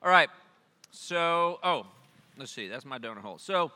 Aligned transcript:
All 0.00 0.10
right. 0.10 0.30
So, 0.92 1.58
oh, 1.64 1.86
let's 2.36 2.52
see. 2.52 2.68
That's 2.68 2.84
my 2.84 2.98
donut 2.98 3.18
hole. 3.18 3.38
So, 3.38 3.72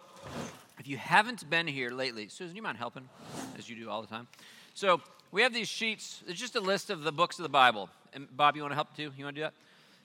if 0.79 0.87
you 0.87 0.97
haven't 0.97 1.49
been 1.51 1.67
here 1.67 1.91
lately, 1.91 2.29
Susan, 2.29 2.55
you 2.55 2.63
mind 2.63 2.79
helping, 2.79 3.09
as 3.59 3.69
you 3.69 3.75
do 3.75 3.91
all 3.91 4.01
the 4.03 4.07
time? 4.07 4.29
So, 4.75 5.01
we 5.33 5.43
have 5.43 5.53
these 5.53 5.67
sheets. 5.67 6.23
It's 6.29 6.39
just 6.39 6.55
a 6.55 6.61
list 6.61 6.91
of 6.91 7.03
the 7.03 7.11
books 7.11 7.41
of 7.41 7.43
the 7.43 7.49
Bible. 7.49 7.89
And 8.15 8.29
Bob, 8.37 8.55
you 8.55 8.63
want 8.63 8.71
to 8.71 8.77
help 8.77 8.95
too? 8.97 9.11
You 9.17 9.25
want 9.25 9.35
to 9.35 9.41
do 9.41 9.45
that? 9.45 9.55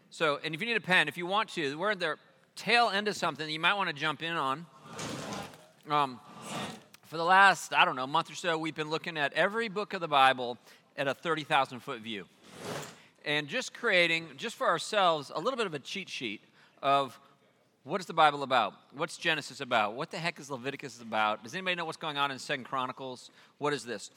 So, 0.09 0.39
and 0.43 0.55
if 0.55 0.61
you 0.61 0.65
need 0.65 0.77
a 0.77 0.81
pen, 0.81 1.07
if 1.07 1.17
you 1.17 1.27
want 1.27 1.49
to, 1.49 1.77
we're 1.77 1.91
at 1.91 1.99
the 1.99 2.16
tail 2.55 2.89
end 2.89 3.07
of 3.07 3.15
something 3.15 3.47
you 3.47 3.59
might 3.59 3.75
want 3.75 3.89
to 3.89 3.95
jump 3.95 4.23
in 4.23 4.34
on. 4.34 4.65
Um, 5.88 6.20
for 7.05 7.18
the 7.18 7.25
last, 7.25 7.73
I 7.73 7.86
don't 7.86 7.95
know, 7.95 8.07
month 8.07 8.31
or 8.31 8.36
so, 8.36 8.57
we've 8.57 8.75
been 8.75 8.89
looking 8.89 9.18
at 9.18 9.34
every 9.34 9.68
book 9.68 9.93
of 9.93 10.02
the 10.02 10.07
Bible 10.07 10.57
at 10.97 11.07
a 11.07 11.13
30,000 11.13 11.79
foot 11.79 12.02
view. 12.02 12.25
And 13.28 13.50
just 13.50 13.73
creating, 13.73 14.30
just 14.38 14.55
for 14.55 14.68
ourselves, 14.68 15.34
a 15.36 15.39
little 15.41 15.57
bit 15.57 15.66
of 15.66 15.73
a 15.73 15.80
cheat 15.80 16.07
sheet 16.07 16.39
of 16.82 17.20
what 17.84 17.99
is 17.99 18.08
the 18.08 18.13
Bible 18.13 18.41
about? 18.41 18.73
What's 18.95 19.18
Genesis 19.18 19.59
about? 19.59 19.95
What 19.95 20.12
the 20.12 20.18
heck 20.18 20.40
is 20.40 20.49
Leviticus 20.49 21.02
about? 21.02 21.44
Does 21.44 21.54
anybody 21.54 21.76
know 21.76 21.84
what's 21.84 21.98
going 21.98 22.18
on 22.18 22.32
in 22.32 22.40
Second 22.40 22.63
Chronicles? 22.63 23.30
What 23.58 23.73
is 23.73 23.84
this? 23.84 24.12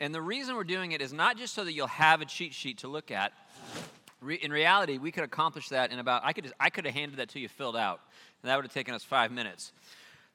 And 0.00 0.14
the 0.14 0.22
reason 0.22 0.56
we're 0.56 0.64
doing 0.64 0.92
it 0.92 1.02
is 1.02 1.12
not 1.12 1.36
just 1.36 1.52
so 1.52 1.62
that 1.62 1.74
you'll 1.74 1.88
have 1.88 2.22
a 2.22 2.24
cheat 2.24 2.54
sheet 2.54 2.78
to 2.78 2.88
look 2.88 3.10
at. 3.10 3.34
Re- 4.22 4.36
in 4.40 4.50
reality, 4.50 4.96
we 4.96 5.12
could 5.12 5.24
accomplish 5.24 5.68
that 5.68 5.92
in 5.92 5.98
about, 5.98 6.22
I 6.24 6.32
could, 6.32 6.50
I 6.58 6.70
could 6.70 6.86
have 6.86 6.94
handed 6.94 7.18
that 7.18 7.28
to 7.30 7.38
you 7.40 7.50
filled 7.50 7.76
out, 7.76 8.00
and 8.42 8.50
that 8.50 8.56
would 8.56 8.64
have 8.64 8.72
taken 8.72 8.94
us 8.94 9.04
five 9.04 9.30
minutes. 9.30 9.72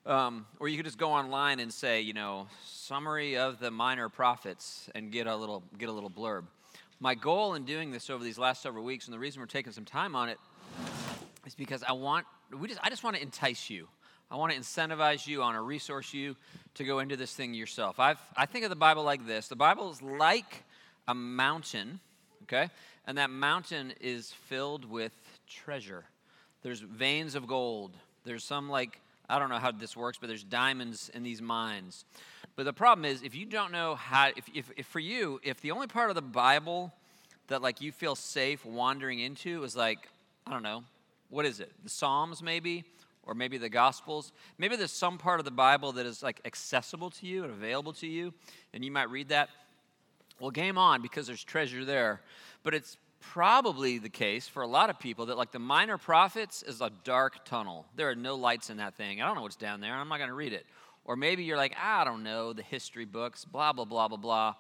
Um, 0.05 0.45
or 0.59 0.68
you 0.68 0.77
could 0.77 0.85
just 0.85 0.99
go 0.99 1.12
online 1.12 1.59
and 1.59 1.73
say, 1.73 2.02
you 2.02 2.13
know, 2.13 2.45
summary 2.63 3.38
of 3.38 3.57
the 3.57 3.71
minor 3.71 4.07
prophets 4.07 4.88
and 4.93 5.12
get 5.12 5.26
a 5.26 5.35
little, 5.35 5.63
get 5.80 5.90
a 5.90 5.91
little 5.91 6.12
blurb. 6.12 6.43
My 7.03 7.16
goal 7.16 7.55
in 7.55 7.66
doing 7.66 7.91
this 7.91 8.09
over 8.09 8.23
these 8.23 8.38
last 8.38 8.62
several 8.62 8.85
weeks, 8.85 9.07
and 9.07 9.13
the 9.13 9.20
reason 9.20 9.41
we're 9.41 9.45
taking 9.45 9.73
some 9.73 9.84
time 9.84 10.16
on 10.16 10.30
it, 10.30 10.39
is 11.45 11.53
because 11.53 11.84
I 11.84 11.91
want, 11.91 12.26
we 12.57 12.70
just, 12.70 12.79
I 12.81 12.89
just 12.89 13.03
want 13.03 13.17
to 13.17 13.21
entice 13.21 13.70
you. 13.70 13.89
I 14.32 14.37
want 14.37 14.54
to 14.54 14.57
incentivize 14.57 15.27
you, 15.27 15.41
I 15.41 15.46
want 15.48 15.57
to 15.57 15.63
resource 15.63 16.13
you 16.13 16.37
to 16.76 16.85
go 16.85 16.99
into 16.99 17.18
this 17.18 17.34
thing 17.34 17.54
yourself. 17.54 17.99
I've, 17.99 18.21
I 18.37 18.46
think 18.46 18.63
of 18.63 18.70
the 18.70 18.77
Bible 18.77 19.04
like 19.04 19.27
this 19.27 19.49
the 19.49 19.57
Bible 19.57 19.91
is 19.91 20.01
like 20.01 20.63
a 21.05 21.13
mountain, 21.13 21.99
okay? 22.43 22.70
And 23.05 23.18
that 23.18 23.29
mountain 23.29 23.91
is 23.99 24.31
filled 24.31 24.90
with 24.90 25.12
treasure. 25.46 26.05
There's 26.62 26.79
veins 26.79 27.35
of 27.35 27.48
gold. 27.48 27.98
There's 28.24 28.46
some 28.46 28.70
like, 28.70 29.01
I 29.27 29.40
don't 29.40 29.49
know 29.49 29.59
how 29.59 29.71
this 29.71 29.98
works, 29.98 30.20
but 30.21 30.27
there's 30.27 30.46
diamonds 30.46 31.12
in 31.13 31.24
these 31.24 31.41
mines. 31.41 32.05
But 32.55 32.65
the 32.65 32.73
problem 32.73 33.05
is, 33.05 33.23
if 33.23 33.35
you 33.35 33.46
don't 33.46 33.71
know 33.71 33.96
how, 33.96 34.29
if, 34.35 34.46
if, 34.54 34.71
if 34.77 34.85
for 34.85 34.99
you, 34.99 35.40
if 35.43 35.62
the 35.62 35.71
only 35.71 35.87
part 35.87 36.09
of 36.09 36.15
the 36.15 36.21
Bible 36.21 36.93
that 37.48 37.62
like 37.62 37.82
you 37.82 37.91
feel 37.91 38.15
safe 38.15 38.65
wandering 38.65 39.20
into 39.20 39.63
is 39.63 39.76
like, 39.76 40.07
I 40.46 40.51
don't 40.51 40.63
know, 40.63 40.84
what 41.29 41.46
is 41.46 41.59
it? 41.59 41.71
The 41.84 41.90
Psalms 41.90 42.43
maybe? 42.43 42.84
or 43.26 43.34
maybe 43.34 43.57
the 43.57 43.70
Gospels. 43.70 44.31
Maybe 44.57 44.76
there's 44.76 44.91
some 44.91 45.18
part 45.18 45.40
of 45.40 45.46
the 45.46 45.51
Bible 45.51 45.93
that 45.93 46.05
is 46.05 46.21
like 46.21 46.41
accessible 46.46 47.09
to 47.12 47.26
you 47.26 47.43
and 47.43 47.51
available 47.51 47.93
to 47.93 48.07
you, 48.07 48.34
and 48.74 48.84
you 48.84 48.91
might 48.91 49.09
read 49.09 49.29
that. 49.29 49.49
Well, 50.40 50.51
game 50.51 50.77
on 50.77 51.01
because 51.01 51.27
there's 51.27 51.43
treasure 51.43 51.85
there. 51.85 52.21
But 52.63 52.74
it's 52.74 52.98
probably 53.20 53.98
the 53.98 54.09
case 54.09 54.48
for 54.48 54.63
a 54.63 54.68
lot 54.68 54.90
of 54.90 54.99
people 54.99 55.27
that 55.27 55.37
like 55.37 55.51
the 55.51 55.59
minor 55.59 55.98
prophets 55.98 56.63
is 56.63 56.81
a 56.81 56.91
dark 57.04 57.46
tunnel. 57.46 57.85
There 57.96 58.09
are 58.09 58.15
no 58.15 58.35
lights 58.35 58.70
in 58.70 58.77
that 58.77 58.96
thing. 58.96 59.21
I 59.21 59.27
don't 59.27 59.35
know 59.35 59.43
what's 59.43 59.55
down 59.55 59.79
there. 59.79 59.93
And 59.93 60.01
I'm 60.01 60.09
not 60.09 60.18
going 60.18 60.29
to 60.29 60.35
read 60.35 60.54
it. 60.54 60.65
Or 61.05 61.15
maybe 61.15 61.43
you're 61.43 61.57
like, 61.57 61.76
I 61.82 62.04
don't 62.04 62.23
know, 62.23 62.54
the 62.54 62.63
history 62.63 63.05
books, 63.05 63.46
blah, 63.46 63.73
blah, 63.73 63.85
blah, 63.85 64.07
blah, 64.07 64.18
blah. 64.18 64.56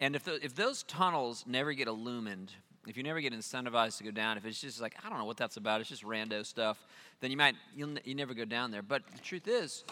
And 0.00 0.16
if, 0.16 0.24
the, 0.24 0.44
if 0.44 0.54
those 0.54 0.82
tunnels 0.82 1.44
never 1.46 1.72
get 1.72 1.86
illumined, 1.86 2.52
if 2.86 2.96
you 2.96 3.02
never 3.02 3.20
get 3.20 3.32
incentivized 3.32 3.98
to 3.98 4.04
go 4.04 4.10
down, 4.10 4.36
if 4.36 4.44
it's 4.44 4.60
just 4.60 4.80
like, 4.80 4.96
I 5.04 5.08
don't 5.08 5.18
know 5.18 5.24
what 5.24 5.36
that's 5.36 5.56
about, 5.56 5.80
it's 5.80 5.88
just 5.88 6.02
rando 6.02 6.44
stuff, 6.44 6.84
then 7.20 7.30
you 7.30 7.36
might, 7.36 7.54
you'll, 7.74 7.96
you 8.04 8.14
never 8.14 8.34
go 8.34 8.44
down 8.44 8.70
there. 8.70 8.82
But 8.82 9.02
the 9.14 9.20
truth 9.20 9.46
is, 9.46 9.84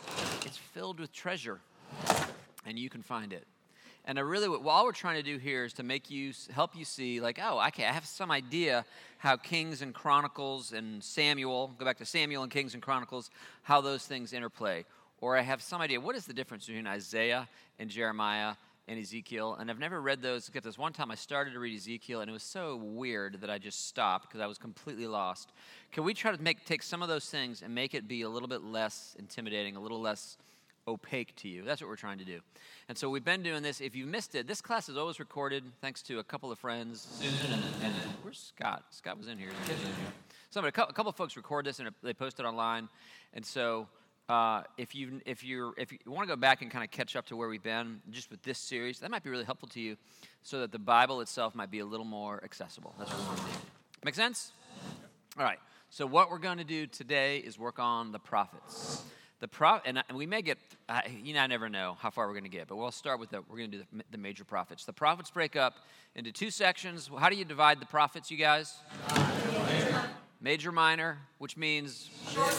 it's 0.45 0.57
filled 0.57 0.99
with 0.99 1.13
treasure, 1.13 1.61
and 2.67 2.79
you 2.79 2.91
can 2.91 3.03
find 3.03 3.33
it. 3.33 3.47
And 4.05 4.19
I 4.19 4.23
really, 4.23 4.49
what 4.49 4.67
all 4.67 4.85
we're 4.85 4.93
trying 4.93 5.17
to 5.17 5.23
do 5.23 5.39
here 5.39 5.65
is 5.65 5.73
to 5.75 5.85
make 5.85 6.11
you, 6.11 6.33
help 6.53 6.75
you 6.75 6.85
see, 6.85 7.21
like, 7.21 7.39
oh, 7.41 7.65
okay, 7.69 7.85
I 7.85 7.93
have 7.93 8.05
some 8.05 8.33
idea 8.33 8.85
how 9.19 9.37
Kings 9.37 9.81
and 9.81 9.95
Chronicles 9.95 10.73
and 10.73 11.03
Samuel, 11.03 11.73
go 11.79 11.85
back 11.85 11.99
to 11.99 12.05
Samuel 12.05 12.43
and 12.43 12.51
Kings 12.51 12.75
and 12.75 12.83
Chronicles, 12.83 13.31
how 13.63 13.81
those 13.81 14.05
things 14.05 14.33
interplay. 14.33 14.85
Or 15.23 15.39
I 15.39 15.43
have 15.43 15.63
some 15.63 15.81
idea, 15.81 16.01
what 16.01 16.17
is 16.17 16.27
the 16.27 16.35
difference 16.35 16.67
between 16.67 16.87
Isaiah 16.87 17.49
and 17.79 17.89
Jeremiah 17.89 18.55
and 18.89 18.99
Ezekiel, 18.99 19.55
and 19.55 19.71
I've 19.71 19.79
never 19.79 20.01
read 20.01 20.21
those. 20.21 20.49
Get 20.49 20.65
this 20.65 20.77
one 20.77 20.93
time 20.93 21.13
I 21.13 21.15
started 21.15 21.53
to 21.53 21.61
read 21.61 21.77
Ezekiel, 21.77 22.21
and 22.21 22.29
it 22.29 22.33
was 22.33 22.43
so 22.43 22.75
weird 22.75 23.41
that 23.41 23.49
I 23.49 23.59
just 23.59 23.87
stopped 23.87 24.27
because 24.27 24.41
I 24.41 24.47
was 24.47 24.59
completely 24.59 25.07
lost. 25.07 25.53
Can 25.93 26.03
we 26.03 26.13
try 26.13 26.35
to 26.35 26.43
make 26.43 26.65
take 26.65 26.83
some 26.83 27.03
of 27.03 27.09
those 27.09 27.27
things 27.27 27.63
and 27.63 27.73
make 27.73 27.95
it 27.95 28.09
be 28.09 28.23
a 28.23 28.29
little 28.29 28.49
bit 28.49 28.65
less 28.65 29.15
intimidating, 29.17 29.77
a 29.77 29.81
little 29.81 30.01
less 30.01 30.37
opaque 30.89 31.37
to 31.37 31.49
you? 31.49 31.63
That's 31.63 31.81
what 31.81 31.89
we're 31.89 31.95
trying 31.95 32.19
to 32.19 32.25
do. 32.25 32.41
And 32.89 32.99
so 32.99 33.09
we've 33.09 33.25
been 33.25 33.45
doing 33.45 33.63
this. 33.63 33.81
If 33.81 33.95
you 33.95 34.05
missed 34.05 34.35
it, 34.35 34.49
this 34.49 34.61
class 34.61 34.89
is 34.89 34.97
always 34.97 35.21
recorded, 35.21 35.63
thanks 35.81 36.03
to 36.03 36.19
a 36.19 36.25
couple 36.25 36.51
of 36.51 36.59
friends, 36.59 37.07
Susan 37.21 37.53
and, 37.53 37.63
and 37.85 37.95
where's 38.23 38.53
Scott? 38.57 38.87
Scott 38.91 39.17
was 39.17 39.29
in 39.29 39.39
here. 39.39 39.51
Somebody, 40.51 40.71
a 40.71 40.73
couple 40.93 41.09
of 41.09 41.15
folks 41.15 41.37
record 41.37 41.67
this 41.67 41.79
and 41.79 41.89
they 42.03 42.13
post 42.13 42.41
it 42.41 42.45
online, 42.45 42.89
and 43.33 43.47
so. 43.47 43.87
Uh, 44.29 44.63
if 44.79 44.95
you 44.95 45.21
if 45.27 45.45
you 45.45 45.75
if 45.77 45.93
you 45.93 45.99
want 46.07 46.27
to 46.27 46.33
go 46.33 46.41
back 46.41 46.63
and 46.63 46.71
kind 46.71 46.85
of 46.85 46.91
catch 46.91 47.17
up 47.17 47.27
to 47.27 47.37
where 47.37 47.49
we've 47.49 47.63
been 47.63 48.01
just 48.11 48.31
with 48.31 48.43
this 48.43 48.59
series, 48.59 49.01
that 49.01 49.11
might 49.11 49.23
be 49.23 49.31
really 49.31 49.45
helpful 49.45 49.69
to 49.69 49.81
you, 49.81 49.97
so 50.43 50.61
that 50.61 50.71
the 50.73 50.79
Bible 50.79 51.21
itself 51.21 51.55
might 51.55 51.71
be 51.71 51.81
a 51.81 51.85
little 51.85 52.07
more 52.07 52.43
accessible. 52.45 52.95
That's 52.99 53.11
what 53.11 53.27
going 53.27 53.37
to 53.37 53.43
do. 53.43 53.59
Make 54.05 54.15
sense? 54.15 54.53
All 55.39 55.45
right. 55.45 55.59
So 55.91 56.07
what 56.07 56.31
we're 56.31 56.39
going 56.39 56.59
to 56.59 56.65
do 56.65 56.87
today 56.87 57.39
is 57.39 57.59
work 57.59 57.79
on 57.79 58.13
the 58.13 58.19
prophets. 58.19 59.03
The 59.41 59.49
pro 59.49 59.81
and 59.85 60.01
we 60.15 60.25
may 60.25 60.41
get 60.41 60.57
you 61.23 61.35
know 61.35 61.41
I 61.41 61.49
never 61.49 61.69
know 61.69 61.97
how 61.99 62.11
far 62.11 62.29
we're 62.29 62.35
going 62.35 62.45
to 62.45 62.49
get, 62.49 62.69
but 62.69 62.77
we'll 62.77 62.93
start 62.93 63.19
with 63.19 63.31
the 63.31 63.43
we're 63.49 63.59
going 63.59 63.73
to 63.73 63.79
do 63.79 63.85
the, 63.93 64.05
the 64.13 64.19
major 64.19 64.45
prophets. 64.45 64.85
The 64.85 64.93
prophets 64.93 65.31
break 65.31 65.57
up 65.57 65.75
into 66.15 66.31
two 66.31 66.51
sections. 66.51 67.11
How 67.19 67.29
do 67.29 67.37
you 67.37 67.45
divide 67.45 67.81
the 67.81 67.87
prophets, 67.87 68.31
you 68.31 68.37
guys? 68.37 68.77
Major, 69.67 70.05
major 70.41 70.73
minor, 70.73 71.19
which 71.39 71.57
means. 71.57 72.09
Short, 72.31 72.55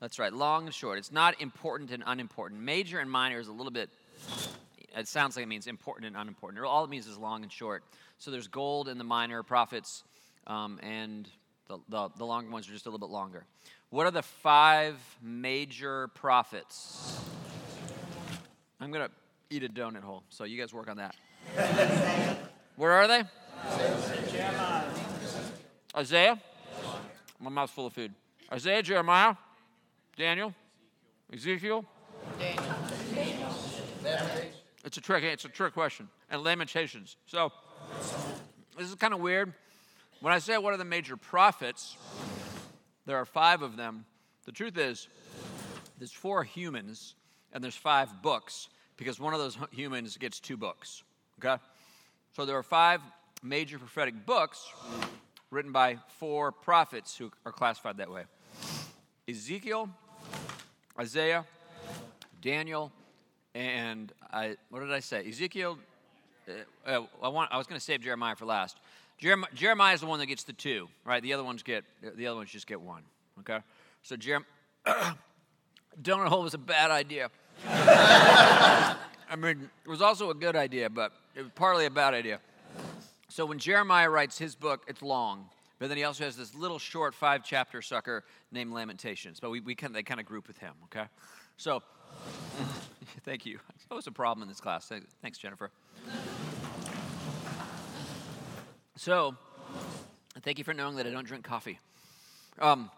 that's 0.00 0.18
right, 0.18 0.32
long 0.32 0.66
and 0.66 0.74
short. 0.74 0.98
It's 0.98 1.12
not 1.12 1.40
important 1.40 1.90
and 1.90 2.02
unimportant. 2.06 2.60
Major 2.60 3.00
and 3.00 3.10
minor 3.10 3.40
is 3.40 3.48
a 3.48 3.52
little 3.52 3.72
bit, 3.72 3.90
it 4.96 5.08
sounds 5.08 5.36
like 5.36 5.42
it 5.44 5.48
means 5.48 5.66
important 5.66 6.06
and 6.06 6.16
unimportant. 6.16 6.64
All 6.64 6.84
it 6.84 6.90
means 6.90 7.06
is 7.06 7.18
long 7.18 7.42
and 7.42 7.52
short. 7.52 7.82
So 8.18 8.30
there's 8.30 8.48
gold 8.48 8.88
in 8.88 8.98
the 8.98 9.04
minor 9.04 9.42
prophets, 9.42 10.04
um, 10.46 10.78
and 10.82 11.28
the, 11.68 11.78
the, 11.88 12.08
the 12.16 12.24
longer 12.24 12.50
ones 12.50 12.68
are 12.68 12.72
just 12.72 12.86
a 12.86 12.88
little 12.88 13.06
bit 13.06 13.12
longer. 13.12 13.44
What 13.90 14.06
are 14.06 14.10
the 14.10 14.22
five 14.22 14.96
major 15.22 16.08
prophets? 16.08 17.20
I'm 18.80 18.92
going 18.92 19.06
to 19.06 19.14
eat 19.50 19.64
a 19.64 19.68
donut 19.68 20.02
hole, 20.02 20.22
so 20.28 20.44
you 20.44 20.60
guys 20.60 20.72
work 20.72 20.88
on 20.88 20.98
that. 20.98 21.16
Where 22.76 22.92
are 22.92 23.08
they? 23.08 23.24
Isaiah? 25.96 26.40
My 27.40 27.50
mouth's 27.50 27.72
full 27.72 27.86
of 27.86 27.92
food. 27.92 28.12
Isaiah, 28.52 28.82
Jeremiah, 28.82 29.34
Daniel? 30.18 30.52
Ezekiel? 31.32 31.84
Daniel. 32.40 32.74
It's 34.84 34.96
a 34.96 35.00
trick. 35.00 35.22
It's 35.22 35.44
a 35.44 35.48
trick 35.48 35.74
question. 35.74 36.08
And 36.28 36.42
Lamentations. 36.42 37.16
So 37.26 37.52
this 38.76 38.88
is 38.88 38.96
kind 38.96 39.14
of 39.14 39.20
weird. 39.20 39.52
When 40.20 40.32
I 40.32 40.40
say 40.40 40.58
what 40.58 40.74
are 40.74 40.76
the 40.76 40.84
major 40.84 41.16
prophets, 41.16 41.96
there 43.06 43.16
are 43.16 43.24
five 43.24 43.62
of 43.62 43.76
them. 43.76 44.04
The 44.44 44.50
truth 44.50 44.76
is, 44.76 45.06
there's 45.98 46.12
four 46.12 46.42
humans 46.42 47.14
and 47.52 47.62
there's 47.62 47.76
five 47.76 48.20
books 48.20 48.68
because 48.96 49.20
one 49.20 49.34
of 49.34 49.38
those 49.38 49.56
humans 49.70 50.16
gets 50.16 50.40
two 50.40 50.56
books. 50.56 51.04
Okay? 51.38 51.62
So 52.32 52.44
there 52.44 52.56
are 52.56 52.64
five 52.64 53.00
major 53.44 53.78
prophetic 53.78 54.26
books 54.26 54.66
written 55.52 55.70
by 55.70 55.98
four 56.18 56.50
prophets 56.50 57.16
who 57.16 57.30
are 57.46 57.52
classified 57.52 57.98
that 57.98 58.10
way 58.10 58.24
Ezekiel, 59.28 59.90
Isaiah, 60.98 61.44
Daniel, 62.42 62.92
and 63.54 64.12
I, 64.32 64.56
what 64.70 64.80
did 64.80 64.92
I 64.92 65.00
say? 65.00 65.28
Ezekiel. 65.28 65.78
Uh, 66.48 66.52
uh 66.90 67.06
I, 67.22 67.28
want, 67.28 67.52
I 67.52 67.58
was 67.58 67.66
going 67.66 67.78
to 67.78 67.84
save 67.84 68.00
Jeremiah 68.00 68.34
for 68.34 68.46
last. 68.46 68.78
Jeremiah, 69.18 69.50
Jeremiah 69.54 69.94
is 69.94 70.00
the 70.00 70.06
one 70.06 70.18
that 70.18 70.26
gets 70.26 70.44
the 70.44 70.52
two, 70.52 70.88
right? 71.04 71.22
The 71.22 71.32
other 71.32 71.44
ones 71.44 71.62
get 71.62 71.84
the 72.16 72.26
other 72.26 72.36
ones 72.36 72.50
just 72.50 72.66
get 72.66 72.80
one. 72.80 73.02
Okay, 73.40 73.58
so 74.02 74.16
Jeremiah. 74.16 74.46
donut 76.02 76.28
hole 76.28 76.42
was 76.42 76.54
a 76.54 76.58
bad 76.58 76.90
idea. 76.90 77.30
I 77.68 78.96
mean, 79.36 79.68
it 79.84 79.88
was 79.88 80.00
also 80.00 80.30
a 80.30 80.34
good 80.34 80.56
idea, 80.56 80.88
but 80.88 81.12
it 81.34 81.42
was 81.42 81.50
partly 81.54 81.86
a 81.86 81.90
bad 81.90 82.14
idea. 82.14 82.40
So 83.28 83.44
when 83.44 83.58
Jeremiah 83.58 84.08
writes 84.08 84.38
his 84.38 84.54
book, 84.54 84.84
it's 84.88 85.02
long. 85.02 85.50
But 85.78 85.88
then 85.88 85.96
he 85.96 86.04
also 86.04 86.24
has 86.24 86.36
this 86.36 86.54
little 86.54 86.78
short 86.78 87.14
five 87.14 87.44
chapter 87.44 87.82
sucker 87.82 88.24
named 88.50 88.72
Lamentations. 88.72 89.40
But 89.40 89.50
we, 89.50 89.60
we 89.60 89.74
kind 89.74 89.90
of, 89.90 89.94
they 89.94 90.02
kind 90.02 90.20
of 90.20 90.26
group 90.26 90.48
with 90.48 90.58
him, 90.58 90.74
okay? 90.84 91.06
So, 91.56 91.82
thank 93.24 93.46
you. 93.46 93.58
That 93.88 93.94
was 93.94 94.06
a 94.06 94.12
problem 94.12 94.42
in 94.42 94.48
this 94.48 94.60
class. 94.60 94.90
Thanks, 95.22 95.38
Jennifer. 95.38 95.70
So, 98.96 99.36
thank 100.40 100.58
you 100.58 100.64
for 100.64 100.74
knowing 100.74 100.96
that 100.96 101.06
I 101.06 101.10
don't 101.10 101.26
drink 101.26 101.44
coffee. 101.44 101.78
Um, 102.60 102.90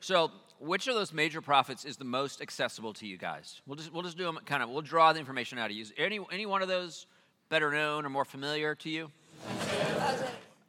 so, 0.00 0.30
which 0.60 0.86
of 0.88 0.94
those 0.94 1.12
major 1.12 1.40
prophets 1.40 1.84
is 1.84 1.96
the 1.96 2.04
most 2.04 2.40
accessible 2.42 2.92
to 2.94 3.06
you 3.06 3.16
guys? 3.16 3.60
We'll 3.66 3.76
just 3.76 3.92
we'll 3.92 4.02
just 4.02 4.16
do 4.16 4.24
them 4.24 4.38
kind 4.44 4.62
of. 4.62 4.70
We'll 4.70 4.82
draw 4.82 5.12
the 5.12 5.18
information 5.18 5.58
out 5.58 5.70
of 5.70 5.76
you. 5.76 5.86
Any 5.96 6.20
any 6.30 6.46
one 6.46 6.62
of 6.62 6.68
those 6.68 7.06
better 7.48 7.70
known 7.70 8.04
or 8.04 8.10
more 8.10 8.24
familiar 8.24 8.74
to 8.76 8.90
you? 8.90 9.10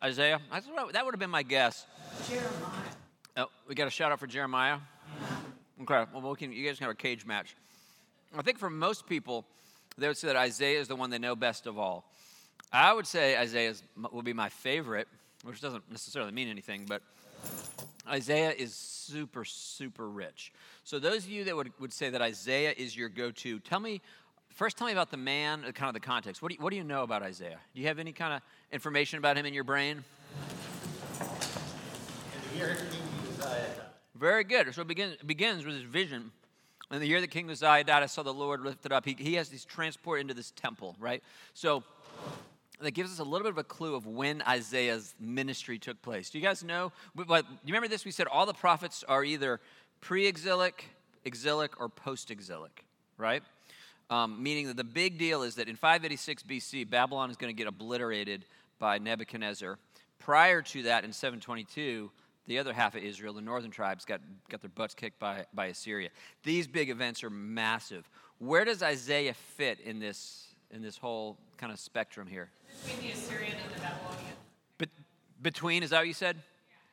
Isaiah. 0.03 0.39
That 0.51 1.05
would 1.05 1.13
have 1.13 1.19
been 1.19 1.29
my 1.29 1.43
guess. 1.43 1.85
Jeremiah. 2.29 2.49
Oh, 3.37 3.45
we 3.67 3.75
got 3.75 3.87
a 3.87 3.91
shout 3.91 4.11
out 4.11 4.19
for 4.19 4.27
Jeremiah. 4.27 4.79
Okay. 5.81 6.05
Well, 6.13 6.31
we 6.31 6.35
can. 6.35 6.51
You 6.51 6.65
guys 6.65 6.77
can 6.77 6.85
have 6.85 6.93
a 6.93 6.95
cage 6.95 7.25
match. 7.25 7.55
I 8.37 8.41
think 8.41 8.59
for 8.59 8.69
most 8.69 9.07
people, 9.07 9.45
they 9.97 10.07
would 10.07 10.17
say 10.17 10.27
that 10.27 10.35
Isaiah 10.35 10.79
is 10.79 10.87
the 10.87 10.95
one 10.95 11.09
they 11.09 11.19
know 11.19 11.35
best 11.35 11.65
of 11.65 11.77
all. 11.77 12.11
I 12.71 12.93
would 12.93 13.07
say 13.07 13.37
Isaiah 13.37 13.73
will 14.11 14.21
be 14.23 14.33
my 14.33 14.49
favorite, 14.49 15.07
which 15.43 15.61
doesn't 15.61 15.89
necessarily 15.89 16.31
mean 16.31 16.49
anything, 16.49 16.85
but 16.87 17.01
Isaiah 18.07 18.51
is 18.51 18.73
super, 18.73 19.45
super 19.45 20.07
rich. 20.07 20.51
So, 20.83 20.99
those 20.99 21.23
of 21.23 21.29
you 21.29 21.45
that 21.45 21.55
would, 21.55 21.71
would 21.79 21.93
say 21.93 22.09
that 22.09 22.21
Isaiah 22.21 22.73
is 22.75 22.95
your 22.95 23.09
go 23.09 23.31
to, 23.31 23.59
tell 23.59 23.79
me, 23.79 24.01
first 24.57 24.75
tell 24.75 24.87
me 24.87 24.93
about 24.93 25.11
the 25.11 25.17
man, 25.17 25.63
uh, 25.65 25.71
kind 25.71 25.87
of 25.87 25.93
the 25.93 26.05
context. 26.05 26.41
What 26.41 26.49
do, 26.49 26.55
you, 26.55 26.63
what 26.63 26.71
do 26.71 26.77
you 26.77 26.83
know 26.83 27.03
about 27.03 27.21
Isaiah? 27.21 27.59
Do 27.75 27.81
you 27.81 27.87
have 27.87 27.99
any 27.99 28.11
kind 28.11 28.33
of 28.33 28.41
information 28.71 29.19
about 29.19 29.37
him 29.37 29.45
in 29.45 29.53
your 29.53 29.63
brain? 29.63 30.03
In 31.21 32.57
year 32.57 32.75
King 32.75 33.01
Uzziah 33.21 33.45
died. 33.45 33.69
Very 34.15 34.43
good. 34.43 34.73
So, 34.73 34.81
it 34.81 34.87
begins, 34.87 35.17
begins 35.25 35.63
with 35.63 35.75
his 35.75 35.83
vision. 35.83 36.31
In 36.89 36.99
the 36.99 37.05
year 37.05 37.21
that 37.21 37.29
King 37.29 37.51
Uzziah 37.51 37.83
died, 37.83 38.03
I 38.03 38.07
saw 38.07 38.23
the 38.23 38.33
Lord 38.33 38.61
lifted 38.61 38.91
up. 38.91 39.05
He, 39.05 39.15
he 39.19 39.35
has 39.35 39.49
these 39.49 39.63
transport 39.63 40.21
into 40.21 40.33
this 40.33 40.51
temple, 40.55 40.95
right? 40.99 41.21
So, 41.53 41.83
that 42.81 42.91
gives 42.91 43.11
us 43.11 43.19
a 43.19 43.23
little 43.23 43.43
bit 43.43 43.51
of 43.51 43.57
a 43.59 43.63
clue 43.63 43.93
of 43.93 44.07
when 44.07 44.41
Isaiah's 44.41 45.13
ministry 45.19 45.77
took 45.77 46.01
place. 46.01 46.31
Do 46.31 46.39
you 46.39 46.43
guys 46.43 46.63
know? 46.63 46.91
But 47.13 47.45
you 47.63 47.73
remember 47.73 47.87
this? 47.87 48.05
We 48.05 48.11
said 48.11 48.25
all 48.27 48.47
the 48.47 48.53
prophets 48.53 49.03
are 49.07 49.23
either 49.23 49.59
pre-exilic, 50.01 50.85
exilic, 51.25 51.79
or 51.79 51.89
post-exilic, 51.89 52.85
right? 53.17 53.43
Um, 54.09 54.41
meaning 54.41 54.67
that 54.67 54.77
the 54.77 54.85
big 54.85 55.17
deal 55.17 55.43
is 55.43 55.55
that 55.55 55.67
in 55.67 55.75
586 55.75 56.43
BC, 56.43 56.89
Babylon 56.89 57.29
is 57.29 57.35
going 57.35 57.53
to 57.53 57.57
get 57.57 57.67
obliterated 57.67 58.45
by 58.79 58.97
Nebuchadnezzar. 58.99 59.77
Prior 60.19 60.61
to 60.61 60.83
that, 60.83 61.03
in 61.03 61.11
722, 61.11 62.09
the 62.47 62.57
other 62.57 62.73
half 62.73 62.95
of 62.95 63.03
Israel, 63.03 63.33
the 63.33 63.41
northern 63.41 63.71
tribes, 63.71 64.05
got, 64.05 64.21
got 64.49 64.61
their 64.61 64.69
butts 64.69 64.93
kicked 64.93 65.19
by, 65.19 65.45
by 65.53 65.67
Assyria. 65.67 66.09
These 66.43 66.67
big 66.67 66.89
events 66.89 67.23
are 67.23 67.29
massive. 67.29 68.09
Where 68.39 68.63
does 68.63 68.81
Isaiah 68.81 69.33
fit 69.33 69.79
in 69.81 69.99
this, 69.99 70.47
in 70.71 70.81
this 70.81 70.97
whole 70.97 71.37
kind 71.57 71.73
of 71.73 71.79
spectrum 71.79 72.27
here? 72.27 72.49
Between 72.85 73.07
the 73.07 73.13
Assyrian 73.13 73.53
and 73.53 73.75
the 73.75 73.81
Babylonian. 73.81 74.33
But 74.77 74.89
between, 75.41 75.83
is 75.83 75.89
that 75.89 75.99
what 75.99 76.07
you 76.07 76.13
said? 76.13 76.37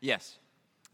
Yes. 0.00 0.38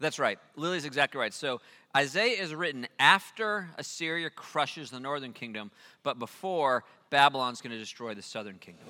That's 0.01 0.19
right. 0.19 0.39
Lily's 0.55 0.83
exactly 0.83 1.19
right. 1.19 1.33
So 1.33 1.61
Isaiah 1.95 2.41
is 2.41 2.55
written 2.55 2.87
after 2.99 3.69
Assyria 3.77 4.31
crushes 4.31 4.89
the 4.89 4.99
northern 4.99 5.31
kingdom, 5.31 5.69
but 6.03 6.17
before 6.17 6.83
Babylon's 7.11 7.61
going 7.61 7.71
to 7.71 7.77
destroy 7.77 8.15
the 8.15 8.21
southern 8.21 8.57
kingdom. 8.57 8.85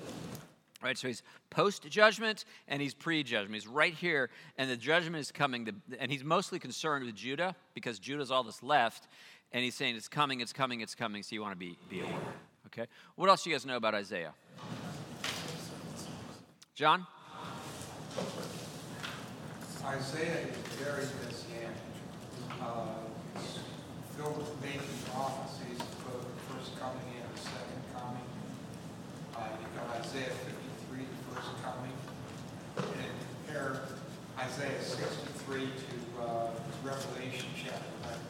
Right, 0.82 0.98
so 0.98 1.06
he's 1.06 1.22
post 1.48 1.88
judgment 1.88 2.44
and 2.66 2.82
he's 2.82 2.92
pre 2.92 3.22
judgment. 3.22 3.54
He's 3.54 3.68
right 3.68 3.94
here, 3.94 4.30
and 4.58 4.68
the 4.68 4.76
judgment 4.76 5.20
is 5.20 5.30
coming. 5.30 5.66
To, 5.66 5.74
and 6.00 6.10
he's 6.10 6.24
mostly 6.24 6.58
concerned 6.58 7.04
with 7.04 7.14
Judah 7.14 7.54
because 7.74 8.00
Judah's 8.00 8.32
all 8.32 8.42
that's 8.42 8.64
left, 8.64 9.06
and 9.52 9.62
he's 9.62 9.76
saying 9.76 9.94
it's 9.94 10.08
coming, 10.08 10.40
it's 10.40 10.52
coming, 10.52 10.80
it's 10.80 10.96
coming. 10.96 11.22
So 11.22 11.36
you 11.36 11.40
want 11.40 11.52
to 11.52 11.58
be 11.58 11.78
be 11.88 12.00
aware. 12.00 12.12
Okay. 12.66 12.86
What 13.14 13.28
else 13.28 13.44
do 13.44 13.50
you 13.50 13.54
guys 13.54 13.64
know 13.64 13.76
about 13.76 13.94
Isaiah? 13.94 14.34
John? 16.74 17.06
Isaiah 19.84 20.46
is 20.46 20.56
very 20.78 21.04
messianic. 21.26 21.76
Uh, 22.62 22.86
it's 23.34 23.58
filled 24.16 24.38
with 24.38 24.62
making 24.62 24.80
prophecies 25.12 25.80
of 25.80 26.22
the 26.22 26.54
first 26.54 26.78
coming 26.78 27.02
and 27.18 27.34
the 27.34 27.40
second 27.40 27.82
coming. 27.92 28.22
Uh, 29.34 29.40
you've 29.60 29.74
got 29.76 29.96
Isaiah 30.00 30.30
53, 30.88 30.98
the 30.98 31.34
first 31.34 31.50
coming. 31.64 31.92
And 32.76 33.10
compare 33.44 33.82
Isaiah 34.38 34.80
63 34.80 35.60
to 35.60 36.22
uh, 36.22 36.50
Revelation 36.84 37.48
chapter 37.60 37.82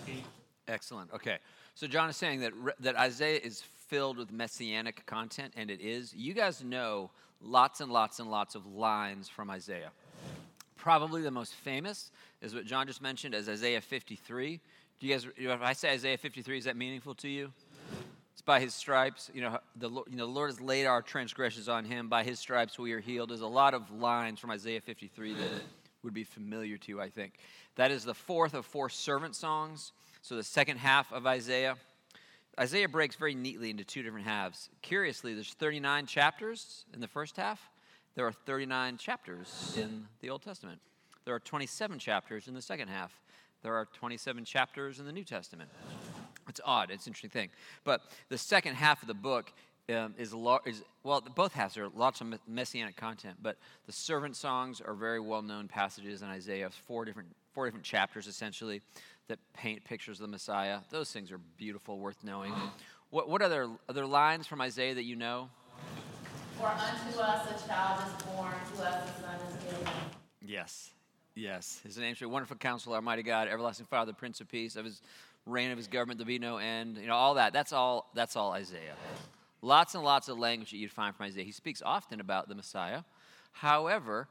19. 0.06 0.24
Excellent. 0.68 1.12
Okay. 1.12 1.36
So 1.74 1.86
John 1.86 2.08
is 2.08 2.16
saying 2.16 2.40
that, 2.40 2.52
that 2.80 2.96
Isaiah 2.96 3.40
is 3.42 3.62
filled 3.88 4.16
with 4.16 4.32
messianic 4.32 5.04
content, 5.04 5.52
and 5.54 5.70
it 5.70 5.82
is. 5.82 6.14
You 6.14 6.32
guys 6.32 6.64
know 6.64 7.10
lots 7.42 7.82
and 7.82 7.92
lots 7.92 8.20
and 8.20 8.30
lots 8.30 8.54
of 8.54 8.64
lines 8.64 9.28
from 9.28 9.50
Isaiah. 9.50 9.90
Probably 10.82 11.22
the 11.22 11.30
most 11.30 11.54
famous 11.54 12.10
is 12.40 12.56
what 12.56 12.66
John 12.66 12.88
just 12.88 13.00
mentioned 13.00 13.36
as 13.36 13.48
Isaiah 13.48 13.80
53. 13.80 14.58
Do 14.98 15.06
you 15.06 15.14
guys, 15.14 15.28
if 15.36 15.62
I 15.62 15.74
say 15.74 15.92
Isaiah 15.92 16.18
53, 16.18 16.58
is 16.58 16.64
that 16.64 16.76
meaningful 16.76 17.14
to 17.14 17.28
you? 17.28 17.52
It's 18.32 18.42
by 18.42 18.58
his 18.58 18.74
stripes. 18.74 19.30
You 19.32 19.42
know, 19.42 19.58
the, 19.76 19.88
you 19.88 20.16
know, 20.16 20.26
the 20.26 20.32
Lord 20.32 20.50
has 20.50 20.60
laid 20.60 20.86
our 20.86 21.00
transgressions 21.00 21.68
on 21.68 21.84
him. 21.84 22.08
By 22.08 22.24
his 22.24 22.40
stripes 22.40 22.80
we 22.80 22.92
are 22.94 22.98
healed. 22.98 23.30
There's 23.30 23.42
a 23.42 23.46
lot 23.46 23.74
of 23.74 23.92
lines 23.92 24.40
from 24.40 24.50
Isaiah 24.50 24.80
53 24.80 25.34
that 25.34 25.50
would 26.02 26.14
be 26.14 26.24
familiar 26.24 26.76
to 26.78 26.88
you, 26.88 27.00
I 27.00 27.10
think. 27.10 27.34
That 27.76 27.92
is 27.92 28.02
the 28.02 28.12
fourth 28.12 28.52
of 28.52 28.66
four 28.66 28.88
servant 28.88 29.36
songs. 29.36 29.92
So 30.20 30.34
the 30.34 30.42
second 30.42 30.78
half 30.78 31.12
of 31.12 31.28
Isaiah. 31.28 31.76
Isaiah 32.58 32.88
breaks 32.88 33.14
very 33.14 33.36
neatly 33.36 33.70
into 33.70 33.84
two 33.84 34.02
different 34.02 34.26
halves. 34.26 34.68
Curiously, 34.82 35.34
there's 35.34 35.54
39 35.54 36.06
chapters 36.06 36.86
in 36.92 37.00
the 37.00 37.06
first 37.06 37.36
half. 37.36 37.70
There 38.14 38.26
are 38.26 38.32
39 38.32 38.98
chapters 38.98 39.76
in 39.80 40.06
the 40.20 40.30
Old 40.30 40.42
Testament. 40.42 40.80
There 41.24 41.34
are 41.34 41.40
27 41.40 41.98
chapters 41.98 42.48
in 42.48 42.54
the 42.54 42.62
second 42.62 42.88
half. 42.88 43.18
There 43.62 43.74
are 43.74 43.86
27 43.94 44.44
chapters 44.44 44.98
in 44.98 45.06
the 45.06 45.12
New 45.12 45.24
Testament. 45.24 45.70
It's 46.48 46.60
odd. 46.64 46.90
It's 46.90 47.06
an 47.06 47.10
interesting 47.10 47.30
thing. 47.30 47.48
But 47.84 48.02
the 48.28 48.36
second 48.36 48.74
half 48.74 49.02
of 49.02 49.08
the 49.08 49.14
book 49.14 49.52
um, 49.88 50.14
is, 50.18 50.34
lo- 50.34 50.60
is, 50.66 50.82
well, 51.04 51.20
both 51.20 51.52
halves 51.52 51.76
are 51.76 51.88
lots 51.88 52.20
of 52.20 52.34
messianic 52.46 52.96
content, 52.96 53.36
but 53.40 53.56
the 53.86 53.92
servant 53.92 54.36
songs 54.36 54.80
are 54.80 54.94
very 54.94 55.20
well 55.20 55.42
known 55.42 55.68
passages 55.68 56.22
in 56.22 56.28
Isaiah, 56.28 56.70
four 56.70 57.04
different, 57.04 57.28
four 57.52 57.64
different 57.66 57.84
chapters 57.84 58.26
essentially 58.26 58.80
that 59.28 59.38
paint 59.54 59.84
pictures 59.84 60.18
of 60.18 60.26
the 60.26 60.30
Messiah. 60.30 60.78
Those 60.90 61.10
things 61.12 61.30
are 61.32 61.38
beautiful, 61.56 61.98
worth 61.98 62.22
knowing. 62.24 62.52
What, 63.10 63.28
what 63.28 63.42
other, 63.42 63.68
other 63.88 64.06
lines 64.06 64.46
from 64.46 64.60
Isaiah 64.60 64.94
that 64.94 65.04
you 65.04 65.16
know? 65.16 65.48
For 66.58 66.66
unto 66.66 67.18
us 67.18 67.64
a 67.64 67.68
child 67.68 68.02
is 68.06 68.24
born, 68.24 68.52
to 68.76 68.82
us 68.84 69.08
a 69.08 69.22
son 69.22 69.36
is 69.48 69.64
given. 69.64 69.92
Yes, 70.44 70.90
yes. 71.34 71.80
His 71.84 71.98
name 71.98 72.14
shall 72.14 72.28
be 72.28 72.32
Wonderful 72.32 72.56
Counselor, 72.56 72.96
Almighty 72.96 73.22
God, 73.22 73.48
Everlasting 73.48 73.86
Father, 73.86 74.12
Prince 74.12 74.40
of 74.40 74.48
Peace. 74.48 74.76
Of 74.76 74.84
his 74.84 75.02
reign 75.46 75.70
of 75.70 75.76
his 75.76 75.88
government 75.88 76.18
there 76.18 76.26
be 76.26 76.38
no 76.38 76.58
end. 76.58 76.98
You 76.98 77.06
know 77.06 77.16
all 77.16 77.34
that. 77.34 77.52
That's 77.52 77.72
all. 77.72 78.10
That's 78.14 78.36
all 78.36 78.52
Isaiah. 78.52 78.94
Lots 79.60 79.94
and 79.94 80.04
lots 80.04 80.28
of 80.28 80.38
language 80.38 80.70
that 80.70 80.76
you'd 80.76 80.90
find 80.90 81.14
from 81.14 81.26
Isaiah. 81.26 81.44
He 81.44 81.52
speaks 81.52 81.82
often 81.84 82.20
about 82.20 82.48
the 82.48 82.54
Messiah. 82.54 83.02
However, 83.52 84.28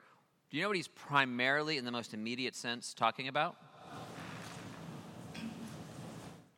do 0.50 0.58
you 0.58 0.64
know 0.64 0.70
what 0.70 0.78
he's 0.78 0.90
primarily, 0.90 1.78
in 1.78 1.86
the 1.86 1.92
most 1.92 2.14
immediate 2.14 2.56
sense, 2.56 2.94
talking 2.94 3.30
about? 3.30 3.56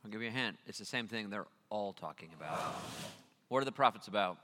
I'll 0.03 0.12
give 0.12 0.22
you 0.22 0.29
a 0.29 0.32
hint. 0.32 0.58
It's 0.65 0.79
the 0.79 0.86
same 0.86 1.08
thing 1.08 1.29
they're 1.29 1.46
all 1.70 1.93
talking 1.93 2.29
about. 2.36 2.60
What 3.50 3.62
are 3.62 3.65
the 3.65 3.72
prophets 3.72 4.08
about? 4.08 4.38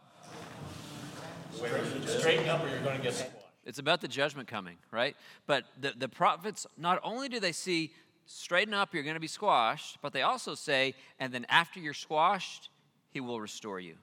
Straighten 1.53 2.49
up 2.49 2.63
or 2.63 2.69
you're 2.69 2.81
going 2.81 2.97
to 2.97 3.03
get 3.03 3.13
squashed. 3.13 3.35
It's 3.65 3.79
about 3.79 4.01
the 4.01 4.07
judgment 4.07 4.47
coming, 4.47 4.77
right? 4.91 5.15
But 5.45 5.65
the, 5.79 5.93
the 5.95 6.09
prophets, 6.09 6.65
not 6.77 6.99
only 7.03 7.29
do 7.29 7.39
they 7.39 7.51
see, 7.51 7.91
straighten 8.25 8.73
up, 8.73 8.93
you're 8.93 9.03
going 9.03 9.15
to 9.15 9.19
be 9.19 9.27
squashed, 9.27 9.97
but 10.01 10.13
they 10.13 10.21
also 10.21 10.55
say, 10.55 10.95
and 11.19 11.33
then 11.33 11.45
after 11.49 11.79
you're 11.79 11.93
squashed, 11.93 12.69
he 13.11 13.19
will 13.19 13.41
restore 13.41 13.79
you. 13.79 13.95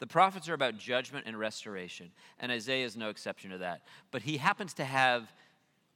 The 0.00 0.06
prophets 0.06 0.48
are 0.48 0.54
about 0.54 0.76
judgment 0.76 1.26
and 1.26 1.38
restoration, 1.38 2.10
and 2.40 2.50
Isaiah 2.50 2.84
is 2.84 2.96
no 2.96 3.08
exception 3.08 3.50
to 3.50 3.58
that. 3.58 3.82
But 4.10 4.22
he 4.22 4.36
happens 4.36 4.74
to 4.74 4.84
have 4.84 5.32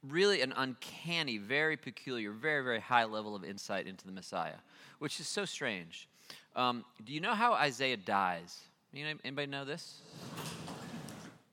really 0.07 0.41
an 0.41 0.53
uncanny, 0.55 1.37
very 1.37 1.75
peculiar, 1.75 2.31
very, 2.31 2.63
very 2.63 2.79
high 2.79 3.03
level 3.03 3.35
of 3.35 3.43
insight 3.43 3.85
into 3.85 4.05
the 4.05 4.11
Messiah, 4.11 4.59
which 4.99 5.19
is 5.19 5.27
so 5.27 5.45
strange. 5.45 6.07
Um, 6.55 6.85
do 7.03 7.13
you 7.13 7.19
know 7.19 7.33
how 7.33 7.53
Isaiah 7.53 7.97
dies? 7.97 8.61
Anybody 8.95 9.47
know 9.47 9.65
this? 9.65 10.01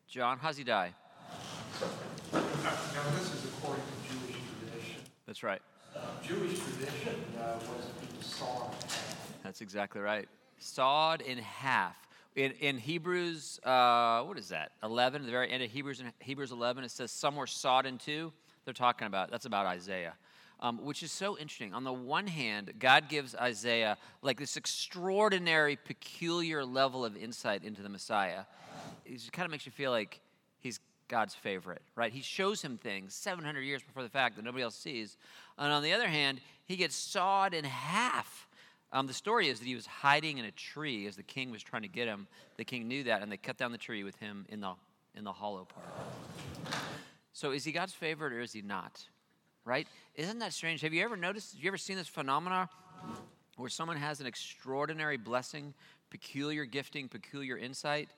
John, 0.08 0.38
how's 0.40 0.56
he 0.56 0.64
die? 0.64 0.94
Now, 2.32 2.40
this 3.18 3.34
is 3.34 3.44
according 3.46 3.82
to 3.82 4.08
Jewish 4.08 4.36
tradition. 4.70 5.02
That's 5.26 5.42
right. 5.42 5.60
Uh, 5.94 6.00
Jewish 6.22 6.60
tradition 6.60 7.24
uh, 7.38 7.54
was 7.58 7.86
being 8.00 8.22
sawed 8.22 8.72
in 8.72 8.88
half. 8.88 9.42
That's 9.42 9.60
exactly 9.60 10.00
right. 10.00 10.28
Sawed 10.58 11.22
in 11.22 11.38
half. 11.38 11.96
In, 12.36 12.52
in 12.52 12.78
Hebrews, 12.78 13.58
uh, 13.64 14.22
what 14.22 14.38
is 14.38 14.48
that? 14.50 14.72
11, 14.84 15.24
the 15.24 15.30
very 15.30 15.50
end 15.50 15.62
of 15.62 15.70
Hebrews, 15.70 16.02
Hebrews 16.20 16.52
11, 16.52 16.84
it 16.84 16.90
says 16.90 17.10
some 17.10 17.34
were 17.34 17.46
sawed 17.46 17.84
in 17.84 17.98
two. 17.98 18.32
They're 18.64 18.74
talking 18.74 19.06
about, 19.06 19.30
that's 19.30 19.46
about 19.46 19.66
Isaiah. 19.66 20.14
Um, 20.58 20.82
which 20.82 21.02
is 21.02 21.12
so 21.12 21.36
interesting. 21.36 21.74
On 21.74 21.84
the 21.84 21.92
one 21.92 22.26
hand, 22.26 22.72
God 22.78 23.10
gives 23.10 23.34
Isaiah 23.34 23.98
like 24.22 24.38
this 24.38 24.56
extraordinary, 24.56 25.76
peculiar 25.76 26.64
level 26.64 27.04
of 27.04 27.14
insight 27.14 27.62
into 27.62 27.82
the 27.82 27.90
Messiah. 27.90 28.44
It 29.04 29.30
kind 29.32 29.44
of 29.44 29.50
makes 29.50 29.66
you 29.66 29.72
feel 29.72 29.90
like 29.90 30.22
he's 30.58 30.80
God's 31.08 31.34
favorite, 31.34 31.82
right? 31.94 32.12
He 32.12 32.20
shows 32.20 32.62
him 32.62 32.78
things 32.78 33.14
700 33.14 33.60
years 33.60 33.82
before 33.82 34.02
the 34.02 34.08
fact 34.08 34.36
that 34.36 34.44
nobody 34.44 34.62
else 34.62 34.74
sees. 34.74 35.16
And 35.58 35.72
on 35.72 35.82
the 35.82 35.92
other 35.92 36.08
hand, 36.08 36.40
he 36.64 36.76
gets 36.76 36.96
sawed 36.96 37.54
in 37.54 37.64
half. 37.64 38.48
Um, 38.92 39.06
the 39.06 39.14
story 39.14 39.48
is 39.48 39.58
that 39.58 39.66
he 39.66 39.74
was 39.74 39.86
hiding 39.86 40.38
in 40.38 40.44
a 40.44 40.50
tree 40.50 41.06
as 41.06 41.16
the 41.16 41.22
king 41.22 41.50
was 41.50 41.62
trying 41.62 41.82
to 41.82 41.88
get 41.88 42.08
him. 42.08 42.26
The 42.56 42.64
king 42.64 42.88
knew 42.88 43.04
that, 43.04 43.22
and 43.22 43.30
they 43.30 43.36
cut 43.36 43.56
down 43.56 43.72
the 43.72 43.78
tree 43.78 44.04
with 44.04 44.16
him 44.16 44.46
in 44.48 44.60
the, 44.60 44.72
in 45.14 45.24
the 45.24 45.32
hollow 45.32 45.66
part. 45.66 45.86
So 47.32 47.50
is 47.50 47.64
he 47.64 47.72
God's 47.72 47.92
favorite 47.92 48.32
or 48.32 48.40
is 48.40 48.52
he 48.52 48.62
not? 48.62 49.04
Right? 49.66 49.88
Isn't 50.14 50.38
that 50.38 50.52
strange? 50.52 50.80
Have 50.82 50.94
you 50.94 51.02
ever 51.02 51.16
noticed, 51.16 51.54
have 51.54 51.62
you 51.62 51.68
ever 51.68 51.76
seen 51.76 51.96
this 51.96 52.06
phenomena 52.06 52.70
where 53.56 53.68
someone 53.68 53.96
has 53.96 54.20
an 54.20 54.26
extraordinary 54.26 55.16
blessing, 55.16 55.74
peculiar 56.08 56.64
gifting, 56.64 57.08
peculiar 57.08 57.58
insight, 57.58 58.08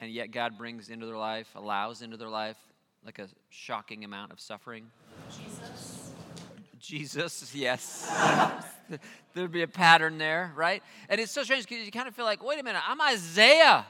and 0.00 0.10
yet 0.10 0.32
God 0.32 0.56
brings 0.56 0.88
into 0.88 1.04
their 1.04 1.18
life, 1.18 1.46
allows 1.54 2.00
into 2.00 2.16
their 2.16 2.30
life, 2.30 2.56
like 3.04 3.18
a 3.18 3.28
shocking 3.50 4.02
amount 4.02 4.32
of 4.32 4.40
suffering? 4.40 4.86
Jesus. 5.30 6.12
Jesus, 6.80 7.54
yes. 7.54 8.10
There'd 9.34 9.52
be 9.52 9.62
a 9.62 9.68
pattern 9.68 10.16
there, 10.16 10.52
right? 10.56 10.82
And 11.10 11.20
it's 11.20 11.32
so 11.32 11.42
strange 11.42 11.66
because 11.68 11.84
you 11.84 11.92
kind 11.92 12.08
of 12.08 12.14
feel 12.14 12.24
like, 12.24 12.42
wait 12.42 12.58
a 12.58 12.62
minute, 12.62 12.82
I'm 12.86 13.00
Isaiah. 13.00 13.84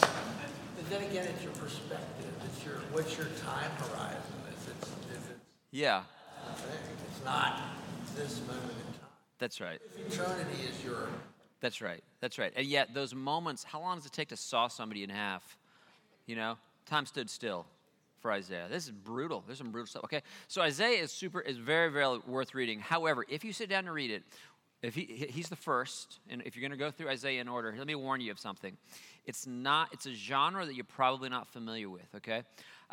But 0.00 0.90
then 0.90 1.02
again, 1.04 1.26
it's 1.26 1.42
your 1.42 1.52
perspective. 1.52 2.26
It's 2.44 2.64
your 2.64 2.74
what's 2.92 3.16
your 3.16 3.26
time 3.44 3.70
horizon? 3.78 4.20
Is 4.48 4.68
it, 4.68 5.16
is 5.16 5.30
it 5.30 5.38
Yeah, 5.70 6.02
not 7.26 7.60
this 8.14 8.40
moment 8.46 8.62
in 8.70 8.92
time. 9.00 9.10
that's 9.40 9.60
right. 9.60 9.80
If 9.98 10.14
eternity 10.14 10.62
is 10.70 10.82
your 10.84 11.08
That's 11.60 11.82
right. 11.82 12.02
That's 12.20 12.38
right. 12.38 12.52
And 12.54 12.66
yet, 12.66 12.94
those 12.94 13.14
moments, 13.14 13.64
how 13.64 13.80
long 13.80 13.96
does 13.98 14.06
it 14.06 14.12
take 14.12 14.28
to 14.28 14.36
saw 14.36 14.68
somebody 14.68 15.02
in 15.02 15.10
half? 15.10 15.58
You 16.26 16.36
know, 16.36 16.56
time 16.86 17.04
stood 17.04 17.28
still 17.28 17.66
for 18.20 18.30
Isaiah. 18.30 18.66
This 18.70 18.84
is 18.84 18.92
brutal. 18.92 19.42
There's 19.46 19.58
some 19.58 19.72
brutal 19.72 19.88
stuff. 19.88 20.04
Okay, 20.04 20.22
so 20.46 20.62
Isaiah 20.62 21.02
is 21.02 21.10
super, 21.10 21.40
is 21.40 21.56
very, 21.56 21.90
very 21.90 22.18
worth 22.26 22.54
reading. 22.54 22.78
However, 22.78 23.24
if 23.28 23.44
you 23.44 23.52
sit 23.52 23.68
down 23.68 23.84
to 23.84 23.92
read 23.92 24.10
it, 24.12 24.22
if 24.82 24.94
he, 24.94 25.02
he- 25.04 25.26
he's 25.26 25.48
the 25.48 25.56
first, 25.56 26.20
and 26.30 26.42
if 26.46 26.54
you're 26.54 26.62
going 26.62 26.78
to 26.78 26.82
go 26.84 26.92
through 26.92 27.08
Isaiah 27.08 27.40
in 27.40 27.48
order, 27.48 27.74
let 27.76 27.86
me 27.88 27.96
warn 27.96 28.20
you 28.20 28.30
of 28.30 28.38
something. 28.38 28.76
It's 29.24 29.46
not. 29.48 29.88
It's 29.92 30.06
a 30.06 30.12
genre 30.14 30.64
that 30.64 30.74
you're 30.76 30.84
probably 30.84 31.28
not 31.28 31.48
familiar 31.48 31.88
with. 31.90 32.06
Okay, 32.16 32.42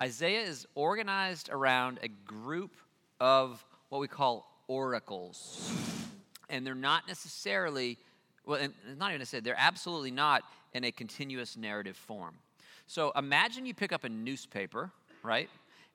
Isaiah 0.01 0.41
is 0.41 0.65
organized 0.73 1.49
around 1.51 1.99
a 2.01 2.07
group 2.25 2.75
of 3.19 3.63
what 3.93 3.99
we 3.99 4.07
call 4.07 4.49
oracles. 4.67 5.71
And 6.49 6.65
they're 6.65 6.73
not 6.73 7.07
necessarily 7.07 7.99
well 8.43 8.59
and 8.59 8.73
it's 8.89 8.99
not 8.99 9.11
even 9.11 9.19
to 9.19 9.25
say 9.25 9.39
they're 9.39 9.55
absolutely 9.55 10.09
not 10.09 10.41
in 10.73 10.83
a 10.83 10.91
continuous 10.91 11.55
narrative 11.55 11.95
form. 11.95 12.33
So 12.87 13.11
imagine 13.15 13.67
you 13.67 13.75
pick 13.75 13.93
up 13.93 14.03
a 14.03 14.09
newspaper 14.09 14.91
right? 15.21 15.47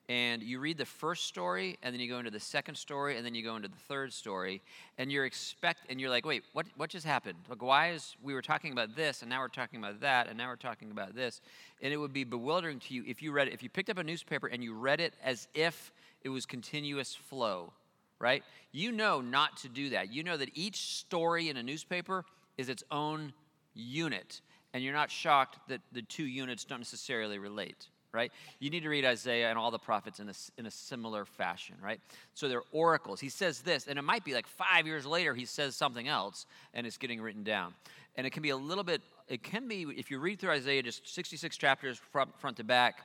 And 0.08 0.42
you 0.42 0.60
read 0.60 0.78
the 0.78 0.86
first 0.86 1.26
story 1.26 1.76
and 1.82 1.92
then 1.92 2.00
you 2.00 2.08
go 2.08 2.18
into 2.18 2.30
the 2.30 2.40
second 2.40 2.76
story 2.76 3.16
and 3.16 3.26
then 3.26 3.34
you 3.34 3.42
go 3.42 3.56
into 3.56 3.68
the 3.68 3.76
third 3.88 4.12
story 4.12 4.62
and 4.96 5.10
you're 5.10 5.26
expect 5.26 5.80
and 5.90 6.00
you're 6.00 6.08
like 6.08 6.24
wait 6.24 6.44
what 6.52 6.66
what 6.76 6.90
just 6.90 7.04
happened? 7.04 7.38
Like 7.48 7.62
why 7.62 7.90
is 7.90 8.14
we 8.22 8.32
were 8.32 8.42
talking 8.42 8.70
about 8.70 8.94
this 8.94 9.22
and 9.22 9.28
now 9.28 9.40
we're 9.40 9.48
talking 9.48 9.80
about 9.80 10.00
that 10.02 10.28
and 10.28 10.38
now 10.38 10.46
we're 10.46 10.54
talking 10.54 10.92
about 10.92 11.16
this. 11.16 11.40
And 11.82 11.92
it 11.92 11.96
would 11.96 12.12
be 12.12 12.22
bewildering 12.22 12.78
to 12.78 12.94
you 12.94 13.02
if 13.08 13.22
you 13.22 13.32
read 13.32 13.48
it 13.48 13.54
if 13.54 13.62
you 13.64 13.68
picked 13.68 13.90
up 13.90 13.98
a 13.98 14.04
newspaper 14.04 14.46
and 14.46 14.62
you 14.62 14.72
read 14.72 15.00
it 15.00 15.14
as 15.24 15.48
if 15.52 15.92
it 16.22 16.28
was 16.28 16.46
continuous 16.46 17.16
flow 17.16 17.72
right? 18.20 18.42
You 18.72 18.92
know 18.92 19.20
not 19.20 19.58
to 19.58 19.68
do 19.68 19.90
that. 19.90 20.12
You 20.12 20.22
know 20.22 20.36
that 20.36 20.50
each 20.54 20.76
story 20.76 21.48
in 21.48 21.56
a 21.56 21.62
newspaper 21.62 22.24
is 22.56 22.68
its 22.68 22.82
own 22.90 23.32
unit, 23.74 24.40
and 24.74 24.82
you're 24.82 24.94
not 24.94 25.10
shocked 25.10 25.58
that 25.68 25.80
the 25.92 26.02
two 26.02 26.24
units 26.24 26.64
don't 26.64 26.80
necessarily 26.80 27.38
relate, 27.38 27.88
right? 28.12 28.32
You 28.58 28.70
need 28.70 28.82
to 28.82 28.88
read 28.88 29.04
Isaiah 29.04 29.48
and 29.48 29.58
all 29.58 29.70
the 29.70 29.78
prophets 29.78 30.18
in 30.20 30.28
a, 30.28 30.34
in 30.58 30.66
a 30.66 30.70
similar 30.70 31.24
fashion, 31.24 31.76
right? 31.82 32.00
So 32.34 32.48
they're 32.48 32.62
oracles. 32.72 33.20
He 33.20 33.28
says 33.28 33.60
this, 33.60 33.86
and 33.86 33.98
it 33.98 34.02
might 34.02 34.24
be 34.24 34.34
like 34.34 34.46
five 34.46 34.86
years 34.86 35.06
later 35.06 35.34
he 35.34 35.44
says 35.44 35.76
something 35.76 36.08
else, 36.08 36.46
and 36.74 36.86
it's 36.86 36.98
getting 36.98 37.20
written 37.20 37.44
down. 37.44 37.74
And 38.16 38.26
it 38.26 38.30
can 38.30 38.42
be 38.42 38.50
a 38.50 38.56
little 38.56 38.84
bit, 38.84 39.00
it 39.28 39.44
can 39.44 39.68
be, 39.68 39.82
if 39.82 40.10
you 40.10 40.18
read 40.18 40.40
through 40.40 40.50
Isaiah 40.50 40.82
just 40.82 41.06
66 41.14 41.56
chapters 41.56 41.98
front, 41.98 42.36
front 42.40 42.56
to 42.56 42.64
back, 42.64 43.04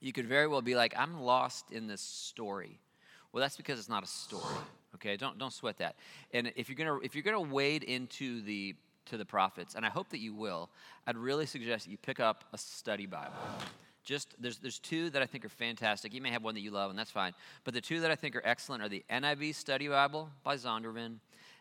you 0.00 0.12
could 0.12 0.26
very 0.26 0.46
well 0.46 0.62
be 0.62 0.74
like, 0.74 0.94
I'm 0.96 1.22
lost 1.22 1.70
in 1.70 1.86
this 1.86 2.00
story. 2.00 2.80
Well, 3.36 3.42
that's 3.42 3.58
because 3.58 3.78
it's 3.78 3.90
not 3.90 4.02
a 4.02 4.06
story. 4.06 4.56
Okay, 4.94 5.18
don't 5.18 5.36
don't 5.36 5.52
sweat 5.52 5.76
that. 5.76 5.96
And 6.32 6.50
if 6.56 6.70
you're 6.70 6.76
gonna 6.76 7.00
if 7.02 7.14
you're 7.14 7.22
gonna 7.22 7.38
wade 7.38 7.82
into 7.82 8.40
the 8.40 8.74
to 9.10 9.18
the 9.18 9.26
prophets, 9.26 9.74
and 9.74 9.84
I 9.84 9.90
hope 9.90 10.08
that 10.08 10.20
you 10.20 10.32
will, 10.32 10.70
I'd 11.06 11.18
really 11.18 11.44
suggest 11.44 11.84
that 11.84 11.90
you 11.90 11.98
pick 11.98 12.18
up 12.18 12.44
a 12.54 12.56
study 12.56 13.04
Bible. 13.04 13.34
Just 14.04 14.34
there's 14.40 14.56
there's 14.56 14.78
two 14.78 15.10
that 15.10 15.20
I 15.20 15.26
think 15.26 15.44
are 15.44 15.50
fantastic. 15.50 16.14
You 16.14 16.22
may 16.22 16.30
have 16.30 16.44
one 16.44 16.54
that 16.54 16.62
you 16.62 16.70
love, 16.70 16.88
and 16.88 16.98
that's 16.98 17.10
fine. 17.10 17.34
But 17.64 17.74
the 17.74 17.82
two 17.82 18.00
that 18.00 18.10
I 18.10 18.14
think 18.14 18.36
are 18.36 18.42
excellent 18.42 18.82
are 18.82 18.88
the 18.88 19.04
NIV 19.10 19.54
Study 19.54 19.88
Bible 19.88 20.30
by 20.42 20.56
Zondervan 20.56 21.16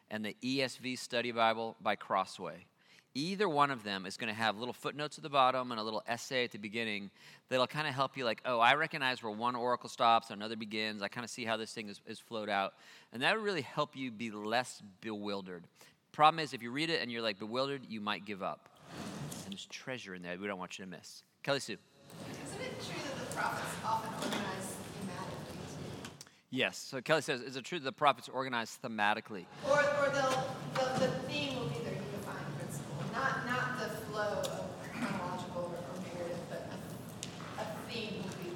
and 0.09 0.23
the 0.23 0.37
ESV 0.41 0.97
Study 0.97 1.33
Bible 1.33 1.75
by 1.81 1.97
Crossway. 1.97 2.67
Either 3.15 3.49
one 3.49 3.71
of 3.71 3.83
them 3.83 4.05
is 4.05 4.17
going 4.17 4.27
to 4.27 4.37
have 4.37 4.57
little 4.57 4.73
footnotes 4.73 5.17
at 5.17 5.23
the 5.23 5.29
bottom 5.29 5.71
and 5.71 5.79
a 5.79 5.83
little 5.83 6.03
essay 6.05 6.43
at 6.43 6.51
the 6.51 6.57
beginning 6.57 7.09
that'll 7.49 7.65
kind 7.65 7.87
of 7.87 7.93
help 7.93 8.17
you, 8.17 8.25
like, 8.25 8.41
oh, 8.45 8.59
I 8.59 8.75
recognize 8.75 9.23
where 9.23 9.31
one 9.31 9.55
oracle 9.55 9.89
stops, 9.89 10.29
and 10.29 10.39
another 10.39 10.57
begins. 10.57 11.01
I 11.01 11.07
kind 11.07 11.23
of 11.23 11.29
see 11.29 11.45
how 11.45 11.57
this 11.57 11.73
thing 11.73 11.89
is, 11.89 12.01
is 12.05 12.19
flowed 12.19 12.49
out. 12.49 12.73
And 13.13 13.23
that 13.23 13.35
will 13.35 13.43
really 13.43 13.61
help 13.61 13.95
you 13.95 14.11
be 14.11 14.31
less 14.31 14.83
bewildered. 15.01 15.63
Problem 16.11 16.43
is, 16.43 16.53
if 16.53 16.61
you 16.61 16.71
read 16.71 16.89
it 16.89 17.01
and 17.01 17.11
you're 17.11 17.21
like 17.21 17.39
bewildered, 17.39 17.81
you 17.87 18.01
might 18.01 18.25
give 18.25 18.43
up. 18.43 18.69
And 19.45 19.53
there's 19.53 19.65
treasure 19.65 20.13
in 20.15 20.21
there 20.21 20.37
we 20.37 20.47
don't 20.47 20.59
want 20.59 20.77
you 20.77 20.85
to 20.85 20.91
miss. 20.91 21.23
Kelly 21.43 21.59
Sue. 21.59 21.77
Isn't 22.31 22.61
it 22.61 22.79
true 22.79 22.95
that 23.03 23.29
the 23.29 23.35
prophets 23.35 23.75
often 23.85 24.13
organize 24.13 24.75
thematically? 25.01 25.57
Yes. 26.49 26.77
So 26.77 27.01
Kelly 27.01 27.21
says, 27.21 27.41
is 27.41 27.55
it 27.55 27.63
true 27.63 27.79
that 27.79 27.85
the 27.85 27.91
prophets 27.91 28.29
are 28.29 28.33
organized 28.33 28.81
thematically? 28.81 29.45
Or, 29.69 29.79
or 29.79 30.09
they'll, 30.13 30.55
the, 30.73 30.99
the 30.99 31.07
theme 31.27 31.57
will 31.57 31.67
be 31.67 31.79
their 31.83 31.93
unifying 31.93 32.45
principle, 32.57 32.95
not, 33.11 33.45
not 33.45 33.79
the 33.79 33.89
flow 34.05 34.39
of 34.39 34.69
chronological 34.81 35.75
or, 35.75 35.97
or 35.97 36.15
narrative, 36.15 36.39
but 36.49 36.69
a, 37.59 37.61
a 37.61 37.91
theme 37.91 38.23
will 38.23 38.29
be. 38.41 38.51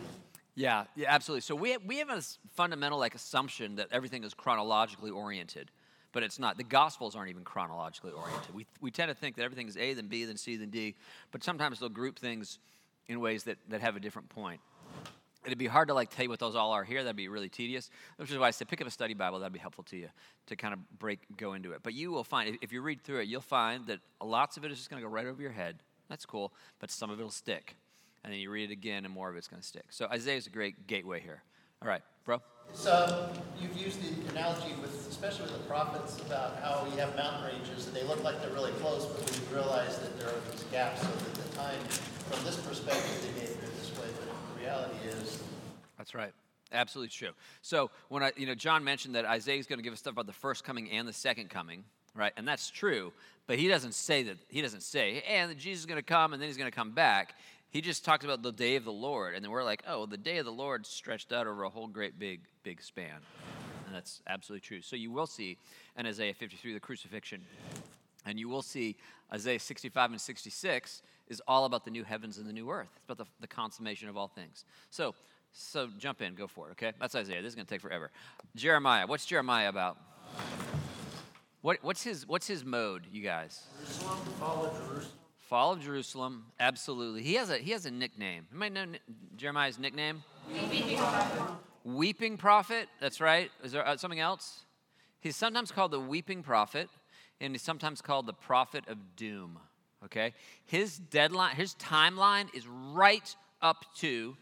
Yeah, 0.59 0.83
yeah, 0.97 1.05
absolutely. 1.07 1.39
So 1.39 1.55
we 1.55 1.77
we 1.77 1.99
have 1.99 2.09
a 2.09 2.21
fundamental 2.51 2.99
like 2.99 3.15
assumption 3.15 3.77
that 3.77 3.87
everything 3.93 4.25
is 4.25 4.33
chronologically 4.33 5.09
oriented, 5.09 5.71
but 6.11 6.21
it's 6.21 6.37
not. 6.37 6.57
The 6.57 6.65
Gospels 6.65 7.15
aren't 7.15 7.29
even 7.29 7.45
chronologically 7.45 8.11
oriented. 8.11 8.53
We, 8.53 8.65
we 8.81 8.91
tend 8.91 9.07
to 9.07 9.15
think 9.15 9.37
that 9.37 9.43
everything 9.43 9.69
is 9.69 9.77
A, 9.77 9.93
then 9.93 10.07
B, 10.07 10.25
then 10.25 10.35
C, 10.35 10.57
then 10.57 10.69
D, 10.69 10.95
but 11.31 11.45
sometimes 11.45 11.79
they'll 11.79 11.87
group 11.87 12.19
things 12.19 12.59
in 13.07 13.21
ways 13.21 13.45
that, 13.45 13.57
that 13.69 13.79
have 13.79 13.95
a 13.95 14.01
different 14.01 14.27
point. 14.27 14.59
It'd 15.45 15.57
be 15.57 15.67
hard 15.67 15.87
to 15.87 15.93
like 15.93 16.09
tell 16.09 16.23
you 16.23 16.29
what 16.29 16.39
those 16.39 16.57
all 16.57 16.73
are 16.73 16.83
here. 16.83 17.05
That'd 17.05 17.15
be 17.15 17.29
really 17.29 17.47
tedious. 17.47 17.89
Which 18.17 18.29
is 18.29 18.37
why 18.37 18.47
I 18.47 18.51
said 18.51 18.67
pick 18.67 18.81
up 18.81 18.87
a 18.87 18.91
study 18.91 19.13
Bible. 19.13 19.39
That'd 19.39 19.53
be 19.53 19.59
helpful 19.59 19.85
to 19.85 19.95
you 19.95 20.09
to 20.47 20.57
kind 20.57 20.73
of 20.73 20.99
break 20.99 21.19
go 21.37 21.53
into 21.53 21.71
it. 21.71 21.79
But 21.83 21.93
you 21.93 22.11
will 22.11 22.25
find 22.25 22.57
if 22.61 22.73
you 22.73 22.81
read 22.81 23.01
through 23.01 23.21
it, 23.21 23.29
you'll 23.29 23.39
find 23.39 23.87
that 23.87 23.99
lots 24.21 24.57
of 24.57 24.65
it 24.65 24.73
is 24.73 24.77
just 24.77 24.89
going 24.89 25.01
to 25.01 25.07
go 25.07 25.13
right 25.13 25.25
over 25.25 25.41
your 25.41 25.53
head. 25.53 25.77
That's 26.09 26.25
cool, 26.25 26.51
but 26.79 26.91
some 26.91 27.11
of 27.11 27.17
it'll 27.17 27.31
stick, 27.31 27.77
and 28.23 28.33
then 28.33 28.39
you 28.39 28.51
read 28.51 28.69
it 28.69 28.73
again, 28.73 29.05
and 29.05 29.13
more 29.13 29.29
of 29.29 29.35
it's 29.35 29.47
going 29.47 29.61
to 29.61 29.67
stick. 29.67 29.85
So 29.89 30.07
Isaiah 30.07 30.37
is 30.37 30.47
a 30.47 30.49
great 30.49 30.87
gateway 30.87 31.19
here. 31.19 31.43
All 31.81 31.87
right, 31.87 32.01
bro. 32.25 32.41
So 32.73 33.31
you've 33.59 33.75
used 33.77 33.99
the 34.01 34.29
analogy 34.31 34.73
with, 34.81 35.07
especially 35.09 35.43
with 35.43 35.53
the 35.53 35.67
prophets, 35.67 36.19
about 36.19 36.57
how 36.61 36.85
you 36.91 36.97
have 36.99 37.15
mountain 37.15 37.45
ranges 37.45 37.87
and 37.87 37.95
they 37.95 38.03
look 38.03 38.23
like 38.23 38.41
they're 38.41 38.53
really 38.53 38.73
close, 38.73 39.05
but 39.05 39.25
then 39.25 39.41
you 39.41 39.55
realize 39.55 39.97
that 39.99 40.19
there 40.19 40.27
are 40.27 40.41
these 40.51 40.63
gaps, 40.71 41.01
so 41.01 41.07
that 41.07 41.33
the 41.33 41.55
time, 41.57 41.79
from 42.29 42.45
this 42.45 42.57
perspective, 42.57 43.21
they 43.23 43.41
may 43.41 43.51
appear 43.51 43.69
this 43.79 43.91
way, 43.97 44.07
but 44.19 44.55
the 44.55 44.61
reality 44.61 44.97
is, 45.07 45.41
That's 45.97 46.13
right. 46.13 46.31
Absolutely 46.71 47.09
true. 47.09 47.31
So 47.61 47.89
when 48.09 48.23
I, 48.23 48.31
you 48.35 48.45
know, 48.45 48.55
John 48.55 48.83
mentioned 48.83 49.15
that 49.15 49.25
Isaiah 49.25 49.57
is 49.57 49.65
going 49.65 49.79
to 49.79 49.83
give 49.83 49.93
us 49.93 49.99
stuff 49.99 50.13
about 50.13 50.27
the 50.27 50.33
first 50.33 50.63
coming 50.63 50.89
and 50.91 51.07
the 51.07 51.13
second 51.13 51.49
coming, 51.49 51.83
right? 52.15 52.33
And 52.37 52.47
that's 52.47 52.69
true. 52.69 53.11
But 53.47 53.57
he 53.57 53.67
doesn't 53.67 53.95
say 53.95 54.23
that. 54.23 54.37
He 54.47 54.61
doesn't 54.61 54.83
say, 54.83 55.23
and 55.27 55.57
Jesus 55.57 55.81
is 55.81 55.85
going 55.87 55.97
to 55.97 56.03
come 56.03 56.33
and 56.33 56.41
then 56.41 56.47
he's 56.47 56.57
going 56.57 56.69
to 56.69 56.75
come 56.75 56.91
back. 56.91 57.33
He 57.71 57.81
just 57.81 58.03
talks 58.03 58.25
about 58.25 58.41
the 58.41 58.51
day 58.51 58.75
of 58.77 58.83
the 58.83 58.91
Lord, 58.91 59.35
and 59.35 59.43
then 59.43 59.51
we're 59.51 59.63
like, 59.63 59.83
oh, 59.87 60.07
the 60.07 60.17
day 60.17 60.37
of 60.37 60.45
the 60.45 60.51
Lord 60.51 60.87
stretched 60.87 61.31
out 61.31 61.45
over 61.45 61.63
a 61.63 61.69
whole 61.69 61.87
great 61.87 62.17
big, 62.17 62.41
big 62.63 62.81
span, 62.81 63.19
and 63.85 63.95
that's 63.95 64.21
absolutely 64.27 64.61
true. 64.61 64.81
So 64.81 64.95
you 64.95 65.11
will 65.11 65.27
see 65.27 65.57
in 65.95 66.07
Isaiah 66.07 66.33
53 66.33 66.73
the 66.73 66.79
crucifixion, 66.79 67.41
and 68.25 68.39
you 68.39 68.49
will 68.49 68.63
see 68.63 68.95
Isaiah 69.31 69.59
65 69.59 70.11
and 70.11 70.19
66 70.19 71.03
is 71.27 71.41
all 71.47 71.65
about 71.65 71.85
the 71.85 71.91
new 71.91 72.03
heavens 72.03 72.39
and 72.39 72.47
the 72.47 72.53
new 72.53 72.71
earth. 72.71 72.89
It's 72.95 73.05
about 73.05 73.19
the, 73.19 73.25
the 73.39 73.47
consummation 73.47 74.09
of 74.09 74.17
all 74.17 74.27
things. 74.27 74.65
So, 74.89 75.13
so 75.51 75.89
jump 75.99 76.23
in, 76.23 76.33
go 76.33 76.47
for 76.47 76.69
it, 76.69 76.71
okay? 76.71 76.93
That's 76.99 77.13
Isaiah. 77.13 77.41
This 77.43 77.49
is 77.49 77.55
going 77.55 77.67
to 77.67 77.71
take 77.71 77.81
forever. 77.81 78.09
Jeremiah. 78.55 79.05
What's 79.05 79.27
Jeremiah 79.27 79.69
about? 79.69 79.97
What, 81.61 81.77
what's, 81.83 82.01
his, 82.01 82.27
what's 82.27 82.47
his 82.47 82.65
mode, 82.65 83.03
you 83.11 83.21
guys? 83.21 83.63
Jerusalem. 83.85 85.05
Fall 85.49 85.71
of 85.71 85.81
Jerusalem, 85.81 86.45
absolutely. 86.59 87.23
He 87.23 87.33
has 87.33 87.49
a, 87.49 87.57
he 87.57 87.71
has 87.71 87.87
a 87.87 87.91
nickname. 87.91 88.45
You 88.53 88.59
might 88.59 88.71
know 88.71 88.85
Jeremiah's 89.35 89.79
nickname? 89.79 90.23
Weeping 91.83 92.37
prophet, 92.37 92.87
that's 93.01 93.19
right. 93.19 93.49
Is 93.63 93.71
there 93.71 93.85
uh, 93.85 93.97
something 93.97 94.19
else? 94.19 94.59
He's 95.21 95.35
sometimes 95.35 95.71
called 95.71 95.89
the 95.89 95.99
weeping 95.99 96.43
prophet, 96.43 96.87
and 97.41 97.55
he's 97.55 97.63
sometimes 97.63 97.99
called 97.99 98.27
the 98.27 98.33
prophet 98.33 98.83
of 98.87 98.97
doom. 99.15 99.57
Okay? 100.05 100.35
His 100.67 100.99
deadline, 100.99 101.55
his 101.55 101.73
timeline 101.73 102.53
is 102.53 102.67
right 102.67 103.35
up 103.59 103.85
to 103.95 104.37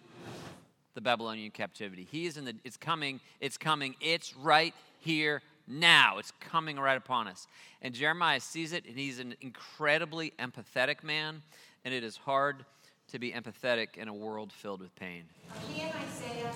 the 0.94 1.00
Babylonian 1.00 1.52
captivity. 1.52 2.06
He 2.12 2.26
is 2.26 2.36
in 2.36 2.44
the, 2.44 2.56
it's 2.66 2.76
coming, 2.76 3.22
it's 3.40 3.58
coming, 3.58 3.96
it's 4.02 4.36
right 4.36 4.74
here 5.00 5.42
now. 5.68 6.18
It's 6.18 6.32
coming 6.40 6.78
right 6.78 6.98
upon 6.98 7.28
us. 7.28 7.48
And 7.82 7.94
Jeremiah 7.94 8.40
sees 8.40 8.74
it, 8.74 8.86
and 8.86 8.98
he's 8.98 9.20
an 9.20 9.36
incredibly 9.42 10.34
empathetic 10.40 11.04
man, 11.04 11.42
and 11.86 11.94
it 11.94 12.04
is 12.04 12.18
hard 12.18 12.66
to 13.12 13.20
be 13.20 13.32
empathetic 13.32 13.98
in 13.98 14.08
a 14.08 14.14
world 14.14 14.52
filled 14.52 14.82
with 14.82 14.96
pain. 14.96 15.24
Are 15.50 15.74
he 15.74 15.82
and 15.82 15.94
Isaiah? 15.94 16.52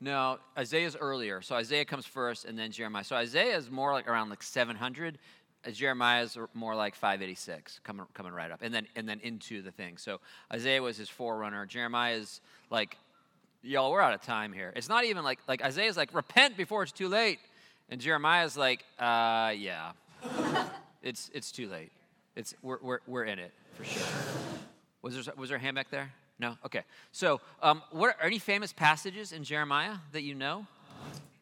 No, 0.00 0.38
Isaiah's 0.58 0.96
earlier. 0.96 1.40
So 1.40 1.54
Isaiah 1.54 1.84
comes 1.84 2.04
first 2.04 2.44
and 2.44 2.58
then 2.58 2.70
Jeremiah. 2.72 3.04
So 3.04 3.16
Isaiah 3.16 3.56
is 3.56 3.70
more 3.70 3.92
like 3.92 4.06
around 4.06 4.28
like 4.28 4.42
700. 4.42 5.18
Uh, 5.66 5.70
Jeremiah's 5.70 6.36
more 6.52 6.74
like 6.74 6.94
586, 6.94 7.80
coming 7.84 8.04
coming 8.12 8.32
right 8.32 8.50
up, 8.50 8.60
and 8.60 8.74
then 8.74 8.86
and 8.96 9.08
then 9.08 9.18
into 9.22 9.62
the 9.62 9.70
thing. 9.70 9.96
So 9.96 10.20
Isaiah 10.52 10.82
was 10.82 10.98
his 10.98 11.08
forerunner. 11.08 11.64
Jeremiah 11.64 12.16
is 12.16 12.42
like, 12.68 12.98
y'all, 13.64 13.90
we're 13.90 14.00
out 14.00 14.14
of 14.14 14.22
time 14.22 14.52
here. 14.52 14.72
It's 14.76 14.88
not 14.88 15.04
even 15.04 15.24
like 15.24 15.40
like 15.48 15.62
Isaiah's 15.62 15.96
like 15.96 16.14
repent 16.14 16.56
before 16.56 16.82
it's 16.82 16.92
too 16.92 17.08
late, 17.08 17.38
and 17.88 18.00
Jeremiah's 18.00 18.56
like, 18.56 18.84
uh, 18.98 19.52
yeah, 19.56 19.92
it's 21.02 21.30
it's 21.34 21.50
too 21.50 21.68
late. 21.68 21.92
It's 22.36 22.54
we're 22.62 22.78
we're 22.82 22.98
we're 23.06 23.24
in 23.24 23.38
it 23.38 23.52
for 23.74 23.84
sure. 23.84 24.02
Was 25.02 25.24
there 25.24 25.34
was 25.36 25.48
there 25.48 25.58
a 25.58 25.60
hand 25.60 25.74
back 25.74 25.90
there? 25.90 26.12
No. 26.38 26.56
Okay. 26.64 26.82
So, 27.12 27.40
um, 27.62 27.82
what 27.90 28.16
are 28.18 28.26
any 28.26 28.38
famous 28.38 28.72
passages 28.72 29.32
in 29.32 29.44
Jeremiah 29.44 29.96
that 30.12 30.22
you 30.22 30.34
know? 30.34 30.66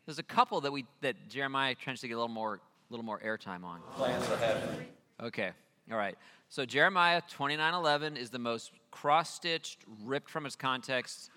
There's 0.06 0.18
a 0.18 0.24
couple 0.24 0.60
that 0.62 0.72
we 0.72 0.84
that 1.00 1.16
Jeremiah 1.28 1.74
tries 1.74 2.00
to 2.00 2.08
get 2.08 2.14
a 2.14 2.16
little 2.16 2.28
more 2.28 2.54
a 2.54 2.60
little 2.92 3.04
more 3.04 3.20
airtime 3.20 3.64
on. 3.64 3.80
Plans 3.96 4.28
ahead. 4.30 4.86
Okay. 5.22 5.50
All 5.90 5.96
right. 5.96 6.16
So 6.48 6.66
Jeremiah 6.66 7.22
29:11 7.30 8.16
is 8.16 8.30
the 8.30 8.38
most 8.38 8.72
cross-stitched, 8.90 9.78
ripped 10.04 10.28
from 10.28 10.44
its 10.44 10.54
context, 10.56 11.30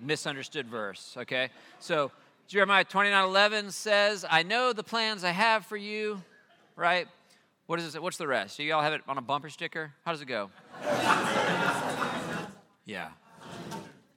misunderstood 0.00 0.66
verse, 0.68 1.14
okay? 1.16 1.50
So 1.80 2.10
Jeremiah 2.46 2.84
29:11 2.84 3.72
says, 3.72 4.24
"I 4.28 4.42
know 4.42 4.72
the 4.72 4.82
plans 4.82 5.24
I 5.24 5.30
have 5.30 5.66
for 5.66 5.76
you." 5.76 6.22
Right? 6.76 7.08
What 7.66 7.80
is 7.80 7.94
it? 7.94 8.02
What's 8.02 8.16
the 8.16 8.26
rest? 8.26 8.56
Do 8.56 8.62
you 8.62 8.72
all 8.72 8.82
have 8.82 8.94
it 8.94 9.02
on 9.06 9.18
a 9.18 9.20
bumper 9.20 9.50
sticker? 9.50 9.92
How 10.04 10.12
does 10.12 10.22
it 10.22 10.26
go? 10.26 10.50
yeah. 12.86 13.10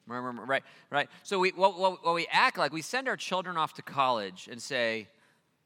Right, 0.08 0.64
right. 0.90 1.10
So 1.24 1.40
we, 1.40 1.50
what, 1.52 1.80
what, 1.80 2.06
what 2.06 2.16
we 2.16 2.28
act 2.32 2.58
like, 2.58 2.74
we 2.74 2.82
send 2.82 3.08
our 3.08 3.16
children 3.16 3.56
off 3.58 3.74
to 3.76 3.82
college 3.82 4.50
and 4.52 4.62
say, 4.62 5.08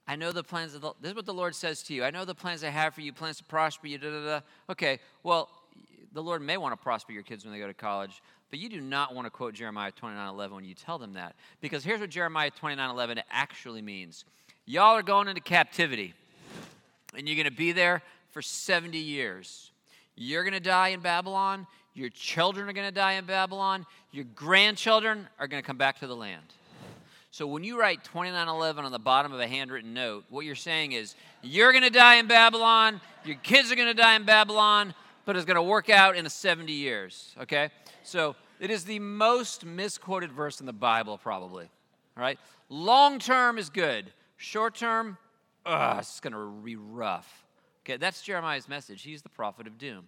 I 0.08 0.16
know 0.16 0.32
the 0.32 0.44
plans 0.44 0.76
of 0.76 0.82
the, 0.82 0.94
this 1.02 1.12
is 1.12 1.16
what 1.16 1.26
the 1.26 1.34
Lord 1.34 1.56
says 1.56 1.82
to 1.84 1.94
you. 1.94 2.04
I 2.04 2.12
know 2.12 2.26
the 2.26 2.36
plans 2.36 2.64
I 2.64 2.70
have 2.70 2.94
for 2.94 3.02
you, 3.02 3.12
plans 3.12 3.38
to 3.38 3.44
prosper 3.44 3.88
you, 3.88 3.98
da, 3.98 4.10
da, 4.12 4.24
da. 4.24 4.40
Okay, 4.70 5.00
well, 5.24 5.50
the 6.14 6.22
Lord 6.22 6.42
may 6.42 6.58
want 6.58 6.74
to 6.74 6.78
prosper 6.78 7.12
your 7.12 7.24
kids 7.24 7.44
when 7.44 7.54
they 7.54 7.60
go 7.60 7.68
to 7.68 7.74
college, 7.74 8.22
but 8.56 8.62
you 8.62 8.70
do 8.70 8.80
not 8.80 9.14
want 9.14 9.26
to 9.26 9.30
quote 9.30 9.54
Jeremiah 9.54 9.92
29 9.92 10.30
11 10.30 10.56
when 10.56 10.64
you 10.64 10.76
tell 10.76 10.98
them 10.98 11.12
that. 11.16 11.36
Because 11.60 11.84
here's 11.84 12.00
what 12.00 12.10
Jeremiah 12.10 12.50
29 12.50 12.90
11 12.90 13.20
actually 13.30 13.82
means 13.82 14.24
Y'all 14.66 14.96
are 14.96 15.04
going 15.04 15.28
into 15.28 15.42
captivity, 15.42 16.14
and 17.18 17.28
you're 17.28 17.36
going 17.36 17.52
to 17.52 17.52
be 17.52 17.74
there 17.74 18.02
for 18.32 18.42
70 18.42 18.98
years. 18.98 19.72
You're 20.16 20.44
going 20.44 20.54
to 20.54 20.62
die 20.62 20.90
in 20.90 21.02
Babylon. 21.02 21.68
Your 21.96 22.08
children 22.08 22.70
are 22.70 22.72
going 22.72 22.88
to 22.88 22.96
die 22.96 23.16
in 23.16 23.26
Babylon. 23.26 23.86
Your 24.14 24.24
grandchildren 24.24 25.28
are 25.38 25.50
going 25.50 25.62
to 25.62 25.68
come 25.68 25.78
back 25.78 26.00
to 26.00 26.08
the 26.08 26.16
land. 26.16 26.46
So 27.32 27.48
when 27.48 27.66
you 27.66 27.78
write 27.78 28.06
2911 28.06 28.86
on 28.86 28.94
the 28.94 29.00
bottom 29.00 29.34
of 29.34 29.42
a 29.42 29.48
handwritten 29.50 29.94
note, 29.94 30.24
what 30.30 30.46
you're 30.46 30.56
saying 30.56 30.94
is 30.94 31.14
you're 31.42 31.74
going 31.74 31.84
to 31.84 31.90
die 31.90 32.16
in 32.16 32.28
Babylon, 32.28 33.02
your 33.26 33.36
kids 33.36 33.70
are 33.70 33.76
going 33.76 33.94
to 33.94 34.02
die 34.02 34.16
in 34.16 34.24
Babylon, 34.24 34.94
but 35.26 35.36
it's 35.36 35.44
going 35.44 35.56
to 35.56 35.62
work 35.62 35.90
out 35.90 36.16
in 36.16 36.30
70 36.30 36.72
years, 36.72 37.36
okay? 37.42 37.70
So 38.04 38.38
it 38.60 38.72
is 38.72 38.86
the 38.86 39.00
most 39.00 39.66
misquoted 39.66 40.32
verse 40.32 40.60
in 40.60 40.66
the 40.66 40.74
Bible 40.74 41.18
probably. 41.18 41.70
All 42.18 42.22
right? 42.22 42.40
Long 42.70 43.20
term 43.20 43.58
is 43.58 43.70
good. 43.70 44.12
Short 44.38 44.76
term, 44.76 45.18
ugh, 45.66 46.00
it's 46.00 46.20
going 46.20 46.34
to 46.34 46.52
be 46.64 46.76
rough. 46.76 47.46
Okay, 47.84 47.98
that's 47.98 48.22
Jeremiah's 48.22 48.68
message. 48.68 49.04
He's 49.04 49.22
the 49.22 49.30
prophet 49.30 49.68
of 49.68 49.78
doom. 49.78 50.06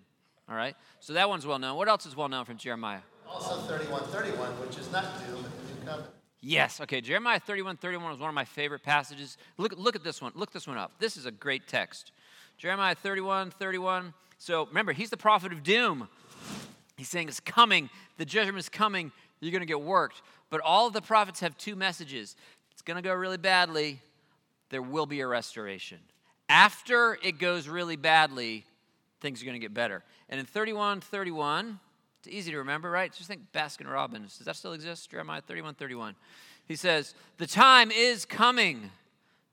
All 0.49 0.55
right? 0.55 0.75
So 0.99 1.13
that 1.13 1.29
one's 1.29 1.45
well 1.45 1.59
known. 1.59 1.77
What 1.77 1.87
else 1.87 2.05
is 2.05 2.15
well 2.15 2.29
known 2.29 2.45
from 2.45 2.57
Jeremiah? 2.57 3.01
Also 3.29 3.57
3131, 3.67 4.49
which 4.65 4.77
is 4.77 4.91
not 4.91 5.03
doom, 5.19 5.43
but 5.43 5.51
the 5.57 5.73
new 5.73 5.85
covenant. 5.85 6.13
Yes. 6.41 6.79
Okay. 6.81 7.01
Jeremiah 7.01 7.39
31 7.39 7.77
31 7.77 8.13
is 8.13 8.19
one 8.19 8.29
of 8.29 8.35
my 8.35 8.45
favorite 8.45 8.83
passages. 8.83 9.37
Look, 9.57 9.73
look 9.77 9.95
at 9.95 10.03
this 10.03 10.21
one. 10.21 10.31
Look 10.35 10.51
this 10.51 10.67
one 10.67 10.77
up. 10.77 10.93
This 10.99 11.17
is 11.17 11.25
a 11.25 11.31
great 11.31 11.67
text. 11.67 12.11
Jeremiah 12.57 12.95
31 12.95 13.51
31. 13.51 14.13
So 14.37 14.65
remember, 14.67 14.93
he's 14.93 15.09
the 15.09 15.17
prophet 15.17 15.51
of 15.51 15.63
doom. 15.63 16.07
He's 16.97 17.07
saying 17.07 17.27
it's 17.27 17.39
coming. 17.39 17.89
The 18.17 18.25
judgment 18.25 18.57
is 18.57 18.69
coming. 18.69 19.11
You're 19.39 19.51
going 19.51 19.61
to 19.61 19.67
get 19.67 19.81
worked. 19.81 20.21
But 20.49 20.61
all 20.61 20.87
of 20.87 20.93
the 20.93 21.01
prophets 21.01 21.39
have 21.41 21.57
two 21.57 21.75
messages. 21.75 22.35
It's 22.71 22.81
going 22.81 22.95
to 22.95 23.07
go 23.07 23.13
really 23.13 23.37
badly. 23.37 24.01
There 24.69 24.81
will 24.81 25.05
be 25.05 25.21
a 25.21 25.27
restoration. 25.27 25.99
After 26.49 27.17
it 27.23 27.39
goes 27.39 27.67
really 27.67 27.95
badly, 27.95 28.65
things 29.21 29.41
are 29.41 29.45
going 29.45 29.55
to 29.55 29.59
get 29.59 29.73
better. 29.73 30.03
And 30.29 30.39
in 30.39 30.45
31 30.45 31.01
31, 31.01 31.79
it's 32.19 32.27
easy 32.27 32.51
to 32.51 32.57
remember, 32.57 32.89
right? 32.89 33.13
Just 33.13 33.27
think 33.27 33.41
Baskin 33.53 33.91
Robbins. 33.91 34.37
Does 34.37 34.45
that 34.45 34.55
still 34.55 34.73
exist? 34.73 35.11
Jeremiah 35.11 35.41
31 35.41 35.75
31. 35.75 36.15
He 36.67 36.75
says, 36.75 37.13
The 37.37 37.47
time 37.47 37.91
is 37.91 38.25
coming, 38.25 38.89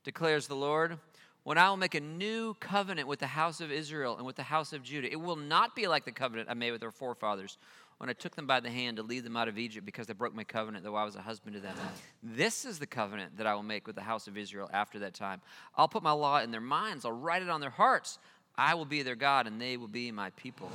declares 0.02 0.46
the 0.46 0.56
Lord, 0.56 0.98
when 1.44 1.58
I 1.58 1.68
will 1.68 1.76
make 1.76 1.94
a 1.94 2.00
new 2.00 2.54
covenant 2.54 3.06
with 3.06 3.20
the 3.20 3.26
house 3.26 3.60
of 3.60 3.70
Israel 3.70 4.16
and 4.16 4.26
with 4.26 4.36
the 4.36 4.42
house 4.42 4.72
of 4.72 4.82
Judah. 4.82 5.10
It 5.10 5.20
will 5.20 5.36
not 5.36 5.76
be 5.76 5.86
like 5.86 6.04
the 6.04 6.12
covenant 6.12 6.48
I 6.50 6.54
made 6.54 6.72
with 6.72 6.80
their 6.80 6.90
forefathers 6.90 7.58
when 7.98 8.10
I 8.10 8.14
took 8.14 8.34
them 8.34 8.46
by 8.46 8.60
the 8.60 8.70
hand 8.70 8.96
to 8.96 9.02
lead 9.02 9.24
them 9.24 9.36
out 9.36 9.46
of 9.46 9.58
Egypt 9.58 9.86
because 9.86 10.06
they 10.06 10.14
broke 10.14 10.34
my 10.34 10.42
covenant, 10.42 10.84
though 10.84 10.96
I 10.96 11.04
was 11.04 11.16
a 11.16 11.22
husband 11.22 11.54
to 11.54 11.60
them. 11.60 11.76
This 12.22 12.64
is 12.64 12.78
the 12.78 12.86
covenant 12.86 13.36
that 13.36 13.46
I 13.46 13.54
will 13.54 13.62
make 13.62 13.86
with 13.86 13.94
the 13.94 14.02
house 14.02 14.26
of 14.26 14.36
Israel 14.36 14.68
after 14.72 14.98
that 15.00 15.14
time. 15.14 15.40
I'll 15.76 15.86
put 15.86 16.02
my 16.02 16.12
law 16.12 16.40
in 16.40 16.50
their 16.50 16.60
minds, 16.60 17.04
I'll 17.04 17.12
write 17.12 17.42
it 17.42 17.50
on 17.50 17.60
their 17.60 17.70
hearts. 17.70 18.18
I 18.56 18.74
will 18.74 18.84
be 18.84 19.02
their 19.02 19.16
God, 19.16 19.46
and 19.46 19.60
they 19.60 19.76
will 19.76 19.88
be 19.88 20.12
my 20.12 20.30
people. 20.30 20.70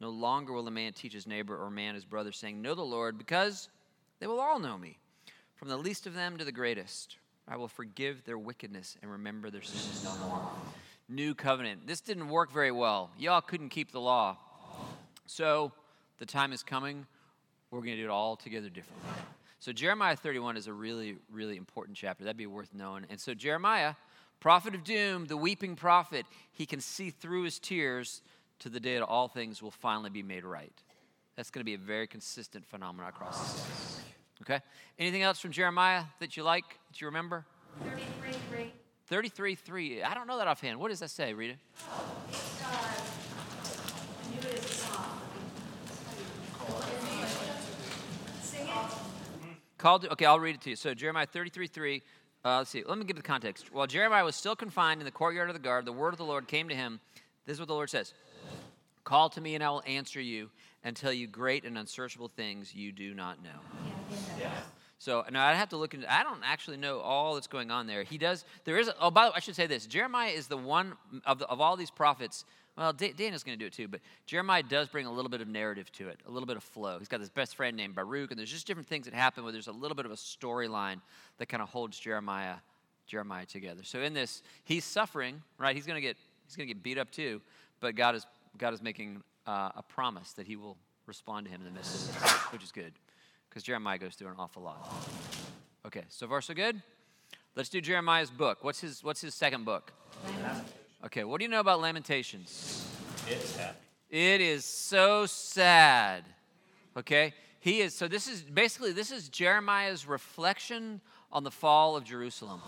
No 0.00 0.08
longer 0.08 0.54
will 0.54 0.66
a 0.66 0.70
man 0.70 0.94
teach 0.94 1.12
his 1.12 1.26
neighbor 1.26 1.56
or 1.56 1.70
man 1.70 1.94
his 1.94 2.06
brother, 2.06 2.32
saying, 2.32 2.62
Know 2.62 2.74
the 2.74 2.82
Lord, 2.82 3.18
because 3.18 3.68
they 4.20 4.26
will 4.26 4.40
all 4.40 4.58
know 4.58 4.78
me, 4.78 4.96
from 5.54 5.68
the 5.68 5.76
least 5.76 6.06
of 6.06 6.14
them 6.14 6.38
to 6.38 6.44
the 6.44 6.52
greatest. 6.52 7.16
I 7.48 7.56
will 7.56 7.68
forgive 7.68 8.24
their 8.24 8.38
wickedness 8.38 8.96
and 9.02 9.10
remember 9.10 9.50
their 9.50 9.62
sins 9.62 10.04
no 10.04 10.14
more. 10.26 10.48
New 11.08 11.34
covenant. 11.34 11.86
This 11.86 12.00
didn't 12.00 12.28
work 12.28 12.52
very 12.52 12.70
well. 12.70 13.10
Y'all 13.18 13.40
couldn't 13.40 13.70
keep 13.70 13.90
the 13.90 14.00
law. 14.00 14.36
So 15.26 15.72
the 16.18 16.26
time 16.26 16.52
is 16.52 16.62
coming. 16.62 17.06
We're 17.70 17.80
going 17.80 17.96
to 17.96 17.96
do 17.96 18.04
it 18.04 18.10
all 18.10 18.36
together 18.36 18.68
differently. 18.68 19.10
So 19.58 19.72
Jeremiah 19.72 20.16
31 20.16 20.56
is 20.56 20.68
a 20.68 20.72
really, 20.72 21.16
really 21.30 21.56
important 21.56 21.96
chapter. 21.96 22.24
That'd 22.24 22.36
be 22.36 22.46
worth 22.46 22.70
knowing. 22.72 23.04
And 23.10 23.20
so 23.20 23.34
Jeremiah, 23.34 23.94
prophet 24.40 24.74
of 24.74 24.84
doom, 24.84 25.26
the 25.26 25.36
weeping 25.36 25.76
prophet, 25.76 26.26
he 26.52 26.66
can 26.66 26.80
see 26.80 27.10
through 27.10 27.42
his 27.42 27.58
tears 27.58 28.22
to 28.60 28.68
the 28.68 28.80
day 28.80 28.94
that 28.94 29.04
all 29.04 29.28
things 29.28 29.62
will 29.62 29.70
finally 29.70 30.10
be 30.10 30.22
made 30.22 30.44
right. 30.44 30.72
That's 31.36 31.50
going 31.50 31.60
to 31.60 31.64
be 31.64 31.74
a 31.74 31.78
very 31.78 32.06
consistent 32.06 32.64
phenomenon 32.66 33.08
across 33.08 33.38
the 33.38 33.58
states. 33.58 33.89
Okay? 34.42 34.60
Anything 34.98 35.22
else 35.22 35.38
from 35.38 35.52
Jeremiah 35.52 36.04
that 36.18 36.36
you 36.36 36.42
like, 36.42 36.64
that 36.88 37.00
you 37.00 37.06
remember? 37.06 37.44
33, 37.82 38.32
3. 38.50 38.72
33 39.06 39.54
3. 39.54 40.02
I 40.02 40.14
don't 40.14 40.26
know 40.26 40.38
that 40.38 40.46
offhand. 40.46 40.78
What 40.78 40.90
does 40.90 41.00
that 41.00 41.10
say, 41.10 41.34
Rita? 41.34 41.54
It's, 42.28 42.62
uh, 42.62 42.66
I 42.66 44.30
knew 44.30 44.48
it. 44.48 44.62
Sing 48.42 48.66
it. 48.68 48.74
Called 49.78 50.06
okay, 50.06 50.26
I'll 50.26 50.38
read 50.38 50.54
it 50.54 50.60
to 50.62 50.70
you. 50.70 50.76
So 50.76 50.94
Jeremiah 50.94 51.26
33 51.26 51.66
3. 51.66 52.02
Uh, 52.42 52.58
let's 52.58 52.70
see. 52.70 52.82
Let 52.86 52.96
me 52.96 53.04
give 53.04 53.16
the 53.16 53.22
context. 53.22 53.72
While 53.72 53.86
Jeremiah 53.86 54.24
was 54.24 54.36
still 54.36 54.56
confined 54.56 55.00
in 55.00 55.04
the 55.04 55.10
courtyard 55.10 55.50
of 55.50 55.54
the 55.54 55.60
guard, 55.60 55.84
the 55.84 55.92
word 55.92 56.14
of 56.14 56.18
the 56.18 56.24
Lord 56.24 56.46
came 56.46 56.68
to 56.68 56.74
him. 56.74 57.00
This 57.46 57.54
is 57.54 57.60
what 57.60 57.68
the 57.68 57.74
Lord 57.74 57.90
says 57.90 58.14
Call 59.04 59.28
to 59.30 59.40
me, 59.40 59.54
and 59.54 59.64
I 59.64 59.70
will 59.70 59.82
answer 59.86 60.20
you 60.20 60.50
and 60.84 60.94
tell 60.94 61.12
you 61.12 61.26
great 61.26 61.64
and 61.64 61.76
unsearchable 61.76 62.28
things 62.28 62.74
you 62.74 62.92
do 62.92 63.12
not 63.12 63.42
know. 63.42 63.89
So 65.00 65.24
now 65.32 65.46
I'd 65.46 65.54
have 65.54 65.70
to 65.70 65.78
look 65.78 65.94
into. 65.94 66.12
I 66.12 66.22
don't 66.22 66.42
actually 66.44 66.76
know 66.76 67.00
all 67.00 67.34
that's 67.34 67.46
going 67.46 67.70
on 67.70 67.86
there. 67.86 68.02
He 68.02 68.18
does. 68.18 68.44
There 68.64 68.78
is. 68.78 68.90
Oh, 69.00 69.10
by 69.10 69.24
the 69.24 69.30
way, 69.30 69.34
I 69.36 69.40
should 69.40 69.56
say 69.56 69.66
this. 69.66 69.86
Jeremiah 69.86 70.30
is 70.30 70.46
the 70.46 70.58
one 70.58 70.92
of 71.24 71.38
the, 71.38 71.46
of 71.46 71.58
all 71.58 71.74
these 71.74 71.90
prophets. 71.90 72.44
Well, 72.76 72.92
Da- 72.92 73.14
Daniel's 73.14 73.42
going 73.42 73.58
to 73.58 73.62
do 73.62 73.66
it 73.66 73.72
too, 73.72 73.88
but 73.88 74.00
Jeremiah 74.26 74.62
does 74.62 74.88
bring 74.88 75.06
a 75.06 75.10
little 75.10 75.30
bit 75.30 75.40
of 75.40 75.48
narrative 75.48 75.90
to 75.92 76.08
it, 76.08 76.20
a 76.28 76.30
little 76.30 76.46
bit 76.46 76.58
of 76.58 76.62
flow. 76.62 76.98
He's 76.98 77.08
got 77.08 77.20
his 77.20 77.30
best 77.30 77.56
friend 77.56 77.78
named 77.78 77.94
Baruch, 77.94 78.30
and 78.30 78.38
there's 78.38 78.50
just 78.50 78.66
different 78.66 78.88
things 78.88 79.06
that 79.06 79.14
happen 79.14 79.42
where 79.42 79.52
there's 79.52 79.68
a 79.68 79.72
little 79.72 79.94
bit 79.94 80.04
of 80.04 80.12
a 80.12 80.16
storyline 80.16 81.00
that 81.38 81.46
kind 81.46 81.62
of 81.62 81.70
holds 81.70 81.98
Jeremiah 81.98 82.56
Jeremiah 83.06 83.46
together. 83.46 83.80
So 83.84 84.02
in 84.02 84.12
this, 84.12 84.42
he's 84.64 84.84
suffering, 84.84 85.42
right? 85.56 85.74
He's 85.74 85.86
going 85.86 85.96
to 85.96 86.02
get 86.02 86.18
he's 86.46 86.56
going 86.56 86.68
to 86.68 86.74
get 86.74 86.82
beat 86.82 86.98
up 86.98 87.10
too, 87.10 87.40
but 87.80 87.94
God 87.94 88.16
is 88.16 88.26
God 88.58 88.74
is 88.74 88.82
making 88.82 89.22
uh, 89.46 89.70
a 89.76 89.82
promise 89.82 90.34
that 90.34 90.46
He 90.46 90.56
will 90.56 90.76
respond 91.06 91.46
to 91.46 91.50
him 91.50 91.62
in 91.62 91.64
the 91.64 91.72
midst 91.72 92.10
of 92.10 92.22
this, 92.22 92.32
which 92.52 92.62
is 92.62 92.70
good 92.70 92.92
because 93.50 93.62
Jeremiah 93.62 93.98
goes 93.98 94.14
through 94.14 94.28
an 94.28 94.36
awful 94.38 94.62
lot. 94.62 94.90
Okay, 95.86 96.04
so 96.08 96.26
far 96.26 96.40
so 96.40 96.54
good. 96.54 96.80
Let's 97.54 97.68
do 97.68 97.82
Jeremiah's 97.82 98.30
book. 98.30 98.64
What's 98.64 98.80
his 98.80 99.04
What's 99.04 99.20
his 99.20 99.34
second 99.34 99.64
book? 99.64 99.92
Okay, 101.04 101.24
what 101.24 101.38
do 101.38 101.44
you 101.44 101.50
know 101.50 101.60
about 101.60 101.80
Lamentations? 101.80 102.86
It's 103.28 103.56
happy. 103.56 103.76
It 104.08 104.40
is 104.40 104.64
so 104.64 105.26
sad. 105.26 106.24
Okay? 106.96 107.34
he 107.60 107.82
is. 107.82 107.94
So 107.94 108.08
this 108.08 108.26
is 108.26 108.42
basically 108.42 108.92
this 108.92 109.12
is 109.12 109.28
Jeremiah's 109.28 110.06
reflection 110.06 111.00
on 111.30 111.44
the 111.44 111.50
fall 111.50 111.94
of 111.96 112.04
Jerusalem. 112.04 112.60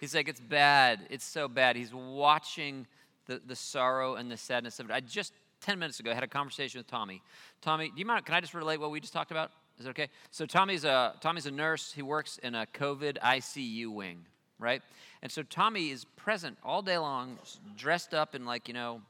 He's 0.00 0.14
like, 0.14 0.28
it's 0.28 0.40
bad. 0.40 1.06
It's 1.10 1.24
so 1.24 1.46
bad. 1.46 1.76
He's 1.76 1.94
watching 1.94 2.88
the, 3.26 3.40
the 3.46 3.54
sorrow 3.54 4.16
and 4.16 4.28
the 4.28 4.36
sadness 4.36 4.80
of 4.80 4.90
it. 4.90 4.92
I 4.92 4.98
just 4.98 5.32
10 5.60 5.78
minutes 5.78 6.00
ago 6.00 6.12
had 6.12 6.24
a 6.24 6.28
conversation 6.28 6.80
with 6.80 6.88
Tommy. 6.88 7.22
Tommy, 7.60 7.88
do 7.88 8.00
you 8.00 8.04
mind? 8.04 8.26
Can 8.26 8.34
I 8.34 8.40
just 8.40 8.52
relate 8.52 8.80
what 8.80 8.90
we 8.90 8.98
just 8.98 9.12
talked 9.12 9.30
about? 9.30 9.52
Is 9.78 9.86
it 9.86 9.90
okay? 9.90 10.08
So 10.30 10.46
Tommy's 10.46 10.84
a 10.84 11.14
Tommy's 11.20 11.46
a 11.46 11.50
nurse. 11.50 11.92
He 11.92 12.02
works 12.02 12.38
in 12.38 12.54
a 12.54 12.66
COVID 12.74 13.18
ICU 13.18 13.88
wing, 13.88 14.24
right? 14.58 14.82
And 15.22 15.30
so 15.30 15.42
Tommy 15.42 15.90
is 15.90 16.04
present 16.16 16.58
all 16.64 16.82
day 16.82 16.98
long, 16.98 17.38
dressed 17.76 18.14
up 18.14 18.34
in 18.34 18.44
like 18.44 18.68
you 18.68 18.74
know, 18.74 19.00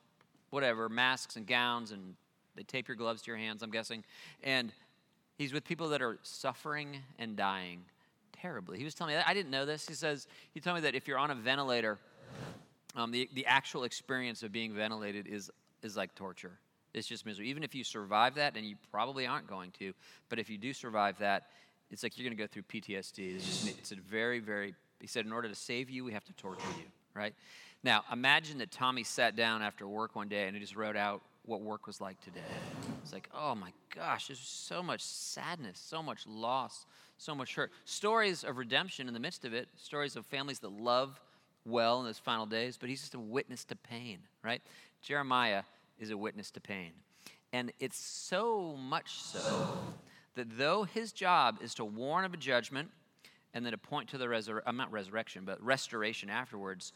whatever 0.50 0.88
masks 0.88 1.36
and 1.36 1.46
gowns, 1.46 1.92
and 1.92 2.14
they 2.56 2.62
tape 2.62 2.88
your 2.88 2.96
gloves 2.96 3.22
to 3.22 3.30
your 3.30 3.38
hands. 3.38 3.62
I'm 3.62 3.70
guessing, 3.70 4.04
and 4.42 4.72
he's 5.36 5.52
with 5.52 5.64
people 5.64 5.88
that 5.90 6.02
are 6.02 6.18
suffering 6.22 6.98
and 7.18 7.36
dying 7.36 7.82
terribly. 8.32 8.78
He 8.78 8.84
was 8.84 8.94
telling 8.94 9.12
me 9.12 9.16
that 9.16 9.28
I 9.28 9.34
didn't 9.34 9.50
know 9.50 9.66
this. 9.66 9.86
He 9.86 9.94
says 9.94 10.26
he 10.52 10.60
told 10.60 10.76
me 10.76 10.82
that 10.82 10.94
if 10.94 11.06
you're 11.06 11.18
on 11.18 11.30
a 11.30 11.34
ventilator, 11.34 11.98
um, 12.96 13.10
the 13.10 13.28
the 13.34 13.46
actual 13.46 13.84
experience 13.84 14.42
of 14.42 14.52
being 14.52 14.74
ventilated 14.74 15.26
is 15.26 15.50
is 15.82 15.96
like 15.96 16.14
torture. 16.14 16.58
It's 16.94 17.06
just 17.06 17.24
misery. 17.24 17.48
Even 17.48 17.62
if 17.62 17.74
you 17.74 17.84
survive 17.84 18.34
that, 18.34 18.56
and 18.56 18.66
you 18.66 18.76
probably 18.90 19.26
aren't 19.26 19.46
going 19.46 19.70
to, 19.78 19.92
but 20.28 20.38
if 20.38 20.50
you 20.50 20.58
do 20.58 20.72
survive 20.72 21.18
that, 21.18 21.44
it's 21.90 22.02
like 22.02 22.16
you're 22.16 22.24
going 22.24 22.36
to 22.36 22.42
go 22.42 22.46
through 22.46 22.62
PTSD. 22.62 23.36
It's 23.36 23.46
just 23.46 23.78
it's 23.78 23.92
a 23.92 23.96
very 23.96 24.38
very. 24.38 24.74
He 25.00 25.06
said, 25.06 25.26
in 25.26 25.32
order 25.32 25.48
to 25.48 25.54
save 25.54 25.90
you, 25.90 26.04
we 26.04 26.12
have 26.12 26.24
to 26.24 26.32
torture 26.34 26.62
you, 26.78 26.84
right? 27.12 27.34
Now, 27.82 28.04
imagine 28.12 28.58
that 28.58 28.70
Tommy 28.70 29.02
sat 29.02 29.34
down 29.34 29.62
after 29.62 29.88
work 29.88 30.14
one 30.14 30.28
day 30.28 30.46
and 30.46 30.54
he 30.54 30.60
just 30.60 30.76
wrote 30.76 30.96
out 30.96 31.22
what 31.44 31.60
work 31.60 31.86
was 31.86 32.00
like 32.00 32.20
today. 32.20 32.40
It's 33.02 33.12
like, 33.12 33.28
oh 33.34 33.54
my 33.54 33.72
gosh, 33.94 34.28
there's 34.28 34.38
so 34.38 34.82
much 34.82 35.02
sadness, 35.02 35.82
so 35.84 36.02
much 36.02 36.24
loss, 36.26 36.86
so 37.18 37.34
much 37.34 37.56
hurt. 37.56 37.72
Stories 37.84 38.44
of 38.44 38.58
redemption 38.58 39.08
in 39.08 39.14
the 39.14 39.20
midst 39.20 39.44
of 39.44 39.52
it, 39.52 39.68
stories 39.76 40.14
of 40.14 40.24
families 40.26 40.60
that 40.60 40.70
love 40.70 41.20
well 41.64 41.98
in 42.00 42.06
those 42.06 42.18
final 42.18 42.46
days, 42.46 42.76
but 42.76 42.88
he's 42.88 43.00
just 43.00 43.14
a 43.14 43.20
witness 43.20 43.64
to 43.64 43.76
pain, 43.76 44.18
right? 44.44 44.62
Jeremiah 45.02 45.64
is 45.98 46.10
a 46.10 46.16
witness 46.16 46.50
to 46.52 46.60
pain. 46.60 46.92
And 47.52 47.72
it's 47.78 47.98
so 47.98 48.76
much 48.76 49.14
so 49.14 49.78
that 50.34 50.56
though 50.56 50.84
his 50.84 51.12
job 51.12 51.58
is 51.60 51.74
to 51.74 51.84
warn 51.84 52.24
of 52.24 52.32
a 52.32 52.36
judgment 52.36 52.90
and 53.54 53.64
then 53.64 53.72
to 53.72 53.78
point 53.78 54.08
to 54.10 54.18
the 54.18 54.28
resurrection, 54.28 54.68
uh, 54.68 54.72
not 54.72 54.90
resurrection, 54.90 55.44
but 55.44 55.62
restoration 55.62 56.30
afterwards, 56.30 56.92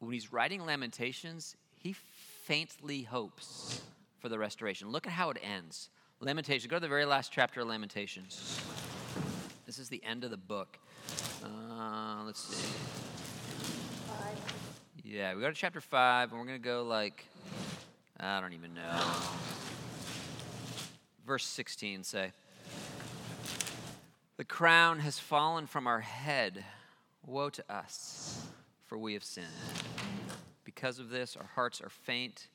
when 0.00 0.12
he's 0.12 0.32
writing 0.32 0.64
Lamentations, 0.64 1.56
he 1.76 1.92
faintly 1.92 3.02
hopes 3.02 3.82
for 4.18 4.28
the 4.28 4.38
restoration. 4.38 4.90
Look 4.90 5.06
at 5.06 5.12
how 5.12 5.30
it 5.30 5.38
ends. 5.42 5.90
Lamentations, 6.20 6.68
go 6.68 6.76
to 6.76 6.80
the 6.80 6.88
very 6.88 7.04
last 7.04 7.32
chapter 7.32 7.60
of 7.60 7.68
Lamentations. 7.68 8.60
This 9.64 9.78
is 9.78 9.88
the 9.88 10.02
end 10.04 10.24
of 10.24 10.30
the 10.30 10.36
book. 10.36 10.78
Uh, 11.44 12.24
let's 12.26 12.42
see. 12.42 12.68
Yeah, 15.04 15.34
we 15.34 15.40
go 15.40 15.48
to 15.48 15.54
chapter 15.54 15.80
5, 15.80 16.30
and 16.30 16.40
we're 16.40 16.46
going 16.46 16.60
to 16.60 16.64
go 16.64 16.82
like, 16.82 17.24
I 18.22 18.40
don't 18.40 18.52
even 18.52 18.74
know. 18.74 19.00
Verse 21.26 21.44
16 21.44 22.04
say, 22.04 22.32
The 24.36 24.44
crown 24.44 24.98
has 25.00 25.18
fallen 25.18 25.66
from 25.66 25.86
our 25.86 26.00
head. 26.00 26.64
Woe 27.26 27.50
to 27.50 27.64
us, 27.72 28.46
for 28.86 28.98
we 28.98 29.14
have 29.14 29.24
sinned. 29.24 29.46
Because 30.64 30.98
of 30.98 31.10
this, 31.10 31.36
our 31.36 31.48
hearts 31.54 31.80
are 31.80 31.90
faint. 31.90 32.48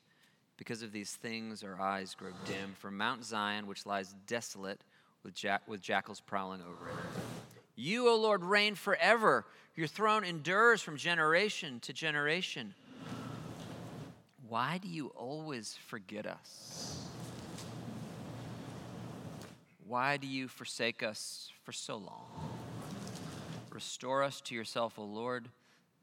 Because 0.57 0.81
of 0.81 0.91
these 0.91 1.15
things, 1.15 1.63
our 1.63 1.79
eyes 1.79 2.15
grow 2.15 2.31
dim. 2.45 2.75
From 2.79 2.97
Mount 2.97 3.23
Zion, 3.23 3.67
which 3.67 3.85
lies 3.85 4.15
desolate, 4.27 4.81
with, 5.23 5.33
jack- 5.33 5.67
with 5.67 5.81
jackals 5.81 6.21
prowling 6.21 6.61
over 6.61 6.89
it. 6.89 6.95
You, 7.75 8.09
O 8.09 8.15
Lord, 8.15 8.43
reign 8.43 8.75
forever. 8.75 9.45
Your 9.75 9.87
throne 9.87 10.23
endures 10.23 10.81
from 10.81 10.97
generation 10.97 11.79
to 11.81 11.93
generation. 11.93 12.73
Why 14.55 14.77
do 14.77 14.87
you 14.87 15.07
always 15.17 15.77
forget 15.87 16.25
us? 16.25 17.09
Why 19.85 20.15
do 20.15 20.27
you 20.27 20.47
forsake 20.47 21.03
us 21.03 21.51
for 21.65 21.73
so 21.73 21.97
long? 21.97 22.55
Restore 23.69 24.23
us 24.23 24.39
to 24.39 24.55
yourself, 24.55 24.97
O 24.97 25.03
Lord, 25.03 25.49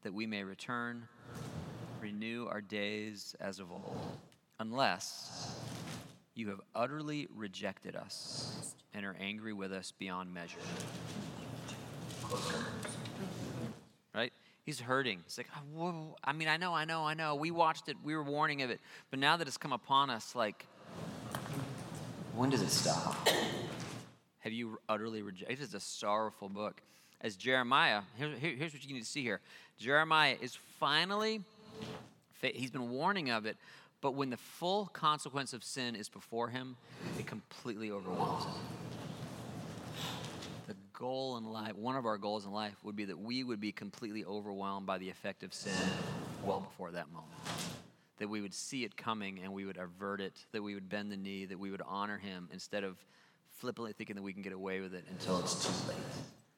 that 0.03 0.13
we 0.13 0.27
may 0.27 0.43
return. 0.43 1.07
Renew 1.99 2.45
our 2.45 2.61
days 2.61 3.35
as 3.39 3.59
of 3.59 3.71
old, 3.71 4.19
unless 4.59 5.59
you 6.35 6.49
have 6.49 6.61
utterly 6.75 7.27
rejected 7.35 7.95
us 7.95 8.75
and 8.93 9.03
are 9.03 9.17
angry 9.19 9.53
with 9.53 9.71
us 9.71 9.91
beyond 9.97 10.31
measure. 10.31 10.59
He's 14.65 14.79
hurting. 14.79 15.19
He's 15.25 15.37
like, 15.37 15.49
"Oh, 15.55 15.61
whoa, 15.73 16.15
I 16.23 16.31
mean, 16.31 16.47
I 16.47 16.57
know, 16.57 16.73
I 16.73 16.85
know, 16.85 17.03
I 17.03 17.13
know. 17.13 17.35
We 17.35 17.51
watched 17.51 17.89
it, 17.89 17.97
we 18.03 18.15
were 18.15 18.23
warning 18.23 18.61
of 18.61 18.69
it. 18.69 18.79
But 19.09 19.19
now 19.19 19.35
that 19.37 19.47
it's 19.47 19.57
come 19.57 19.73
upon 19.73 20.09
us, 20.09 20.35
like, 20.35 20.65
when 22.33 22.49
does 22.49 22.61
it 22.61 22.69
stop? 22.69 23.27
Have 24.39 24.53
you 24.53 24.79
utterly 24.87 25.21
rejected? 25.21 25.59
It 25.59 25.61
is 25.61 25.73
a 25.73 25.79
sorrowful 25.79 26.49
book. 26.49 26.81
As 27.19 27.35
Jeremiah, 27.35 28.03
here- 28.17 28.35
here's 28.37 28.73
what 28.73 28.83
you 28.85 28.93
need 28.93 29.01
to 29.01 29.05
see 29.05 29.21
here 29.21 29.41
Jeremiah 29.77 30.37
is 30.39 30.55
finally, 30.79 31.43
he's 32.41 32.71
been 32.71 32.89
warning 32.89 33.29
of 33.29 33.45
it, 33.45 33.57
but 34.01 34.11
when 34.11 34.29
the 34.29 34.37
full 34.37 34.87
consequence 34.87 35.53
of 35.53 35.63
sin 35.63 35.95
is 35.95 36.09
before 36.09 36.49
him, 36.49 36.77
it 37.17 37.25
completely 37.25 37.91
overwhelms 37.91 38.45
him. 38.45 38.53
Goal 40.93 41.37
in 41.37 41.45
life, 41.45 41.75
one 41.75 41.95
of 41.95 42.05
our 42.05 42.17
goals 42.17 42.45
in 42.45 42.51
life, 42.51 42.75
would 42.83 42.95
be 42.95 43.05
that 43.05 43.19
we 43.19 43.43
would 43.43 43.59
be 43.59 43.71
completely 43.71 44.23
overwhelmed 44.23 44.85
by 44.85 44.99
the 44.99 45.09
effect 45.09 45.43
of 45.43 45.53
sin 45.53 45.73
well 46.43 46.59
before 46.59 46.91
that 46.91 47.11
moment. 47.11 47.31
That 48.19 48.29
we 48.29 48.41
would 48.41 48.53
see 48.53 48.83
it 48.83 48.95
coming 48.95 49.39
and 49.43 49.51
we 49.51 49.65
would 49.65 49.77
avert 49.77 50.21
it, 50.21 50.45
that 50.51 50.61
we 50.61 50.75
would 50.75 50.89
bend 50.89 51.11
the 51.11 51.17
knee, 51.17 51.45
that 51.45 51.59
we 51.59 51.71
would 51.71 51.81
honor 51.87 52.17
him 52.17 52.47
instead 52.53 52.83
of 52.83 52.97
flippantly 53.49 53.93
thinking 53.93 54.15
that 54.15 54.21
we 54.21 54.33
can 54.33 54.43
get 54.43 54.53
away 54.53 54.81
with 54.81 54.93
it 54.93 55.03
until 55.09 55.39
it's 55.39 55.65
too 55.65 55.89
late. 55.89 55.97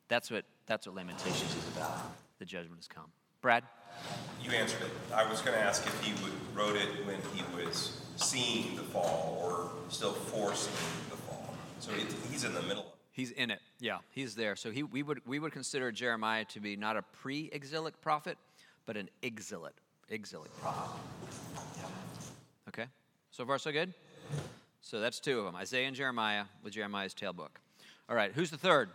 That's 0.09 0.29
what, 0.29 0.43
that's 0.65 0.85
what 0.85 0.95
Lamentations 0.95 1.55
is 1.55 1.67
about. 1.75 1.99
The 2.39 2.45
judgment 2.45 2.77
has 2.77 2.87
come. 2.87 3.05
Brad? 3.41 3.63
You 4.43 4.51
answered 4.51 4.81
it. 4.81 4.91
I 5.13 5.29
was 5.29 5.41
going 5.41 5.57
to 5.57 5.63
ask 5.63 5.85
if 5.87 6.03
he 6.03 6.11
would, 6.23 6.33
wrote 6.53 6.75
it 6.75 7.05
when 7.05 7.17
he 7.33 7.43
was 7.55 8.01
seeing 8.17 8.75
the 8.75 8.83
fall 8.83 9.39
or 9.41 9.91
still 9.91 10.13
foreseeing 10.13 10.75
the 11.09 11.17
fall. 11.17 11.53
So 11.79 11.91
it, 11.93 12.13
he's 12.31 12.43
in 12.43 12.53
the 12.53 12.61
middle. 12.63 12.94
He's 13.15 13.31
in 13.31 13.49
it. 13.49 13.61
Yeah, 13.79 13.99
he's 14.11 14.35
there. 14.35 14.57
So 14.57 14.71
he, 14.71 14.83
we, 14.83 15.01
would, 15.01 15.21
we 15.25 15.39
would 15.39 15.53
consider 15.53 15.89
Jeremiah 15.89 16.43
to 16.45 16.59
be 16.59 16.75
not 16.75 16.97
a 16.97 17.01
pre 17.01 17.49
exilic 17.53 18.01
prophet, 18.01 18.37
but 18.85 18.97
an 18.97 19.09
exilic, 19.21 19.71
exilic 20.09 20.51
prophet. 20.59 20.99
Okay? 22.67 22.87
So 23.31 23.45
far, 23.45 23.57
so 23.57 23.71
good? 23.71 23.93
So 24.81 24.99
that's 24.99 25.21
two 25.21 25.39
of 25.39 25.45
them 25.45 25.55
Isaiah 25.55 25.87
and 25.87 25.95
Jeremiah 25.95 26.43
with 26.61 26.73
Jeremiah's 26.73 27.13
tail 27.13 27.31
book. 27.31 27.61
All 28.09 28.17
right, 28.17 28.33
who's 28.33 28.51
the 28.51 28.57
third? 28.57 28.89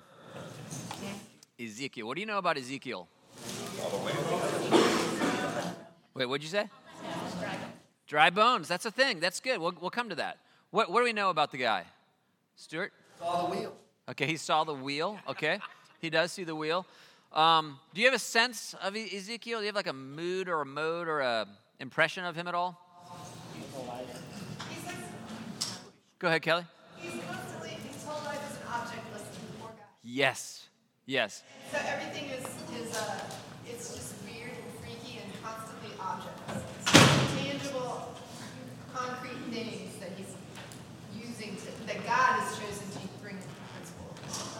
Ezekiel. 1.59 2.07
What 2.07 2.17
do 2.17 2.21
you 2.21 2.27
know 2.27 2.39
about 2.39 2.59
Ezekiel? 2.59 3.09
Wait, 6.13 6.27
what'd 6.27 6.43
you 6.43 6.51
say? 6.51 6.69
Dry 8.07 8.29
bones. 8.29 8.69
That's 8.69 8.85
a 8.85 8.91
thing. 8.91 9.19
That's 9.19 9.41
good. 9.41 9.59
We'll, 9.59 9.73
we'll 9.81 9.89
come 9.89 10.11
to 10.11 10.17
that. 10.17 10.41
What, 10.73 10.93
what 10.93 11.01
do 11.01 11.05
we 11.05 11.15
know 11.15 11.31
about 11.31 11.53
the 11.53 11.59
guy? 11.59 11.85
Stuart? 12.57 12.93
Saw 13.19 13.47
the 13.47 13.57
wheel. 13.57 13.73
Okay, 14.11 14.27
he 14.27 14.37
saw 14.37 14.65
the 14.65 14.75
wheel. 14.75 15.19
Okay, 15.29 15.61
he 16.01 16.11
does 16.11 16.33
see 16.33 16.45
the 16.45 16.57
wheel. 16.57 16.87
Um, 17.33 17.79
do 17.95 18.01
you 18.01 18.07
have 18.09 18.15
a 18.15 18.19
sense 18.19 18.75
of 18.83 18.97
Ezekiel? 18.97 19.59
Do 19.61 19.63
you 19.63 19.69
have 19.69 19.77
like 19.77 19.87
a 19.87 19.93
mood 19.93 20.49
or 20.49 20.61
a 20.61 20.67
mode 20.67 21.07
or 21.07 21.21
a 21.21 21.47
impression 21.79 22.25
of 22.25 22.35
him 22.35 22.49
at 22.49 22.55
all? 22.55 22.79
Go 26.19 26.29
ahead, 26.29 26.43
Kelly. 26.43 26.65
he's 26.99 27.13
constantly, 27.23 27.71
his 27.71 28.05
whole 28.05 28.23
life 28.27 28.43
is 28.51 28.57
an 28.59 28.63
object 28.71 29.13
lesson, 29.13 29.33
the 29.47 29.59
poor. 29.59 29.71
Yes, 30.03 30.69
yes. 31.07 31.43
So 31.73 31.79
everything 31.81 32.29
is, 32.29 32.45
is, 32.79 32.95
uh, 32.95 33.21
it's 33.67 33.95
just 33.95 34.15
weird 34.27 34.51
and 34.53 34.85
freaky 34.85 35.21
and 35.25 35.33
constantly 35.43 35.97
object 35.99 36.37
lessons. 36.47 37.41
Tangible, 37.41 38.13
concrete 38.93 39.41
things 39.49 39.97
that 39.97 40.11
he's 40.19 40.37
using 41.17 41.57
to, 41.57 41.87
that 41.87 42.05
God 42.05 42.41
has 42.43 42.59
chosen 42.59 42.85
to 43.01 43.09
bring 43.23 43.39
principle, 43.73 44.13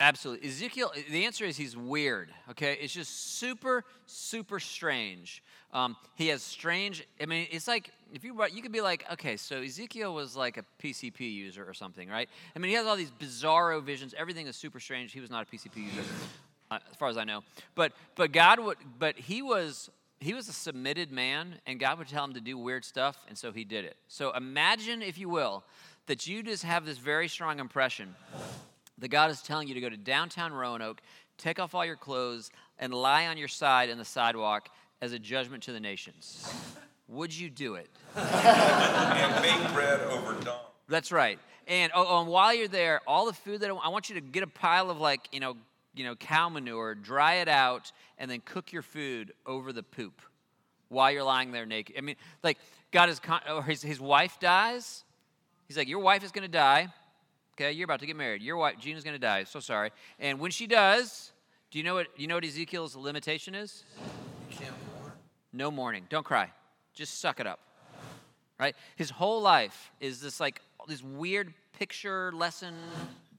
Absolutely. 0.00 0.48
Ezekiel, 0.48 0.92
the 1.10 1.24
answer 1.24 1.44
is 1.44 1.56
he's 1.56 1.76
weird, 1.76 2.30
okay? 2.50 2.78
It's 2.80 2.92
just 2.92 3.38
super, 3.38 3.84
super 4.06 4.60
strange. 4.60 5.42
Um, 5.72 5.96
he 6.14 6.28
has 6.28 6.40
strange, 6.40 7.04
I 7.20 7.26
mean, 7.26 7.48
it's 7.50 7.66
like, 7.66 7.90
if 8.12 8.22
you, 8.22 8.40
you 8.52 8.62
could 8.62 8.72
be 8.72 8.80
like, 8.80 9.04
okay, 9.12 9.36
so 9.36 9.60
Ezekiel 9.60 10.14
was 10.14 10.36
like 10.36 10.56
a 10.56 10.64
PCP 10.80 11.20
user 11.20 11.64
or 11.68 11.74
something, 11.74 12.08
right? 12.08 12.28
I 12.54 12.58
mean, 12.60 12.70
he 12.70 12.76
has 12.76 12.86
all 12.86 12.94
these 12.94 13.10
bizarro 13.10 13.82
visions. 13.82 14.14
Everything 14.16 14.46
is 14.46 14.54
super 14.54 14.78
strange. 14.78 15.12
He 15.12 15.20
was 15.20 15.30
not 15.30 15.46
a 15.48 15.56
PCP 15.56 15.76
user, 15.76 16.02
uh, 16.70 16.78
as 16.88 16.96
far 16.96 17.08
as 17.08 17.16
I 17.16 17.24
know. 17.24 17.42
But, 17.74 17.92
but 18.14 18.30
God 18.30 18.60
would, 18.60 18.76
but 19.00 19.18
he 19.18 19.42
was, 19.42 19.90
he 20.20 20.32
was 20.32 20.48
a 20.48 20.52
submitted 20.52 21.10
man, 21.10 21.56
and 21.66 21.80
God 21.80 21.98
would 21.98 22.08
tell 22.08 22.24
him 22.24 22.34
to 22.34 22.40
do 22.40 22.56
weird 22.56 22.84
stuff, 22.84 23.24
and 23.28 23.36
so 23.36 23.50
he 23.50 23.64
did 23.64 23.84
it. 23.84 23.96
So 24.06 24.30
imagine, 24.30 25.02
if 25.02 25.18
you 25.18 25.28
will, 25.28 25.64
that 26.06 26.28
you 26.28 26.44
just 26.44 26.62
have 26.62 26.86
this 26.86 26.98
very 26.98 27.26
strong 27.26 27.58
impression 27.58 28.14
that 28.98 29.08
God 29.08 29.30
is 29.30 29.42
telling 29.42 29.68
you 29.68 29.74
to 29.74 29.80
go 29.80 29.88
to 29.88 29.96
downtown 29.96 30.52
Roanoke, 30.52 31.00
take 31.36 31.58
off 31.58 31.74
all 31.74 31.84
your 31.84 31.96
clothes, 31.96 32.50
and 32.78 32.92
lie 32.92 33.26
on 33.26 33.38
your 33.38 33.48
side 33.48 33.88
in 33.88 33.98
the 33.98 34.04
sidewalk 34.04 34.68
as 35.00 35.12
a 35.12 35.18
judgment 35.18 35.62
to 35.64 35.72
the 35.72 35.80
nations? 35.80 36.52
Would 37.08 37.36
you 37.36 37.48
do 37.48 37.74
it? 37.74 37.88
And 38.16 39.42
bake 39.42 39.72
bread 39.72 40.00
over 40.02 40.34
dawn. 40.44 40.60
That's 40.88 41.12
right. 41.12 41.38
And 41.66 41.92
oh, 41.94 42.06
oh, 42.08 42.20
and 42.20 42.28
while 42.30 42.54
you're 42.54 42.68
there, 42.68 43.00
all 43.06 43.26
the 43.26 43.32
food 43.32 43.60
that 43.60 43.70
I, 43.70 43.74
I 43.74 43.88
want 43.88 44.08
you 44.08 44.14
to 44.14 44.20
get 44.20 44.42
a 44.42 44.46
pile 44.46 44.90
of 44.90 44.98
like 45.00 45.28
you 45.32 45.40
know 45.40 45.56
you 45.94 46.04
know 46.04 46.14
cow 46.16 46.48
manure, 46.48 46.94
dry 46.94 47.34
it 47.34 47.48
out, 47.48 47.92
and 48.18 48.30
then 48.30 48.40
cook 48.44 48.72
your 48.72 48.82
food 48.82 49.32
over 49.46 49.72
the 49.72 49.82
poop 49.82 50.22
while 50.88 51.10
you're 51.10 51.24
lying 51.24 51.52
there 51.52 51.66
naked. 51.66 51.96
I 51.98 52.00
mean, 52.00 52.16
like 52.42 52.58
God 52.90 53.10
is 53.10 53.20
con- 53.20 53.42
or 53.48 53.62
his 53.62 53.82
his 53.82 54.00
wife 54.00 54.38
dies. 54.40 55.04
He's 55.66 55.76
like, 55.76 55.88
your 55.88 55.98
wife 55.98 56.24
is 56.24 56.32
going 56.32 56.46
to 56.46 56.50
die. 56.50 56.88
Okay, 57.60 57.72
you're 57.72 57.86
about 57.86 57.98
to 57.98 58.06
get 58.06 58.14
married. 58.14 58.40
Your 58.40 58.56
wife 58.56 58.76
Gina's 58.78 59.02
going 59.02 59.16
to 59.16 59.18
die. 59.20 59.42
So 59.42 59.58
sorry. 59.58 59.90
And 60.20 60.38
when 60.38 60.52
she 60.52 60.68
does, 60.68 61.32
do 61.72 61.78
you 61.78 61.84
know 61.84 61.94
what 61.94 62.06
you 62.16 62.28
know 62.28 62.36
what 62.36 62.44
Ezekiel's 62.44 62.94
limitation 62.94 63.52
is? 63.56 63.82
Mourn. 64.60 65.12
No 65.52 65.70
mourning. 65.72 66.06
Don't 66.08 66.24
cry. 66.24 66.52
Just 66.94 67.20
suck 67.20 67.40
it 67.40 67.48
up. 67.48 67.58
Right? 68.60 68.76
His 68.94 69.10
whole 69.10 69.42
life 69.42 69.90
is 69.98 70.20
this 70.20 70.38
like 70.38 70.60
this 70.86 71.02
weird 71.02 71.52
picture 71.76 72.30
lesson, 72.32 72.76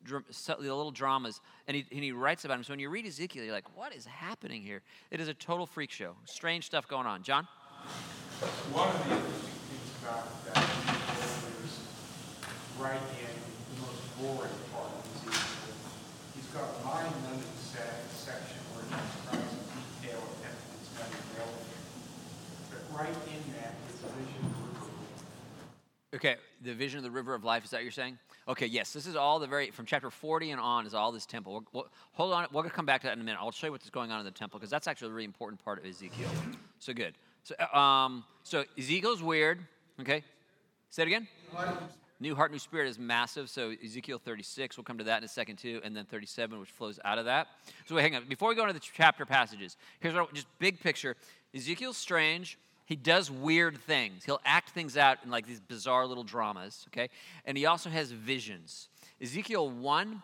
the 0.05 0.21
little 0.57 0.91
dramas, 0.91 1.39
and 1.67 1.77
he, 1.77 1.85
and 1.89 2.03
he 2.03 2.11
writes 2.11 2.43
about 2.43 2.55
them. 2.55 2.65
So 2.65 2.73
when 2.73 2.79
you 2.79 2.89
read 2.89 3.05
Ezekiel, 3.05 3.45
you're 3.45 3.53
like, 3.53 3.77
what 3.77 3.95
is 3.95 4.05
happening 4.05 4.61
here? 4.61 4.81
It 5.11 5.21
is 5.21 5.29
a 5.29 5.33
total 5.33 5.65
freak 5.65 5.91
show. 5.91 6.15
Strange 6.25 6.65
stuff 6.65 6.89
going 6.89 7.07
on. 7.07 7.23
John? 7.23 7.47
One 8.73 8.89
of 8.89 9.07
the 9.07 9.15
interesting 9.15 9.49
things 9.69 9.91
about 10.03 10.53
that 10.53 10.63
is 11.63 11.79
right 12.77 12.95
in 12.95 13.48
the 14.19 14.25
boring 14.27 14.51
part 14.73 14.91
of 14.91 15.05
Ezekiel. 15.15 15.75
He's 16.35 16.45
got 16.47 16.63
a 16.63 16.85
mind-numbing 16.85 17.47
section 17.63 18.59
where 18.73 18.83
he 18.83 18.95
describes 18.99 19.53
in 19.53 19.63
detail 19.79 20.19
everything 20.43 20.75
that's 20.75 20.91
going 20.97 21.11
to 21.11 21.17
be. 21.17 21.59
But 22.71 22.99
right 22.99 23.15
in 23.27 23.53
that 23.55 23.75
is 23.87 24.03
a 24.03 24.07
vision 24.07 24.43
of 24.43 24.51
the 24.51 24.63
river. 24.75 24.91
Okay, 26.15 26.35
the 26.61 26.73
vision 26.73 26.97
of 26.97 27.03
the 27.03 27.11
river 27.11 27.33
of 27.33 27.43
life, 27.43 27.63
is 27.63 27.69
that 27.71 27.77
what 27.77 27.83
you're 27.83 27.91
saying? 27.91 28.17
Okay, 28.47 28.65
yes, 28.65 28.93
this 28.93 29.05
is 29.05 29.15
all 29.15 29.39
the 29.39 29.47
very, 29.47 29.69
from 29.71 29.85
chapter 29.85 30.09
40 30.09 30.51
and 30.51 30.59
on 30.59 30.85
is 30.85 30.93
all 30.93 31.11
this 31.11 31.25
temple. 31.25 31.53
We'll, 31.53 31.63
we'll- 31.71 31.89
hold 32.13 32.33
on, 32.33 32.43
we're 32.51 32.61
going 32.61 32.69
to 32.71 32.75
come 32.75 32.85
back 32.85 33.01
to 33.01 33.07
that 33.07 33.13
in 33.13 33.21
a 33.21 33.23
minute. 33.23 33.39
I'll 33.39 33.51
show 33.51 33.67
you 33.67 33.71
what's 33.71 33.89
going 33.89 34.11
on 34.11 34.19
in 34.19 34.25
the 34.25 34.31
temple 34.31 34.59
because 34.59 34.71
that's 34.71 34.87
actually 34.87 35.09
a 35.09 35.13
really 35.13 35.25
important 35.25 35.63
part 35.63 35.79
of 35.79 35.85
Ezekiel. 35.85 36.29
So 36.79 36.93
good. 36.93 37.13
So, 37.43 37.55
um, 37.77 38.23
so 38.43 38.65
Ezekiel's 38.77 39.23
weird, 39.23 39.59
okay? 40.01 40.23
Say 40.89 41.03
it 41.03 41.07
again? 41.07 41.27
New 42.21 42.35
heart, 42.35 42.51
new 42.51 42.59
spirit 42.59 42.89
is 42.89 42.99
massive. 42.99 43.49
So 43.49 43.73
Ezekiel 43.83 44.19
36, 44.19 44.77
we'll 44.77 44.83
come 44.83 44.97
to 44.97 45.05
that 45.05 45.19
in 45.19 45.23
a 45.23 45.27
second 45.27 45.57
too, 45.57 45.79
and 45.83 45.95
then 45.95 46.05
37, 46.05 46.59
which 46.59 46.69
flows 46.69 46.99
out 47.05 47.17
of 47.17 47.25
that. 47.25 47.47
So 47.85 47.95
wait, 47.95 48.01
hang 48.01 48.15
on. 48.15 48.25
Before 48.27 48.49
we 48.49 48.55
go 48.55 48.63
into 48.63 48.73
the 48.73 48.79
chapter 48.79 49.25
passages, 49.25 49.77
here's 49.99 50.13
what, 50.13 50.33
just 50.33 50.47
big 50.59 50.79
picture. 50.79 51.15
Ezekiel's 51.55 51.97
strange. 51.97 52.57
He 52.85 52.95
does 52.95 53.29
weird 53.29 53.77
things. 53.77 54.25
He'll 54.25 54.41
act 54.43 54.71
things 54.71 54.97
out 54.97 55.19
in 55.23 55.29
like 55.29 55.45
these 55.45 55.59
bizarre 55.59 56.07
little 56.07 56.23
dramas, 56.23 56.85
okay? 56.89 57.09
And 57.45 57.57
he 57.57 57.67
also 57.67 57.89
has 57.89 58.11
visions. 58.11 58.89
Ezekiel 59.21 59.69
1 59.69 60.23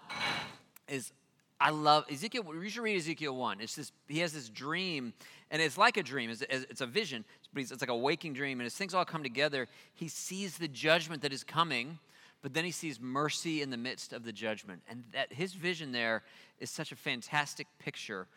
is 0.88 1.12
I 1.60 1.70
love 1.70 2.06
Ezekiel. 2.12 2.44
You 2.54 2.70
should 2.70 2.84
read 2.84 2.98
Ezekiel 2.98 3.36
one. 3.36 3.62
It's 3.62 3.76
this. 3.76 3.92
He 4.08 4.20
has 4.20 4.34
this 4.34 4.50
dream, 4.50 5.14
and 5.50 5.62
it's 5.62 5.78
like 5.78 5.98
a 5.98 6.04
dream. 6.04 6.30
It's, 6.30 6.42
it's 6.42 6.82
a 6.82 6.86
vision, 6.86 7.24
but 7.56 7.64
it's, 7.64 7.82
like 7.82 7.90
a 7.90 7.96
waking 7.96 8.34
dream. 8.34 8.60
And 8.60 8.68
as 8.68 8.76
things 8.76 8.94
all 8.94 9.06
come 9.06 9.24
together, 9.24 9.68
he 9.96 10.08
sees 10.08 10.58
the 10.58 10.68
judgment 10.68 11.24
that 11.24 11.34
is 11.34 11.44
coming, 11.44 11.98
but 12.44 12.54
then 12.54 12.66
he 12.66 12.72
sees 12.72 13.00
mercy 13.00 13.64
in 13.64 13.72
the 13.72 13.78
midst 13.78 14.14
of 14.14 14.24
the 14.24 14.32
judgment. 14.32 14.84
And 14.88 15.04
that 15.14 15.34
his 15.34 15.54
vision 15.54 15.92
there 15.92 16.22
is 16.60 16.70
such 16.70 16.92
a 16.92 16.96
fantastic 16.96 17.66
picture. 17.80 18.28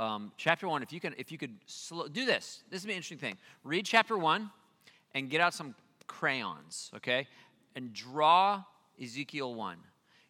Um, 0.00 0.32
chapter 0.36 0.66
one. 0.66 0.82
If 0.82 0.92
you 0.92 0.98
can, 0.98 1.14
if 1.16 1.30
you 1.30 1.38
could 1.38 1.54
slow, 1.66 2.08
do 2.08 2.24
this. 2.26 2.64
This 2.70 2.80
is 2.80 2.86
an 2.86 2.90
interesting 2.90 3.18
thing. 3.18 3.36
Read 3.62 3.86
chapter 3.86 4.18
one, 4.18 4.50
and 5.14 5.30
get 5.30 5.40
out 5.40 5.54
some 5.54 5.74
crayons, 6.06 6.90
okay, 6.96 7.28
and 7.76 7.92
draw 7.92 8.64
Ezekiel 9.00 9.54
one. 9.54 9.76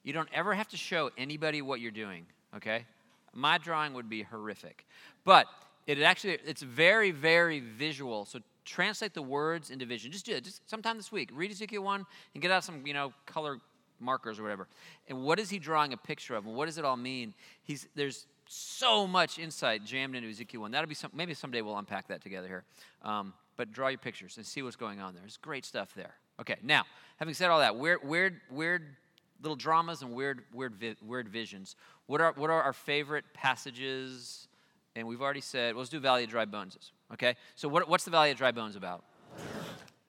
You 0.02 0.12
don't 0.12 0.28
ever 0.34 0.52
have 0.52 0.68
to 0.68 0.76
show 0.76 1.10
anybody 1.16 1.62
what 1.62 1.80
you're 1.80 1.92
doing, 1.92 2.26
okay? 2.56 2.84
My 3.32 3.56
drawing 3.56 3.94
would 3.94 4.10
be 4.10 4.22
horrific. 4.22 4.84
But 5.24 5.46
it 5.86 6.00
actually 6.00 6.38
it's 6.44 6.62
very 6.62 7.10
very 7.10 7.60
visual. 7.60 8.24
So 8.24 8.40
translate 8.64 9.14
the 9.14 9.22
words 9.22 9.70
into 9.70 9.86
vision. 9.86 10.12
Just 10.12 10.26
do 10.26 10.34
it. 10.34 10.44
Just 10.44 10.68
sometime 10.68 10.96
this 10.96 11.10
week. 11.10 11.30
Read 11.32 11.50
Ezekiel 11.50 11.82
1 11.82 12.06
and 12.34 12.42
get 12.42 12.50
out 12.50 12.64
some, 12.64 12.86
you 12.86 12.94
know, 12.94 13.12
color 13.26 13.58
markers 14.00 14.38
or 14.38 14.42
whatever. 14.42 14.68
And 15.08 15.22
what 15.22 15.38
is 15.38 15.50
he 15.50 15.58
drawing 15.58 15.92
a 15.92 15.96
picture 15.96 16.34
of? 16.34 16.46
And 16.46 16.54
what 16.54 16.66
does 16.66 16.78
it 16.78 16.84
all 16.84 16.96
mean? 16.96 17.34
He's 17.62 17.88
there's 17.94 18.26
so 18.46 19.06
much 19.06 19.38
insight 19.38 19.84
jammed 19.84 20.14
into 20.14 20.28
Ezekiel 20.28 20.62
1. 20.62 20.70
That'll 20.70 20.88
be 20.88 20.94
some 20.94 21.10
maybe 21.14 21.34
someday 21.34 21.62
we'll 21.62 21.78
unpack 21.78 22.08
that 22.08 22.22
together 22.22 22.48
here. 22.48 22.64
Um, 23.02 23.32
but 23.56 23.72
draw 23.72 23.88
your 23.88 23.98
pictures 23.98 24.36
and 24.36 24.46
see 24.46 24.62
what's 24.62 24.76
going 24.76 25.00
on 25.00 25.14
there. 25.14 25.22
There's 25.22 25.36
great 25.36 25.64
stuff 25.64 25.94
there. 25.94 26.14
Okay, 26.40 26.56
now, 26.62 26.84
having 27.18 27.34
said 27.34 27.50
all 27.50 27.60
that, 27.60 27.76
weird, 27.76 28.02
weird, 28.02 28.40
weird 28.50 28.96
little 29.42 29.56
dramas 29.56 30.02
and 30.02 30.14
weird, 30.14 30.42
weird, 30.52 30.74
weird 31.02 31.28
visions. 31.28 31.76
What 32.06 32.20
are, 32.20 32.32
what 32.36 32.50
are 32.50 32.62
our 32.62 32.72
favorite 32.72 33.24
passages? 33.34 34.48
And 34.94 35.06
we've 35.06 35.22
already 35.22 35.40
said, 35.40 35.74
well, 35.74 35.80
let's 35.80 35.90
do 35.90 36.00
Valley 36.00 36.24
of 36.24 36.30
Dry 36.30 36.44
Bones. 36.44 36.76
Okay, 37.12 37.36
so 37.54 37.68
what, 37.68 37.88
what's 37.88 38.04
the 38.04 38.10
Valley 38.10 38.30
of 38.30 38.36
Dry 38.36 38.52
Bones 38.52 38.76
about? 38.76 39.04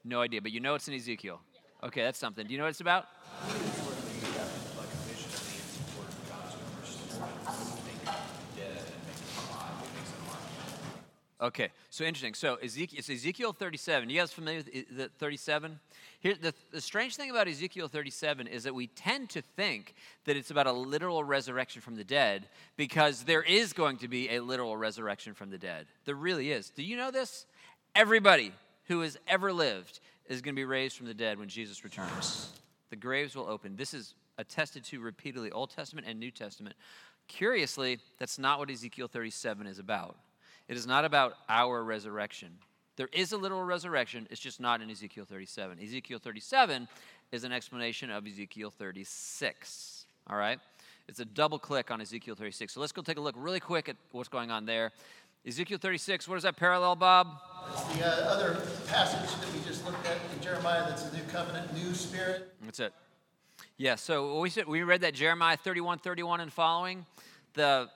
No 0.03 0.21
idea, 0.21 0.41
but 0.41 0.51
you 0.51 0.59
know 0.59 0.75
it's 0.75 0.87
in 0.87 0.93
Ezekiel. 0.93 1.39
Okay, 1.83 2.01
that's 2.01 2.19
something. 2.19 2.45
Do 2.45 2.51
you 2.53 2.57
know 2.57 2.65
what 2.65 2.71
it's 2.71 2.81
about? 2.81 3.05
Okay, 11.43 11.71
so 11.89 12.05
interesting. 12.05 12.33
So 12.35 12.55
Ezekiel, 12.55 12.99
it's 12.99 13.09
Ezekiel 13.09 13.51
37. 13.51 14.09
You 14.09 14.17
guys 14.17 14.31
familiar 14.31 14.59
with 14.59 14.95
the 14.95 15.09
37? 15.19 15.77
Here, 16.21 16.35
the, 16.41 16.53
the 16.71 16.79
strange 16.79 17.17
thing 17.17 17.29
about 17.31 17.49
Ezekiel 17.49 17.89
37 17.89 18.47
is 18.47 18.63
that 18.63 18.73
we 18.73 18.87
tend 18.87 19.29
to 19.31 19.41
think 19.41 19.93
that 20.23 20.37
it's 20.37 20.51
about 20.51 20.67
a 20.67 20.71
literal 20.71 21.21
resurrection 21.21 21.81
from 21.81 21.95
the 21.95 22.05
dead 22.05 22.47
because 22.77 23.25
there 23.25 23.43
is 23.43 23.73
going 23.73 23.97
to 23.97 24.07
be 24.07 24.29
a 24.29 24.39
literal 24.39 24.77
resurrection 24.77 25.33
from 25.33 25.49
the 25.49 25.57
dead. 25.57 25.85
There 26.05 26.15
really 26.15 26.49
is. 26.49 26.69
Do 26.69 26.81
you 26.81 26.95
know 26.95 27.11
this? 27.11 27.45
Everybody 27.93 28.53
who 28.85 29.01
has 29.01 29.17
ever 29.27 29.51
lived 29.51 29.99
is 30.27 30.41
going 30.41 30.55
to 30.55 30.59
be 30.59 30.63
raised 30.63 30.95
from 30.95 31.07
the 31.07 31.13
dead 31.13 31.37
when 31.39 31.49
Jesus 31.49 31.83
returns. 31.83 32.53
The 32.89 32.95
graves 32.95 33.35
will 33.35 33.49
open. 33.49 33.75
This 33.75 33.93
is 33.93 34.15
attested 34.37 34.85
to 34.85 35.01
repeatedly, 35.01 35.51
Old 35.51 35.71
Testament 35.71 36.07
and 36.07 36.21
New 36.21 36.31
Testament. 36.31 36.77
Curiously, 37.27 37.99
that's 38.17 38.39
not 38.39 38.59
what 38.59 38.69
Ezekiel 38.69 39.09
37 39.09 39.67
is 39.67 39.77
about. 39.77 40.15
It 40.67 40.77
is 40.77 40.87
not 40.87 41.05
about 41.05 41.33
our 41.49 41.83
resurrection. 41.83 42.57
There 42.95 43.09
is 43.11 43.31
a 43.31 43.37
literal 43.37 43.63
resurrection, 43.63 44.27
it's 44.29 44.39
just 44.39 44.59
not 44.59 44.81
in 44.81 44.89
Ezekiel 44.89 45.25
37. 45.25 45.79
Ezekiel 45.81 46.19
37 46.19 46.87
is 47.31 47.43
an 47.43 47.51
explanation 47.51 48.11
of 48.11 48.27
Ezekiel 48.27 48.69
36. 48.69 50.05
All 50.27 50.37
right? 50.37 50.59
It's 51.07 51.19
a 51.19 51.25
double 51.25 51.59
click 51.59 51.91
on 51.91 51.99
Ezekiel 52.01 52.35
36. 52.35 52.73
So 52.73 52.79
let's 52.79 52.91
go 52.91 53.01
take 53.01 53.17
a 53.17 53.21
look 53.21 53.35
really 53.37 53.59
quick 53.59 53.89
at 53.89 53.97
what's 54.11 54.29
going 54.29 54.51
on 54.51 54.65
there. 54.65 54.91
Ezekiel 55.45 55.77
36, 55.77 56.27
what 56.27 56.37
is 56.37 56.43
that 56.43 56.55
parallel, 56.55 56.95
Bob? 56.95 57.27
It's 57.71 57.83
the 57.95 58.05
uh, 58.05 58.31
other 58.31 58.61
passage 58.87 59.29
that 59.41 59.53
we 59.53 59.59
just 59.67 59.85
looked 59.85 60.05
at 60.07 60.17
in 60.33 60.41
Jeremiah, 60.41 60.87
that's 60.87 61.03
the 61.03 61.17
new 61.17 61.23
covenant, 61.23 61.73
new 61.73 61.93
spirit. 61.93 62.53
That's 62.63 62.79
it. 62.79 62.93
Yeah, 63.77 63.95
so 63.95 64.39
we 64.39 64.49
said 64.49 64.67
we 64.67 64.83
read 64.83 65.01
that 65.01 65.13
Jeremiah 65.13 65.57
31, 65.57 65.97
31 65.97 66.39
and 66.39 66.53
following. 66.53 67.05
The 67.55 67.89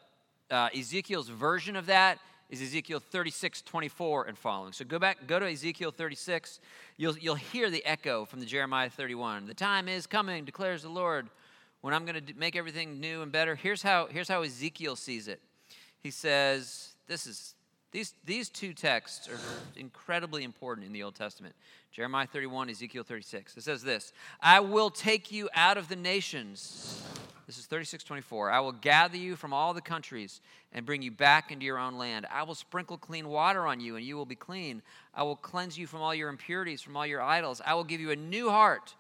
uh, 0.51 0.69
Ezekiel's 0.75 1.30
version 1.30 1.77
of 1.77 1.86
that 1.86 2.19
is 2.49 2.62
Ezekiel 2.62 2.99
36, 2.99 3.62
24 3.62 4.25
and 4.25 4.38
following. 4.38 4.71
So 4.71 4.86
go 4.86 4.99
back, 4.99 5.27
go 5.27 5.39
to 5.39 5.51
Ezekiel 5.51 5.91
36. 5.91 6.60
You'll, 6.95 7.17
you'll 7.17 7.36
hear 7.36 7.69
the 7.69 7.86
echo 7.86 8.25
from 8.25 8.39
the 8.39 8.45
Jeremiah 8.45 8.89
31. 8.89 9.47
The 9.47 9.53
time 9.53 9.88
is 9.88 10.07
coming, 10.07 10.45
declares 10.45 10.83
the 10.83 10.89
Lord, 10.89 11.27
when 11.81 11.93
I'm 11.93 12.05
going 12.05 12.25
to 12.25 12.33
make 12.36 12.55
everything 12.55 12.99
new 12.99 13.21
and 13.21 13.31
better. 13.31 13.55
Here's 13.55 13.81
how, 13.81 14.07
here's 14.07 14.29
how 14.29 14.43
Ezekiel 14.43 14.95
sees 14.95 15.27
it. 15.27 15.41
He 15.99 16.10
says, 16.10 16.95
this 17.07 17.27
is, 17.27 17.55
these, 17.91 18.13
these 18.25 18.49
two 18.49 18.73
texts 18.73 19.27
are 19.27 19.39
incredibly 19.75 20.43
important 20.43 20.88
in 20.88 20.93
the 20.93 21.03
Old 21.03 21.15
Testament. 21.15 21.55
Jeremiah 21.97 22.27
31, 22.27 22.69
Ezekiel 22.69 23.01
36. 23.01 23.57
It 23.57 23.63
says 23.63 23.81
this 23.81 24.13
I 24.39 24.60
will 24.60 24.91
take 24.91 25.31
you 25.31 25.49
out 25.55 25.79
of 25.79 25.89
the 25.89 25.95
nations. 25.95 27.01
This 27.47 27.57
is 27.57 27.65
3624. 27.65 28.51
I 28.51 28.60
will 28.60 28.71
gather 28.71 29.17
you 29.17 29.36
from 29.36 29.51
all 29.51 29.73
the 29.73 29.81
countries 29.81 30.39
and 30.71 30.86
bring 30.86 31.01
you 31.01 31.10
back 31.10 31.51
into 31.51 31.65
your 31.65 31.79
own 31.79 31.97
land. 31.97 32.27
I 32.31 32.43
will 32.43 32.53
sprinkle 32.53 32.99
clean 32.99 33.27
water 33.29 33.65
on 33.65 33.79
you, 33.79 33.95
and 33.95 34.05
you 34.05 34.15
will 34.15 34.27
be 34.27 34.36
clean. 34.36 34.83
I 35.15 35.23
will 35.23 35.36
cleanse 35.36 35.75
you 35.75 35.88
from 35.88 36.01
all 36.01 36.13
your 36.13 36.29
impurities, 36.29 36.83
from 36.83 36.95
all 36.95 37.07
your 37.07 37.23
idols. 37.23 37.63
I 37.65 37.73
will 37.73 37.83
give 37.83 37.99
you 37.99 38.12
a 38.12 38.15
new 38.15 38.51
heart 38.51 38.93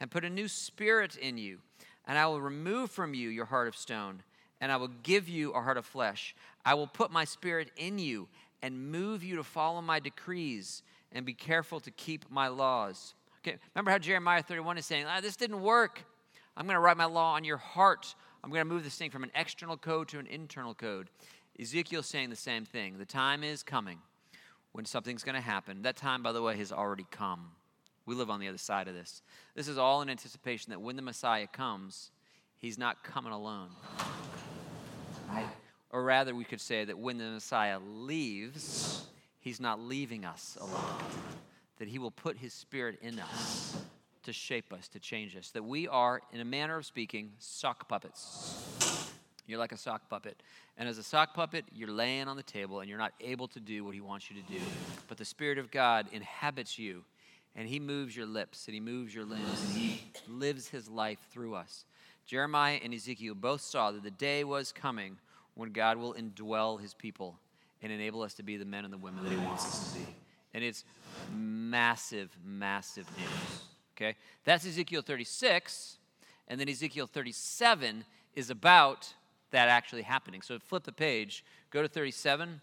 and 0.00 0.10
put 0.10 0.24
a 0.24 0.30
new 0.30 0.48
spirit 0.48 1.18
in 1.18 1.36
you. 1.36 1.58
And 2.06 2.16
I 2.16 2.28
will 2.28 2.40
remove 2.40 2.90
from 2.90 3.12
you 3.12 3.28
your 3.28 3.44
heart 3.44 3.68
of 3.68 3.76
stone, 3.76 4.22
and 4.58 4.72
I 4.72 4.78
will 4.78 4.92
give 5.02 5.28
you 5.28 5.52
a 5.52 5.60
heart 5.60 5.76
of 5.76 5.84
flesh. 5.84 6.34
I 6.64 6.72
will 6.72 6.86
put 6.86 7.10
my 7.10 7.26
spirit 7.26 7.72
in 7.76 7.98
you 7.98 8.26
and 8.62 8.90
move 8.90 9.22
you 9.22 9.36
to 9.36 9.44
follow 9.44 9.82
my 9.82 10.00
decrees 10.00 10.82
and 11.12 11.24
be 11.24 11.34
careful 11.34 11.80
to 11.80 11.90
keep 11.90 12.30
my 12.30 12.48
laws. 12.48 13.14
Okay, 13.42 13.56
remember 13.74 13.90
how 13.90 13.98
Jeremiah 13.98 14.42
31 14.42 14.78
is 14.78 14.86
saying, 14.86 15.06
ah, 15.08 15.20
this 15.20 15.36
didn't 15.36 15.62
work. 15.62 16.04
I'm 16.56 16.66
going 16.66 16.74
to 16.74 16.80
write 16.80 16.96
my 16.96 17.04
law 17.04 17.34
on 17.34 17.44
your 17.44 17.56
heart. 17.56 18.14
I'm 18.42 18.50
going 18.50 18.60
to 18.60 18.72
move 18.72 18.84
this 18.84 18.96
thing 18.96 19.10
from 19.10 19.22
an 19.22 19.30
external 19.34 19.76
code 19.76 20.08
to 20.08 20.18
an 20.18 20.26
internal 20.26 20.74
code. 20.74 21.08
Ezekiel's 21.60 22.06
saying 22.06 22.30
the 22.30 22.36
same 22.36 22.64
thing. 22.64 22.98
The 22.98 23.04
time 23.04 23.42
is 23.42 23.62
coming 23.62 23.98
when 24.72 24.84
something's 24.84 25.24
going 25.24 25.34
to 25.34 25.40
happen. 25.40 25.82
That 25.82 25.96
time, 25.96 26.22
by 26.22 26.32
the 26.32 26.42
way, 26.42 26.56
has 26.56 26.72
already 26.72 27.06
come. 27.10 27.50
We 28.06 28.14
live 28.14 28.30
on 28.30 28.40
the 28.40 28.48
other 28.48 28.58
side 28.58 28.88
of 28.88 28.94
this. 28.94 29.22
This 29.54 29.68
is 29.68 29.76
all 29.76 30.02
in 30.02 30.08
anticipation 30.08 30.70
that 30.70 30.80
when 30.80 30.96
the 30.96 31.02
Messiah 31.02 31.46
comes, 31.46 32.10
he's 32.56 32.78
not 32.78 33.02
coming 33.02 33.32
alone. 33.32 33.68
Right? 35.28 35.48
Or 35.90 36.02
rather, 36.02 36.34
we 36.34 36.44
could 36.44 36.60
say 36.60 36.84
that 36.84 36.98
when 36.98 37.18
the 37.18 37.24
Messiah 37.24 37.78
leaves, 37.78 39.06
he's 39.40 39.60
not 39.60 39.80
leaving 39.80 40.24
us 40.24 40.56
alone. 40.60 41.02
That 41.78 41.88
he 41.88 41.98
will 41.98 42.10
put 42.10 42.36
his 42.36 42.52
spirit 42.52 42.98
in 43.02 43.20
us 43.20 43.76
to 44.24 44.32
shape 44.32 44.72
us, 44.72 44.88
to 44.88 44.98
change 44.98 45.36
us. 45.36 45.50
That 45.50 45.64
we 45.64 45.88
are, 45.88 46.20
in 46.32 46.40
a 46.40 46.44
manner 46.44 46.76
of 46.76 46.84
speaking, 46.84 47.32
sock 47.38 47.88
puppets. 47.88 49.10
You're 49.46 49.58
like 49.58 49.72
a 49.72 49.76
sock 49.76 50.08
puppet. 50.10 50.42
And 50.76 50.88
as 50.88 50.98
a 50.98 51.02
sock 51.02 51.34
puppet, 51.34 51.64
you're 51.72 51.90
laying 51.90 52.28
on 52.28 52.36
the 52.36 52.42
table 52.42 52.80
and 52.80 52.88
you're 52.88 52.98
not 52.98 53.14
able 53.20 53.48
to 53.48 53.60
do 53.60 53.84
what 53.84 53.94
he 53.94 54.00
wants 54.00 54.30
you 54.30 54.40
to 54.40 54.52
do. 54.52 54.60
But 55.08 55.16
the 55.16 55.24
Spirit 55.24 55.58
of 55.58 55.70
God 55.70 56.06
inhabits 56.12 56.78
you 56.78 57.04
and 57.56 57.66
he 57.66 57.80
moves 57.80 58.14
your 58.14 58.26
lips 58.26 58.66
and 58.66 58.74
he 58.74 58.80
moves 58.80 59.14
your 59.14 59.24
limbs 59.24 59.62
and 59.64 59.72
he 59.72 60.02
lives 60.28 60.68
his 60.68 60.88
life 60.88 61.18
through 61.30 61.54
us. 61.54 61.86
Jeremiah 62.26 62.78
and 62.84 62.92
Ezekiel 62.92 63.34
both 63.34 63.62
saw 63.62 63.90
that 63.90 64.02
the 64.02 64.10
day 64.10 64.44
was 64.44 64.70
coming 64.70 65.16
when 65.54 65.72
God 65.72 65.96
will 65.96 66.14
indwell 66.14 66.80
his 66.80 66.92
people 66.92 67.38
and 67.82 67.92
enable 67.92 68.22
us 68.22 68.34
to 68.34 68.42
be 68.42 68.56
the 68.56 68.64
men 68.64 68.84
and 68.84 68.92
the 68.92 68.98
women 68.98 69.24
that 69.24 69.30
he 69.30 69.38
wants 69.38 69.64
us 69.66 69.92
to 69.92 69.98
be. 69.98 70.06
And 70.54 70.64
it's 70.64 70.84
massive, 71.34 72.36
massive 72.44 73.06
news. 73.16 73.62
Okay? 73.96 74.16
That's 74.44 74.66
Ezekiel 74.66 75.02
36. 75.02 75.98
And 76.48 76.60
then 76.60 76.68
Ezekiel 76.68 77.06
37 77.06 78.04
is 78.34 78.50
about 78.50 79.12
that 79.50 79.68
actually 79.68 80.02
happening. 80.02 80.42
So 80.42 80.58
flip 80.58 80.84
the 80.84 80.92
page, 80.92 81.44
go 81.70 81.82
to 81.82 81.88
37. 81.88 82.60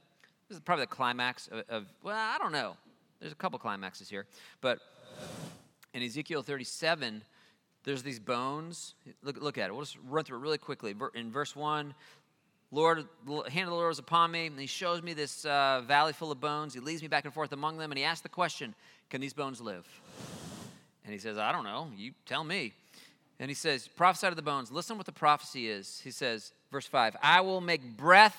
This 0.49 0.58
is 0.58 0.62
probably 0.62 0.84
the 0.84 0.91
climax 0.91 1.47
of, 1.47 1.63
of 1.69 1.86
well, 2.04 2.15
I 2.15 2.38
don't 2.38 2.51
know. 2.51 2.78
There's 3.19 3.32
a 3.32 3.36
couple 3.36 3.58
climaxes 3.60 4.10
here. 4.10 4.25
But 4.62 4.80
in 5.93 6.04
Ezekiel 6.04 6.41
37, 6.41 7.23
there's 7.84 8.04
these 8.04 8.19
bones. 8.19 8.95
Look, 9.23 9.41
look 9.41 9.58
at 9.58 9.69
it. 9.69 9.73
We'll 9.73 9.84
just 9.84 9.97
run 10.08 10.23
through 10.23 10.39
it 10.39 10.41
really 10.41 10.58
quickly. 10.58 10.93
In 11.13 11.32
verse 11.32 11.56
1, 11.56 11.93
Lord, 12.71 13.06
hand 13.28 13.67
of 13.67 13.69
the 13.69 13.75
Lord 13.75 13.91
is 13.91 13.99
upon 13.99 14.32
me, 14.32 14.47
and 14.47 14.60
he 14.60 14.65
shows 14.65 15.01
me 15.01 15.13
this 15.13 15.45
uh, 15.45 15.82
valley 15.88 16.13
full 16.13 16.32
of 16.32 16.39
bones. 16.41 16.73
He 16.73 16.80
leads 16.80 17.01
me 17.01 17.08
back 17.08 17.25
and 17.25 17.34
forth 17.34 17.51
among 17.51 17.78
them, 17.78 17.91
and 17.91 17.97
he 17.97 18.04
asks 18.04 18.21
the 18.21 18.30
question, 18.30 18.75
Can 19.10 19.21
these 19.21 19.34
bones 19.34 19.62
live? 19.62 19.88
And 21.04 21.13
he 21.13 21.19
says, 21.19 21.38
I 21.38 21.51
don't 21.51 21.63
know. 21.63 21.89
You 21.95 22.13
tell 22.25 22.43
me. 22.43 22.73
And 23.39 23.49
he 23.49 23.56
says, 23.56 23.88
Prophesy 23.88 24.30
to 24.30 24.36
the 24.36 24.41
bones. 24.41 24.71
Listen 24.71 24.97
what 24.97 25.06
the 25.06 25.12
prophecy 25.12 25.69
is. 25.69 26.01
He 26.04 26.12
says, 26.12 26.51
verse 26.71 26.88
5 26.88 27.15
I 27.21 27.41
will 27.41 27.62
make 27.62 27.95
breath 27.95 28.38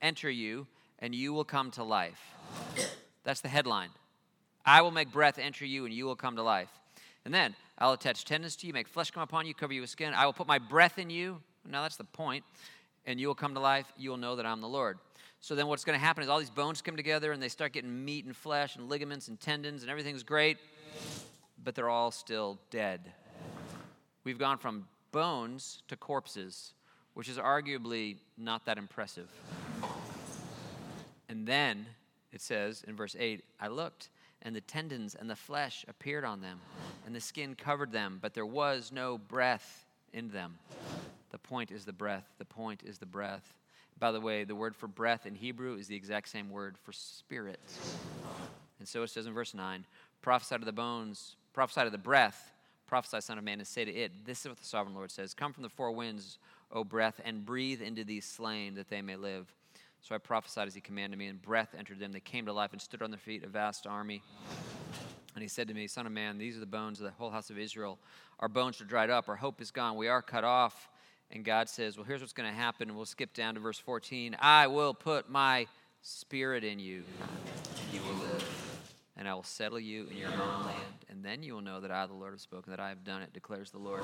enter 0.00 0.30
you, 0.30 0.66
and 0.98 1.14
you 1.14 1.32
will 1.32 1.44
come 1.44 1.70
to 1.72 1.84
life. 1.84 2.20
That's 3.24 3.40
the 3.40 3.48
headline. 3.48 3.90
I 4.64 4.82
will 4.82 4.90
make 4.90 5.12
breath 5.12 5.38
enter 5.38 5.64
you, 5.64 5.84
and 5.84 5.92
you 5.92 6.06
will 6.06 6.16
come 6.16 6.36
to 6.36 6.42
life. 6.42 6.70
And 7.24 7.32
then 7.32 7.54
I'll 7.78 7.92
attach 7.92 8.24
tendons 8.24 8.56
to 8.56 8.66
you, 8.66 8.72
make 8.72 8.88
flesh 8.88 9.10
come 9.10 9.22
upon 9.22 9.46
you, 9.46 9.54
cover 9.54 9.72
you 9.72 9.80
with 9.80 9.90
skin. 9.90 10.14
I 10.14 10.26
will 10.26 10.32
put 10.32 10.46
my 10.46 10.58
breath 10.58 10.98
in 10.98 11.10
you. 11.10 11.40
Now 11.68 11.82
that's 11.82 11.96
the 11.96 12.04
point. 12.04 12.44
And 13.06 13.20
you 13.20 13.28
will 13.28 13.34
come 13.34 13.54
to 13.54 13.60
life. 13.60 13.86
You 13.96 14.10
will 14.10 14.16
know 14.16 14.36
that 14.36 14.46
I'm 14.46 14.60
the 14.60 14.68
Lord. 14.68 14.98
So 15.40 15.54
then 15.54 15.66
what's 15.66 15.84
going 15.84 15.98
to 15.98 16.04
happen 16.04 16.22
is 16.22 16.30
all 16.30 16.38
these 16.38 16.48
bones 16.48 16.80
come 16.80 16.96
together 16.96 17.32
and 17.32 17.42
they 17.42 17.48
start 17.48 17.72
getting 17.72 18.04
meat 18.04 18.24
and 18.24 18.34
flesh 18.34 18.76
and 18.76 18.88
ligaments 18.88 19.28
and 19.28 19.38
tendons 19.38 19.82
and 19.82 19.90
everything's 19.90 20.22
great, 20.22 20.56
but 21.62 21.74
they're 21.74 21.90
all 21.90 22.10
still 22.10 22.58
dead. 22.70 23.12
We've 24.24 24.38
gone 24.38 24.56
from 24.56 24.88
bones 25.12 25.82
to 25.88 25.96
corpses, 25.96 26.72
which 27.12 27.28
is 27.28 27.36
arguably 27.36 28.16
not 28.38 28.64
that 28.64 28.78
impressive. 28.78 29.28
And 31.28 31.46
then 31.46 31.86
it 32.32 32.40
says 32.40 32.82
in 32.88 32.96
verse 32.96 33.14
8, 33.18 33.44
I 33.60 33.68
looked 33.68 34.08
and 34.44 34.54
the 34.54 34.60
tendons 34.60 35.14
and 35.14 35.28
the 35.28 35.36
flesh 35.36 35.84
appeared 35.88 36.24
on 36.24 36.40
them, 36.40 36.60
and 37.06 37.14
the 37.14 37.20
skin 37.20 37.54
covered 37.54 37.92
them, 37.92 38.18
but 38.20 38.34
there 38.34 38.46
was 38.46 38.92
no 38.92 39.16
breath 39.16 39.86
in 40.12 40.30
them. 40.30 40.58
Point 41.44 41.70
is 41.70 41.84
the 41.84 41.92
breath. 41.92 42.24
The 42.38 42.44
point 42.44 42.82
is 42.84 42.98
the 42.98 43.06
breath. 43.06 43.54
By 43.98 44.10
the 44.10 44.20
way, 44.20 44.42
the 44.44 44.56
word 44.56 44.74
for 44.74 44.88
breath 44.88 45.24
in 45.26 45.36
Hebrew 45.36 45.76
is 45.76 45.86
the 45.86 45.94
exact 45.94 46.28
same 46.28 46.50
word 46.50 46.76
for 46.82 46.92
spirit. 46.92 47.60
And 48.80 48.88
so 48.88 49.02
it 49.02 49.10
says 49.10 49.26
in 49.26 49.32
verse 49.32 49.54
9 49.54 49.84
prophesy 50.20 50.58
to 50.58 50.64
the 50.64 50.72
bones, 50.72 51.36
prophesy 51.52 51.84
to 51.84 51.90
the 51.90 51.98
breath, 51.98 52.52
prophesy, 52.86 53.20
Son 53.20 53.38
of 53.38 53.44
Man, 53.44 53.58
and 53.58 53.66
say 53.66 53.84
to 53.84 53.92
it, 53.94 54.24
This 54.24 54.40
is 54.40 54.48
what 54.48 54.58
the 54.58 54.64
sovereign 54.64 54.94
Lord 54.94 55.10
says 55.10 55.34
Come 55.34 55.52
from 55.52 55.62
the 55.62 55.68
four 55.68 55.92
winds, 55.92 56.38
O 56.72 56.82
breath, 56.82 57.20
and 57.24 57.44
breathe 57.44 57.82
into 57.82 58.04
these 58.04 58.24
slain 58.24 58.74
that 58.74 58.88
they 58.88 59.02
may 59.02 59.16
live. 59.16 59.52
So 60.00 60.14
I 60.14 60.18
prophesied 60.18 60.66
as 60.66 60.74
he 60.74 60.80
commanded 60.80 61.18
me, 61.18 61.26
and 61.26 61.40
breath 61.40 61.74
entered 61.78 61.98
them. 61.98 62.12
They 62.12 62.20
came 62.20 62.46
to 62.46 62.52
life 62.52 62.72
and 62.72 62.80
stood 62.80 63.02
on 63.02 63.10
their 63.10 63.18
feet, 63.18 63.44
a 63.44 63.48
vast 63.48 63.86
army. 63.86 64.22
And 65.34 65.42
he 65.42 65.48
said 65.48 65.68
to 65.68 65.74
me, 65.74 65.86
Son 65.86 66.06
of 66.06 66.12
man, 66.12 66.38
these 66.38 66.56
are 66.56 66.60
the 66.60 66.66
bones 66.66 67.00
of 67.00 67.04
the 67.06 67.12
whole 67.12 67.30
house 67.30 67.50
of 67.50 67.58
Israel. 67.58 67.98
Our 68.38 68.48
bones 68.48 68.80
are 68.80 68.84
dried 68.84 69.10
up, 69.10 69.28
our 69.28 69.36
hope 69.36 69.60
is 69.60 69.70
gone, 69.70 69.96
we 69.96 70.08
are 70.08 70.22
cut 70.22 70.44
off. 70.44 70.88
And 71.30 71.44
God 71.44 71.68
says, 71.68 71.96
Well, 71.96 72.04
here's 72.04 72.20
what's 72.20 72.32
going 72.32 72.48
to 72.48 72.56
happen. 72.56 72.94
We'll 72.94 73.04
skip 73.04 73.32
down 73.34 73.54
to 73.54 73.60
verse 73.60 73.78
14. 73.78 74.36
I 74.40 74.66
will 74.66 74.94
put 74.94 75.28
my 75.28 75.66
spirit 76.02 76.64
in 76.64 76.78
you, 76.78 77.02
and 77.20 77.94
you 77.94 78.00
will 78.06 78.18
live. 78.26 78.80
And 79.16 79.28
I 79.28 79.34
will 79.34 79.44
settle 79.44 79.78
you 79.78 80.08
in 80.10 80.16
your 80.16 80.30
own 80.30 80.66
land. 80.66 81.06
And 81.08 81.24
then 81.24 81.42
you 81.42 81.54
will 81.54 81.60
know 81.60 81.80
that 81.80 81.90
I, 81.92 82.04
the 82.06 82.14
Lord, 82.14 82.32
have 82.32 82.40
spoken, 82.40 82.72
that 82.72 82.80
I 82.80 82.88
have 82.88 83.04
done 83.04 83.22
it, 83.22 83.32
declares 83.32 83.70
the 83.70 83.78
Lord. 83.78 84.02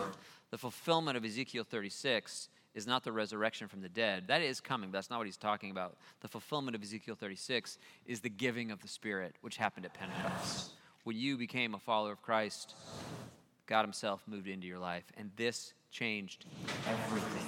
The 0.51 0.59
fulfillment 0.59 1.17
of 1.17 1.25
Ezekiel 1.25 1.65
36 1.69 2.49
is 2.75 2.87
not 2.87 3.03
the 3.03 3.13
resurrection 3.13 3.67
from 3.67 3.83
the 3.83 3.89
dead. 3.89 4.25
That 4.29 4.43
is 4.43 4.61
coming, 4.61 4.91
but 4.91 4.99
that's 4.99 5.11
not 5.11 5.19
what 5.19 5.27
he's 5.27 5.37
talking 5.37 5.73
about. 5.73 5.97
The 6.21 6.29
fulfillment 6.29 6.77
of 6.77 6.83
Ezekiel 6.83 7.17
36 7.17 7.79
is 8.07 8.21
the 8.21 8.29
giving 8.29 8.71
of 8.71 8.81
the 8.81 8.89
Spirit, 8.89 9.35
which 9.41 9.57
happened 9.57 9.87
at 9.87 9.95
Pentecost. 9.95 10.71
When 11.03 11.17
you 11.17 11.37
became 11.37 11.75
a 11.75 11.79
follower 11.79 12.13
of 12.13 12.23
Christ, 12.23 12.77
God 13.67 13.83
Himself 13.83 14.23
moved 14.27 14.47
into 14.47 14.67
your 14.67 14.79
life, 14.79 15.05
and 15.17 15.31
this 15.37 15.75
changed 15.91 16.47
everything. 16.89 17.47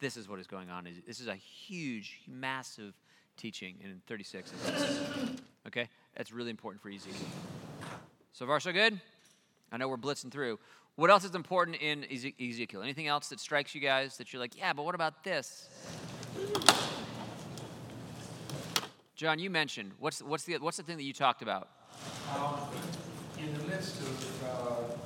This 0.00 0.16
is 0.16 0.28
what 0.28 0.38
is 0.38 0.46
going 0.46 0.70
on. 0.70 0.88
This 1.06 1.20
is 1.20 1.26
a 1.26 1.34
huge, 1.34 2.20
massive 2.26 2.94
teaching 3.36 3.76
in 3.82 4.00
36. 4.06 4.52
Okay? 5.66 5.88
That's 6.16 6.32
really 6.32 6.50
important 6.50 6.82
for 6.82 6.88
Ezekiel. 6.88 7.26
So 8.32 8.46
far, 8.46 8.60
so 8.60 8.72
good? 8.72 9.00
I 9.70 9.76
know 9.76 9.88
we're 9.88 9.96
blitzing 9.96 10.30
through. 10.30 10.58
What 10.96 11.10
else 11.10 11.24
is 11.24 11.34
important 11.34 11.76
in 11.76 12.04
Ezekiel? 12.10 12.82
Anything 12.82 13.06
else 13.06 13.28
that 13.28 13.38
strikes 13.38 13.74
you 13.74 13.80
guys 13.80 14.16
that 14.16 14.32
you're 14.32 14.40
like, 14.40 14.56
yeah, 14.56 14.72
but 14.72 14.84
what 14.84 14.94
about 14.94 15.22
this? 15.22 15.68
John, 19.14 19.38
you 19.38 19.50
mentioned 19.50 19.92
what's 19.98 20.22
what's 20.22 20.44
the 20.44 20.58
what's 20.58 20.76
the 20.76 20.84
thing 20.84 20.96
that 20.96 21.02
you 21.02 21.12
talked 21.12 21.42
about? 21.42 21.68
Um, 22.36 22.54
in 23.36 23.52
the 23.52 23.64
midst 23.64 24.00
of 24.00 24.44
uh, 24.44 24.96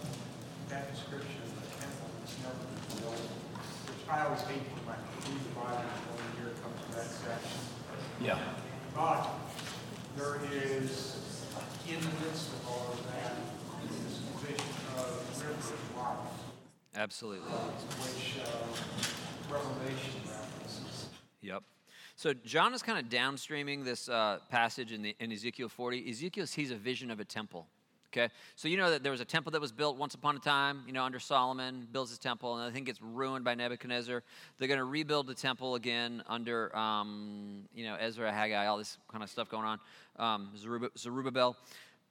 that 0.68 0.92
description 0.94 1.40
of 1.42 1.54
the 1.54 1.80
temple 1.80 2.08
that's 2.20 2.34
never 3.00 3.10
been 3.10 3.16
built, 3.16 3.64
which 3.88 4.08
I 4.08 4.24
always 4.26 4.40
hate 4.42 4.62
when 4.84 4.96
I 4.96 5.00
read 5.24 5.40
the 5.40 5.54
Bible 5.56 5.88
when 6.12 6.28
here 6.36 6.52
comes 6.60 6.78
to 6.82 6.90
that 6.96 7.08
section. 7.08 7.60
Yeah. 8.20 8.38
But 8.94 9.28
there 10.16 10.40
is 10.52 11.16
in 11.88 12.00
the 12.00 12.14
midst 12.24 12.52
of 12.52 12.68
all 12.68 12.92
of 12.92 13.00
that 13.12 13.36
this 13.88 14.18
vision 14.40 14.66
of 14.96 15.22
Absolutely. 16.94 17.48
Which 17.48 18.38
uh, 18.44 19.52
Revelation 19.52 20.20
references. 20.28 21.06
Yep. 21.40 21.62
So 22.16 22.34
John 22.34 22.74
is 22.74 22.82
kind 22.82 22.98
of 22.98 23.10
downstreaming 23.10 23.84
this 23.84 24.08
uh, 24.08 24.38
passage 24.50 24.92
in, 24.92 25.02
the, 25.02 25.16
in 25.18 25.32
Ezekiel 25.32 25.68
40. 25.68 26.08
Ezekiel 26.08 26.46
sees 26.46 26.70
a 26.70 26.76
vision 26.76 27.10
of 27.10 27.18
a 27.18 27.24
temple. 27.24 27.66
Okay, 28.14 28.28
so 28.56 28.68
you 28.68 28.76
know 28.76 28.90
that 28.90 29.02
there 29.02 29.10
was 29.10 29.22
a 29.22 29.24
temple 29.24 29.52
that 29.52 29.60
was 29.60 29.72
built 29.72 29.96
once 29.96 30.12
upon 30.14 30.36
a 30.36 30.38
time, 30.38 30.82
you 30.86 30.92
know, 30.92 31.02
under 31.02 31.18
Solomon, 31.18 31.88
builds 31.90 32.10
his 32.10 32.18
temple, 32.18 32.58
and 32.58 32.70
I 32.70 32.70
think 32.70 32.90
it's 32.90 33.00
ruined 33.00 33.42
by 33.42 33.54
Nebuchadnezzar. 33.54 34.22
They're 34.58 34.68
going 34.68 34.76
to 34.76 34.84
rebuild 34.84 35.28
the 35.28 35.34
temple 35.34 35.76
again 35.76 36.22
under, 36.26 36.76
um, 36.76 37.62
you 37.74 37.86
know, 37.86 37.96
Ezra, 37.98 38.30
Haggai, 38.30 38.66
all 38.66 38.76
this 38.76 38.98
kind 39.10 39.24
of 39.24 39.30
stuff 39.30 39.48
going 39.48 39.64
on, 39.64 39.80
um, 40.18 40.50
Zerubbabel. 40.98 41.56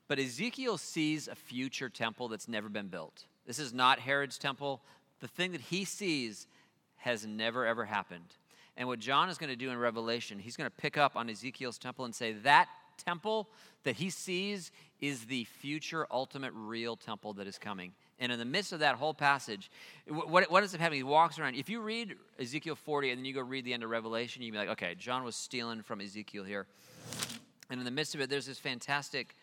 But 0.08 0.18
Ezekiel 0.18 0.80
sees 0.80 1.28
a 1.28 1.36
future 1.36 1.88
temple 1.88 2.30
that's 2.30 2.47
never 2.47 2.68
been 2.68 2.88
built. 2.88 3.26
This 3.45 3.60
is 3.60 3.72
not 3.72 3.99
Herod's 3.99 4.39
temple. 4.39 4.82
The 5.20 5.28
thing 5.28 5.52
that 5.52 5.62
he 5.62 5.86
sees 5.86 6.47
has 6.95 7.28
never, 7.28 7.64
ever 7.64 7.86
happened. 7.86 8.34
And 8.76 8.88
what 8.88 8.97
John 8.97 9.30
is 9.30 9.38
going 9.38 9.52
to 9.52 9.56
do 9.56 9.70
in 9.70 9.78
Revelation, 9.78 10.39
he's 10.39 10.58
going 10.58 10.70
to 10.70 10.76
pick 10.76 10.97
up 10.97 11.16
on 11.16 11.30
Ezekiel's 11.30 11.78
temple 11.78 12.06
and 12.06 12.16
say, 12.16 12.34
that 12.34 12.70
temple 12.97 13.49
that 13.84 13.95
he 13.95 14.10
sees 14.10 14.72
is 15.02 15.26
the 15.26 15.43
future, 15.45 16.06
ultimate, 16.12 16.54
real 16.56 16.95
temple 16.95 17.34
that 17.34 17.47
is 17.47 17.58
coming. 17.58 17.91
And 18.20 18.32
in 18.32 18.38
the 18.38 18.45
midst 18.45 18.72
of 18.72 18.80
that 18.80 18.95
whole 18.95 19.16
passage, 19.16 19.72
what, 20.08 20.49
what 20.52 20.62
ends 20.62 20.76
up 20.76 20.80
happening? 20.80 20.99
He 20.99 21.04
walks 21.04 21.39
around. 21.39 21.56
If 21.56 21.70
you 21.70 21.82
read 21.82 22.16
Ezekiel 22.39 22.76
40 22.76 23.10
and 23.10 23.18
then 23.20 23.26
you 23.26 23.34
go 23.34 23.41
read 23.41 23.66
the 23.66 23.74
end 23.74 23.84
of 23.84 23.89
Revelation, 23.89 24.43
you'd 24.43 24.52
be 24.52 24.58
like, 24.60 24.70
okay, 24.70 24.93
John 24.95 25.24
was 25.24 25.36
stealing 25.36 25.82
from 25.82 26.02
Ezekiel 26.02 26.43
here. 26.43 26.68
And 27.72 27.80
in 27.80 27.86
the 27.86 27.91
midst 27.91 28.14
of 28.14 28.22
it, 28.22 28.30
there's 28.30 28.45
this 28.45 28.60
fantastic 28.60 29.36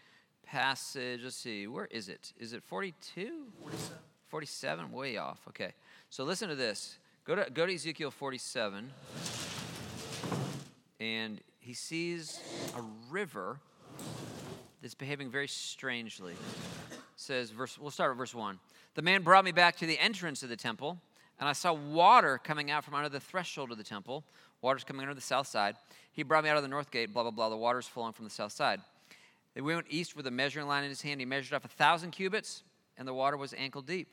passage. 0.46 1.22
Let's 1.24 1.36
see, 1.36 1.66
where 1.66 1.86
is 1.86 2.08
it? 2.08 2.32
Is 2.38 2.52
it 2.52 2.62
42? 2.62 3.30
47. 3.60 3.98
47, 4.28 4.92
way 4.92 5.16
off. 5.16 5.40
Okay. 5.48 5.72
So 6.10 6.22
listen 6.24 6.48
to 6.48 6.54
this. 6.54 6.98
Go 7.24 7.34
to, 7.34 7.50
go 7.50 7.66
to 7.66 7.74
Ezekiel 7.74 8.10
47, 8.10 8.90
and 11.00 11.40
he 11.58 11.74
sees 11.74 12.40
a 12.76 12.82
river 13.10 13.60
that's 14.82 14.94
behaving 14.94 15.30
very 15.30 15.48
strangely. 15.48 16.34
Says, 17.16 17.50
verse, 17.50 17.78
we'll 17.78 17.90
start 17.90 18.10
with 18.10 18.18
verse 18.18 18.34
1. 18.34 18.58
The 18.94 19.02
man 19.02 19.22
brought 19.22 19.44
me 19.44 19.52
back 19.52 19.76
to 19.78 19.86
the 19.86 19.98
entrance 19.98 20.42
of 20.42 20.48
the 20.48 20.56
temple, 20.56 20.98
and 21.40 21.48
I 21.48 21.52
saw 21.52 21.72
water 21.72 22.38
coming 22.42 22.70
out 22.70 22.84
from 22.84 22.94
under 22.94 23.08
the 23.08 23.20
threshold 23.20 23.70
of 23.70 23.78
the 23.78 23.84
temple. 23.84 24.24
Water's 24.62 24.84
coming 24.84 25.02
under 25.02 25.14
the 25.14 25.20
south 25.20 25.46
side. 25.46 25.76
He 26.12 26.22
brought 26.22 26.44
me 26.44 26.50
out 26.50 26.56
of 26.56 26.62
the 26.62 26.68
north 26.68 26.90
gate, 26.90 27.12
blah, 27.12 27.22
blah, 27.22 27.30
blah. 27.30 27.48
The 27.48 27.56
water's 27.56 27.86
flowing 27.86 28.12
from 28.12 28.24
the 28.24 28.30
south 28.30 28.52
side. 28.52 28.80
They 29.54 29.60
went 29.60 29.86
east 29.88 30.16
with 30.16 30.26
a 30.26 30.30
measuring 30.30 30.66
line 30.66 30.84
in 30.84 30.90
his 30.90 31.02
hand. 31.02 31.20
He 31.20 31.26
measured 31.26 31.54
off 31.54 31.64
a 31.64 31.68
thousand 31.68 32.12
cubits, 32.12 32.62
and 32.96 33.06
the 33.06 33.14
water 33.14 33.36
was 33.36 33.54
ankle 33.54 33.82
deep. 33.82 34.12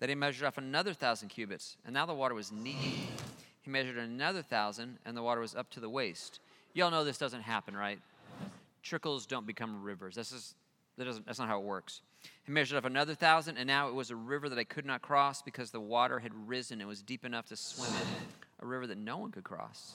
Then 0.00 0.08
he 0.08 0.14
measured 0.14 0.46
off 0.46 0.58
another 0.58 0.94
thousand 0.94 1.28
cubits, 1.28 1.76
and 1.84 1.94
now 1.94 2.06
the 2.06 2.14
water 2.14 2.34
was 2.34 2.52
knee 2.52 2.76
deep. 2.82 3.20
He 3.62 3.70
measured 3.70 3.98
another 3.98 4.42
thousand, 4.42 4.98
and 5.04 5.16
the 5.16 5.22
water 5.22 5.40
was 5.40 5.54
up 5.54 5.70
to 5.70 5.80
the 5.80 5.90
waist. 5.90 6.40
You 6.72 6.84
all 6.84 6.90
know 6.90 7.04
this 7.04 7.18
doesn't 7.18 7.42
happen, 7.42 7.76
right? 7.76 7.98
Trickles 8.88 9.26
don't 9.26 9.46
become 9.46 9.82
rivers. 9.82 10.14
That's 10.14 10.30
just 10.30 10.54
that 10.96 11.04
doesn't, 11.04 11.26
that's 11.26 11.38
not 11.38 11.46
how 11.46 11.60
it 11.60 11.64
works. 11.64 12.00
He 12.44 12.50
measured 12.50 12.78
off 12.78 12.84
another 12.84 13.14
thousand, 13.14 13.58
and 13.58 13.66
now 13.66 13.88
it 13.88 13.94
was 13.94 14.10
a 14.10 14.16
river 14.16 14.48
that 14.48 14.58
I 14.58 14.64
could 14.64 14.86
not 14.86 15.02
cross 15.02 15.42
because 15.42 15.70
the 15.70 15.80
water 15.80 16.18
had 16.18 16.32
risen 16.48 16.80
and 16.80 16.88
was 16.88 17.02
deep 17.02 17.24
enough 17.24 17.46
to 17.48 17.56
swim 17.56 17.90
in, 17.90 18.64
a 18.64 18.66
river 18.66 18.86
that 18.86 18.98
no 18.98 19.18
one 19.18 19.30
could 19.30 19.44
cross. 19.44 19.92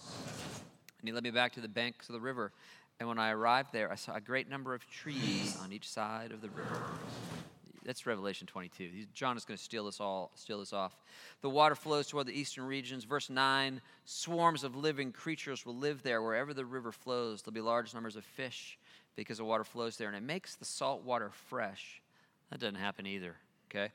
And 1.00 1.10
he 1.10 1.14
led 1.14 1.24
me 1.24 1.32
back 1.32 1.52
to 1.54 1.60
the 1.60 1.68
banks 1.68 2.08
of 2.08 2.14
the 2.14 2.22
river. 2.22 2.54
And 3.00 3.10
when 3.10 3.18
I 3.18 3.32
arrived 3.32 3.74
there, 3.74 3.92
I 3.92 3.96
saw 3.96 4.14
a 4.14 4.22
great 4.22 4.48
number 4.48 4.74
of 4.74 4.88
trees 4.90 5.58
on 5.62 5.74
each 5.74 5.90
side 5.90 6.32
of 6.32 6.42
the 6.42 6.50
river. 6.50 6.80
That's 7.86 8.06
Revelation 8.06 8.48
22. 8.48 8.90
John 9.14 9.36
is 9.38 9.46
going 9.46 9.58
to 9.58 9.64
steal 9.64 9.86
this 9.86 10.00
all, 10.00 10.32
steal 10.36 10.60
this 10.60 10.74
off. 10.74 10.96
The 11.42 11.50
water 11.50 11.76
flows 11.76 12.08
toward 12.08 12.28
the 12.28 12.40
eastern 12.40 12.66
regions. 12.66 13.04
Verse 13.04 13.30
9 13.30 13.82
Swarms 14.06 14.64
of 14.64 14.76
living 14.76 15.12
creatures 15.12 15.66
will 15.66 15.76
live 15.76 16.04
there. 16.04 16.22
Wherever 16.22 16.54
the 16.54 16.66
river 16.66 16.92
flows, 16.92 17.42
there'll 17.42 17.54
be 17.54 17.62
large 17.62 17.94
numbers 17.94 18.16
of 18.16 18.24
fish 18.24 18.78
because 19.16 19.38
the 19.38 19.46
water 19.46 19.64
flows 19.64 19.98
there, 19.98 20.08
and 20.08 20.18
it 20.18 20.24
makes 20.24 20.56
the 20.56 20.66
salt 20.66 21.04
water 21.04 21.30
fresh. 21.50 22.02
That 22.50 22.60
doesn't 22.60 22.76
happen 22.76 23.06
either, 23.06 23.36
okay? 23.70 23.92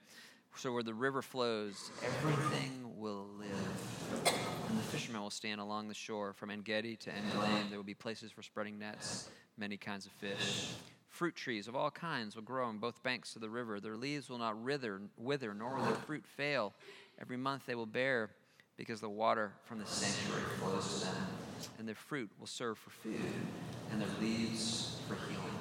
So 0.57 0.73
where 0.73 0.83
the 0.83 0.95
river 0.95 1.23
flows, 1.23 1.91
everything 2.05 2.93
will 2.97 3.27
live. 3.39 4.35
And 4.69 4.79
the 4.79 4.83
fishermen 4.83 5.23
will 5.23 5.31
stand 5.31 5.61
along 5.61 5.89
the 5.89 5.95
shore 5.95 6.33
from 6.33 6.51
Engedi 6.51 6.97
to 6.97 7.11
En 7.11 7.23
Eglaim. 7.31 7.69
There 7.69 7.79
will 7.79 7.85
be 7.85 7.95
places 7.95 8.33
for 8.33 8.43
spreading 8.43 8.79
nets, 8.79 9.31
many 9.57 9.77
kinds 9.77 10.07
of 10.07 10.13
fish. 10.13 10.73
Fruit 11.19 11.35
trees 11.35 11.67
of 11.67 11.75
all 11.75 11.91
kinds 11.91 12.37
will 12.37 12.45
grow 12.45 12.69
on 12.69 12.79
both 12.79 13.03
banks 13.03 13.35
of 13.35 13.43
the 13.43 13.51
river. 13.51 13.81
Their 13.81 13.97
leaves 13.97 14.31
will 14.31 14.39
not 14.39 14.57
wither, 14.57 15.01
wither, 15.17 15.53
nor 15.53 15.75
will 15.75 15.85
their 15.85 15.95
fruit 15.97 16.25
fail. 16.25 16.73
Every 17.21 17.37
month 17.37 17.67
they 17.67 17.75
will 17.75 17.87
bear, 17.87 18.31
because 18.77 19.01
the 19.01 19.09
water 19.09 19.51
from 19.65 19.81
the 19.81 19.87
sanctuary 19.87 20.45
flows 20.61 21.01
to 21.01 21.07
them. 21.07 21.27
And 21.81 21.89
their 21.89 21.97
fruit 21.97 22.31
will 22.39 22.47
serve 22.47 22.79
for 22.79 22.91
food, 22.91 23.21
and 23.91 24.01
their 24.01 24.09
leaves 24.21 25.01
for 25.09 25.17
healing. 25.29 25.59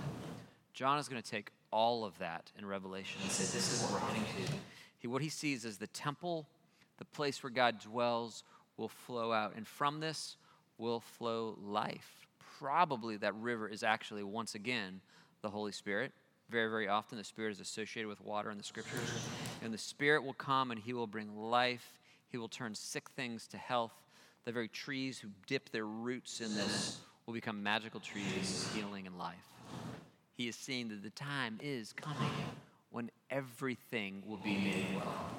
John 0.75 0.99
is 0.99 1.09
going 1.09 1.23
to 1.23 1.27
take 1.27 1.49
all 1.71 2.05
of 2.05 2.15
that 2.19 2.51
in 2.59 2.63
Revelation 2.63 3.19
and 3.23 3.31
say, 3.31 3.51
This 3.57 3.73
is 3.73 3.81
what 3.81 3.93
we're 3.93 4.07
heading 4.09 4.25
to. 4.45 4.53
He, 4.99 5.07
what 5.07 5.23
he 5.23 5.29
sees 5.29 5.65
is 5.65 5.79
the 5.79 5.87
temple, 5.87 6.47
the 6.99 7.05
place 7.05 7.41
where 7.41 7.49
God 7.49 7.79
dwells, 7.79 8.43
will 8.77 8.89
flow 8.89 9.33
out. 9.33 9.53
And 9.55 9.67
from 9.67 10.01
this 10.01 10.37
will 10.77 10.99
flow 10.99 11.57
life. 11.59 12.27
Probably 12.59 13.17
that 13.17 13.33
river 13.33 13.67
is 13.67 13.81
actually, 13.81 14.21
once 14.21 14.53
again, 14.53 15.01
the 15.47 15.51
Holy 15.51 15.71
Spirit. 15.71 16.11
Very, 16.49 16.69
very 16.69 16.89
often, 16.89 17.17
the 17.17 17.23
Spirit 17.23 17.51
is 17.51 17.61
associated 17.61 18.09
with 18.09 18.19
water 18.19 18.51
in 18.51 18.57
the 18.57 18.63
scriptures. 18.65 18.99
And 19.63 19.73
the 19.73 19.77
Spirit 19.77 20.25
will 20.25 20.33
come 20.33 20.71
and 20.71 20.79
he 20.79 20.91
will 20.91 21.07
bring 21.07 21.37
life. 21.37 21.93
He 22.27 22.37
will 22.37 22.49
turn 22.49 22.75
sick 22.75 23.09
things 23.15 23.47
to 23.47 23.57
health. 23.57 23.93
The 24.43 24.51
very 24.51 24.67
trees 24.67 25.19
who 25.19 25.29
dip 25.45 25.69
their 25.69 25.85
roots 25.85 26.41
in 26.41 26.53
this 26.53 26.99
will 27.25 27.33
become 27.33 27.63
magical 27.63 28.01
trees, 28.01 28.69
healing 28.75 29.07
and 29.07 29.17
life. 29.17 29.47
He 30.35 30.49
is 30.49 30.57
seeing 30.57 30.89
that 30.89 31.01
the 31.01 31.11
time 31.11 31.59
is 31.61 31.93
coming 31.93 32.31
when 32.91 33.09
everything 33.31 34.21
will 34.27 34.37
be 34.37 34.57
made 34.57 34.97
well. 34.97 35.31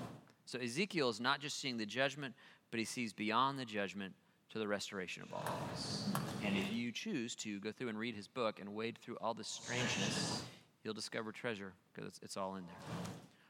So 0.46 0.58
Ezekiel 0.58 1.10
is 1.10 1.20
not 1.20 1.40
just 1.40 1.60
seeing 1.60 1.76
the 1.76 1.86
judgment, 1.86 2.34
but 2.70 2.80
he 2.80 2.86
sees 2.86 3.12
beyond 3.12 3.58
the 3.58 3.66
judgment 3.66 4.14
to 4.50 4.58
the 4.58 4.66
restoration 4.66 5.22
of 5.22 5.32
all 5.32 5.44
things. 5.68 6.08
And 6.44 6.56
if 6.56 6.72
you 6.72 6.90
choose 6.92 7.34
to 7.36 7.60
go 7.60 7.70
through 7.72 7.88
and 7.88 7.98
read 7.98 8.14
his 8.14 8.26
book 8.26 8.60
and 8.60 8.74
wade 8.74 8.98
through 8.98 9.16
all 9.20 9.34
the 9.34 9.44
strangeness, 9.44 10.42
you'll 10.82 10.94
discover 10.94 11.32
treasure 11.32 11.72
because 11.92 12.08
it's, 12.08 12.20
it's 12.22 12.36
all 12.36 12.56
in 12.56 12.64
there. 12.64 12.76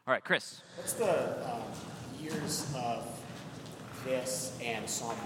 All 0.06 0.12
right, 0.12 0.24
Chris. 0.24 0.62
What's 0.76 0.94
the 0.94 1.52
um, 1.52 1.62
years 2.20 2.66
of 2.74 3.20
this 4.04 4.58
and 4.62 4.88
Psalm 4.88 5.16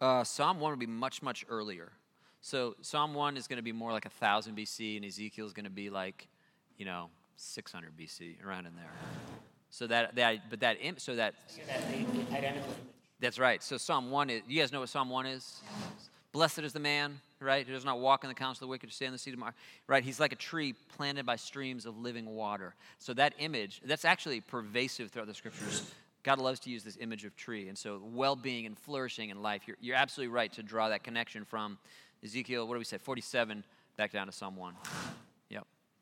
1? 0.00 0.08
Uh, 0.08 0.24
Psalm 0.24 0.58
1 0.60 0.70
would 0.72 0.78
be 0.80 0.86
much, 0.86 1.22
much 1.22 1.44
earlier. 1.48 1.92
So 2.40 2.74
Psalm 2.80 3.14
1 3.14 3.36
is 3.36 3.46
going 3.46 3.58
to 3.58 3.62
be 3.62 3.72
more 3.72 3.92
like 3.92 4.06
1000 4.06 4.56
BC, 4.56 4.96
and 4.96 5.04
Ezekiel 5.04 5.46
is 5.46 5.52
going 5.52 5.64
to 5.64 5.70
be 5.70 5.90
like, 5.90 6.26
you 6.78 6.86
know, 6.86 7.10
600 7.36 7.96
BC, 7.96 8.42
around 8.44 8.66
in 8.66 8.74
there. 8.76 8.90
So 9.68 9.86
that, 9.86 10.14
that 10.16 10.50
but 10.50 10.60
that, 10.60 10.78
im- 10.80 10.98
so 10.98 11.14
that, 11.16 11.34
So 11.46 11.60
that 11.66 11.82
identical. 12.32 12.74
That's 13.20 13.38
right. 13.38 13.62
So 13.62 13.76
Psalm 13.76 14.10
1 14.10 14.30
is, 14.30 14.42
you 14.48 14.60
guys 14.60 14.72
know 14.72 14.80
what 14.80 14.88
Psalm 14.88 15.10
1 15.10 15.26
is? 15.26 15.60
Blessed 16.32 16.60
is 16.60 16.72
the 16.72 16.80
man, 16.80 17.20
right, 17.40 17.66
who 17.66 17.72
does 17.72 17.84
not 17.84 17.98
walk 17.98 18.24
in 18.24 18.28
the 18.28 18.34
counsel 18.34 18.64
of 18.64 18.68
the 18.68 18.70
wicked, 18.70 18.88
or 18.88 18.92
stand 18.92 19.08
in 19.08 19.12
the 19.14 19.18
seat 19.18 19.34
of 19.34 19.40
mar- 19.40 19.54
right? 19.88 20.04
He's 20.04 20.20
like 20.20 20.32
a 20.32 20.36
tree 20.36 20.74
planted 20.96 21.26
by 21.26 21.36
streams 21.36 21.86
of 21.86 21.98
living 21.98 22.26
water. 22.26 22.74
So 22.98 23.12
that 23.14 23.34
image, 23.38 23.80
that's 23.84 24.04
actually 24.04 24.40
pervasive 24.40 25.10
throughout 25.10 25.26
the 25.26 25.34
scriptures. 25.34 25.90
God 26.22 26.38
loves 26.38 26.60
to 26.60 26.70
use 26.70 26.84
this 26.84 26.98
image 27.00 27.24
of 27.24 27.34
tree. 27.34 27.68
And 27.68 27.76
so 27.76 28.00
well-being 28.04 28.66
and 28.66 28.78
flourishing 28.78 29.30
in 29.30 29.42
life, 29.42 29.62
you're, 29.66 29.76
you're 29.80 29.96
absolutely 29.96 30.32
right 30.32 30.52
to 30.52 30.62
draw 30.62 30.88
that 30.90 31.02
connection 31.02 31.44
from 31.44 31.78
Ezekiel, 32.22 32.66
what 32.68 32.74
do 32.74 32.78
we 32.78 32.84
say, 32.84 32.98
47 32.98 33.64
back 33.96 34.12
down 34.12 34.26
to 34.26 34.32
Psalm 34.32 34.56
1. 34.56 34.74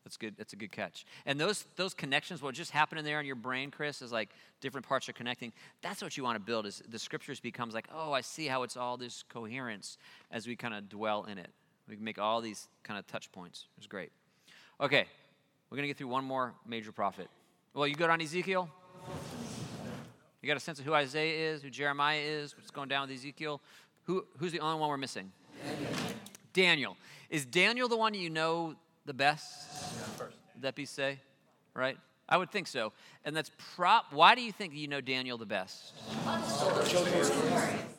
That's 0.09 0.17
good. 0.17 0.37
That's 0.39 0.55
a 0.55 0.57
good 0.57 0.73
catch. 0.73 1.05
And 1.27 1.39
those 1.39 1.67
those 1.77 1.93
connections, 1.93 2.41
what 2.41 2.55
just 2.55 2.71
happened 2.71 2.99
in 2.99 3.05
there 3.05 3.21
in 3.21 3.27
your 3.27 3.37
brain, 3.37 3.71
Chris, 3.71 4.01
is 4.01 4.11
like 4.11 4.31
different 4.63 4.89
parts 4.89 5.07
are 5.07 5.13
connecting. 5.13 5.53
That's 5.83 6.01
what 6.01 6.17
you 6.17 6.23
want 6.23 6.37
to 6.37 6.41
build. 6.41 6.65
Is 6.65 6.83
the 6.89 6.99
scriptures 6.99 7.41
becomes 7.41 7.75
like, 7.75 7.87
oh, 7.95 8.13
I 8.13 8.23
see 8.23 8.47
how 8.47 8.63
it's 8.63 8.75
all 8.75 8.97
this 8.97 9.23
coherence 9.29 9.99
as 10.31 10.47
we 10.47 10.57
kind 10.57 10.73
of 10.73 10.89
dwell 10.89 11.25
in 11.25 11.37
it. 11.37 11.51
We 11.87 11.97
can 11.97 12.05
make 12.07 12.19
all 12.19 12.41
these 12.41 12.69
kind 12.85 12.99
of 12.99 13.07
touch 13.07 13.31
points. 13.33 13.67
It's 13.77 13.87
great. 13.87 14.11
Okay, 14.81 15.05
we're 15.69 15.77
gonna 15.77 15.89
get 15.89 15.99
through 15.99 16.09
one 16.09 16.25
more 16.25 16.55
major 16.67 16.91
prophet. 16.91 17.29
Well, 17.75 17.87
you 17.87 17.95
good 17.95 18.09
on 18.09 18.23
Ezekiel? 18.23 18.71
You 20.41 20.47
got 20.47 20.57
a 20.57 20.61
sense 20.61 20.79
of 20.79 20.87
who 20.87 20.95
Isaiah 20.95 21.53
is, 21.53 21.61
who 21.61 21.69
Jeremiah 21.69 22.23
is, 22.23 22.57
what's 22.57 22.71
going 22.71 22.89
down 22.89 23.09
with 23.09 23.19
Ezekiel? 23.19 23.61
Who, 24.05 24.25
who's 24.39 24.53
the 24.53 24.61
only 24.61 24.81
one 24.81 24.89
we're 24.89 24.97
missing? 24.97 25.33
Daniel. 26.55 26.97
Is 27.29 27.45
Daniel 27.45 27.91
the 27.91 27.97
one 27.99 28.15
you 28.15 28.31
know 28.31 28.75
the 29.05 29.13
best? 29.13 29.68
Would 30.59 30.63
that 30.65 30.75
be 30.75 30.87
say? 30.87 31.21
Right? 31.73 31.97
I 32.29 32.37
would 32.37 32.51
think 32.51 32.67
so. 32.67 32.93
And 33.25 33.37
that's 33.37 33.53
prop. 33.77 34.07
Why 34.13 34.35
do 34.35 34.43
you 34.43 34.51
think 34.51 34.75
you 34.75 34.89
know 34.89 35.01
Daniel 35.01 35.39
the 35.39 35.47
best? 35.47 35.93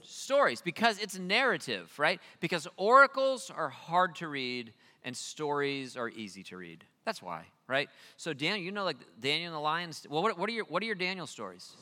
Stories, 0.04 0.62
because 0.62 1.00
it's 1.00 1.18
narrative, 1.18 1.98
right? 1.98 2.20
Because 2.42 2.68
oracles 2.76 3.50
are 3.50 3.70
hard 3.70 4.16
to 4.18 4.28
read 4.28 4.74
and 5.06 5.16
stories 5.16 5.96
are 5.96 6.10
easy 6.10 6.44
to 6.44 6.58
read. 6.58 6.84
That's 7.06 7.22
why, 7.22 7.46
right? 7.70 7.90
So 8.18 8.34
Daniel, 8.34 8.62
you 8.62 8.74
know, 8.74 8.84
like 8.84 8.98
Daniel 9.22 9.48
and 9.48 9.56
the 9.56 9.62
lions. 9.62 10.06
Well, 10.10 10.22
what, 10.22 10.38
what 10.38 10.50
are 10.50 10.54
your 10.54 10.66
what 10.66 10.84
are 10.84 10.86
your 10.86 10.96
Daniel 10.96 11.28
stories? 11.28 11.78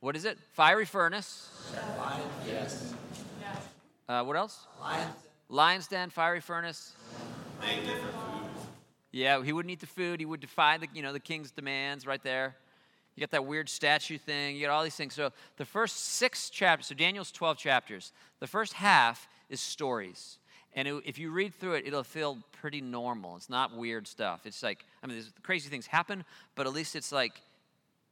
What 0.00 0.16
is 0.16 0.26
it? 0.26 0.36
Fiery 0.52 0.84
furnace. 0.84 1.48
Yes. 2.46 2.92
Uh, 4.06 4.22
what 4.22 4.36
else? 4.36 4.66
Lions. 4.82 5.14
Lion's 5.48 5.86
den, 5.86 6.10
fiery 6.10 6.40
furnace. 6.40 6.92
Make 7.58 7.86
different 7.86 8.12
food. 8.12 8.25
Yeah, 9.16 9.42
he 9.42 9.54
wouldn't 9.54 9.72
eat 9.72 9.80
the 9.80 9.86
food. 9.86 10.20
He 10.20 10.26
would 10.26 10.40
defy 10.40 10.76
the, 10.76 10.88
you 10.92 11.00
know, 11.00 11.14
the 11.14 11.20
king's 11.20 11.50
demands 11.50 12.06
right 12.06 12.22
there. 12.22 12.54
You 13.14 13.22
got 13.22 13.30
that 13.30 13.46
weird 13.46 13.70
statue 13.70 14.18
thing. 14.18 14.56
You 14.56 14.66
got 14.66 14.72
all 14.72 14.84
these 14.84 14.94
things. 14.94 15.14
So 15.14 15.32
the 15.56 15.64
first 15.64 15.96
six 15.96 16.50
chapters, 16.50 16.88
so 16.88 16.94
Daniel's 16.94 17.32
12 17.32 17.56
chapters, 17.56 18.12
the 18.40 18.46
first 18.46 18.74
half 18.74 19.26
is 19.48 19.58
stories. 19.58 20.36
And 20.74 20.86
it, 20.86 21.02
if 21.06 21.18
you 21.18 21.30
read 21.30 21.54
through 21.54 21.76
it, 21.76 21.86
it'll 21.86 22.04
feel 22.04 22.36
pretty 22.60 22.82
normal. 22.82 23.36
It's 23.36 23.48
not 23.48 23.74
weird 23.74 24.06
stuff. 24.06 24.42
It's 24.44 24.62
like, 24.62 24.84
I 25.02 25.06
mean, 25.06 25.22
crazy 25.42 25.70
things 25.70 25.86
happen, 25.86 26.22
but 26.54 26.66
at 26.66 26.74
least 26.74 26.94
it's 26.94 27.10
like, 27.10 27.40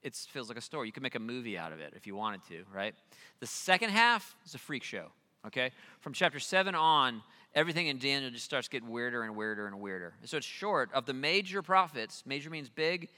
it 0.03 0.15
feels 0.15 0.49
like 0.49 0.57
a 0.57 0.63
story. 0.63 0.89
You 0.89 0.93
could 0.93 1.03
make 1.03 1.17
a 1.17 1.21
movie 1.21 1.59
out 1.59 1.73
of 1.73 1.81
it 1.81 1.93
if 1.95 2.07
you 2.07 2.17
wanted 2.17 2.45
to, 2.49 2.65
right? 2.73 2.95
The 3.41 3.47
second 3.47 3.91
half 3.91 4.35
is 4.47 4.55
a 4.55 4.59
freak 4.59 4.83
show, 4.83 5.09
okay? 5.47 5.71
From 6.01 6.15
chapter 6.15 6.41
7 6.41 6.75
on, 6.75 7.21
everything 7.55 7.87
in 7.87 7.99
Daniel 7.99 8.31
just 8.31 8.45
starts 8.45 8.69
getting 8.69 8.91
weirder 8.91 9.23
and 9.23 9.37
weirder 9.37 9.67
and 9.67 9.81
weirder. 9.81 10.15
So 10.25 10.37
it's 10.37 10.47
short 10.47 10.91
of 10.93 11.07
the 11.07 11.15
major 11.15 11.63
prophets, 11.63 12.23
major 12.27 12.51
means 12.51 12.69
big, 12.69 13.09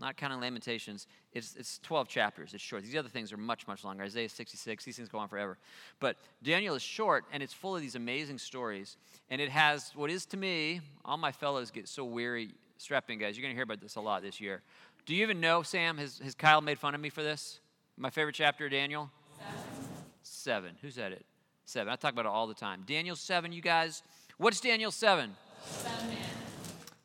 not 0.00 0.16
counting 0.16 0.40
Lamentations, 0.40 1.06
it's, 1.32 1.54
it's 1.56 1.78
12 1.80 2.08
chapters. 2.08 2.54
It's 2.54 2.62
short. 2.62 2.82
These 2.82 2.96
other 2.96 3.08
things 3.08 3.32
are 3.32 3.36
much, 3.36 3.68
much 3.68 3.84
longer. 3.84 4.02
Isaiah 4.02 4.28
66, 4.28 4.84
these 4.84 4.96
things 4.96 5.08
go 5.08 5.18
on 5.18 5.28
forever. 5.28 5.58
But 6.00 6.16
Daniel 6.42 6.74
is 6.74 6.82
short, 6.82 7.24
and 7.32 7.42
it's 7.42 7.52
full 7.52 7.76
of 7.76 7.82
these 7.82 7.94
amazing 7.94 8.38
stories. 8.38 8.96
And 9.28 9.40
it 9.40 9.50
has 9.50 9.92
what 9.94 10.10
is 10.10 10.24
to 10.26 10.36
me, 10.36 10.80
all 11.04 11.18
my 11.18 11.32
fellows 11.32 11.70
get 11.70 11.86
so 11.86 12.04
weary. 12.04 12.50
Strap 12.78 13.10
in, 13.10 13.18
guys. 13.18 13.36
You're 13.36 13.42
going 13.42 13.54
to 13.54 13.56
hear 13.56 13.64
about 13.64 13.80
this 13.80 13.96
a 13.96 14.00
lot 14.00 14.22
this 14.22 14.40
year. 14.40 14.62
Do 15.04 15.14
you 15.14 15.22
even 15.22 15.38
know, 15.38 15.62
Sam? 15.62 15.98
Has, 15.98 16.18
has 16.24 16.34
Kyle 16.34 16.62
made 16.62 16.78
fun 16.78 16.94
of 16.94 17.00
me 17.00 17.10
for 17.10 17.22
this? 17.22 17.60
My 17.98 18.08
favorite 18.08 18.34
chapter 18.34 18.68
Daniel? 18.70 19.10
Seven. 19.36 19.60
Seven. 20.22 20.70
Who's 20.80 20.94
that 20.94 21.12
it? 21.12 21.26
Seven. 21.70 21.92
I 21.92 21.94
talk 21.94 22.14
about 22.14 22.26
it 22.26 22.32
all 22.32 22.48
the 22.48 22.54
time. 22.54 22.82
Daniel 22.84 23.14
7, 23.14 23.52
you 23.52 23.62
guys. 23.62 24.02
What's 24.38 24.60
Daniel 24.60 24.90
7? 24.90 25.30
Son 25.64 25.92
of 26.00 26.08
man. 26.08 26.18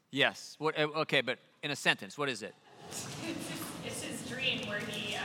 Yes. 0.09 0.55
What, 0.57 0.75
uh, 0.79 0.87
okay, 1.01 1.21
but 1.21 1.37
in 1.61 1.69
a 1.69 1.75
sentence, 1.75 2.17
what 2.17 2.29
is 2.29 2.41
it? 2.41 2.55
It's 2.89 4.01
his, 4.01 4.27
dream 4.27 4.67
where 4.67 4.79
he, 4.79 5.15
uh, 5.15 5.19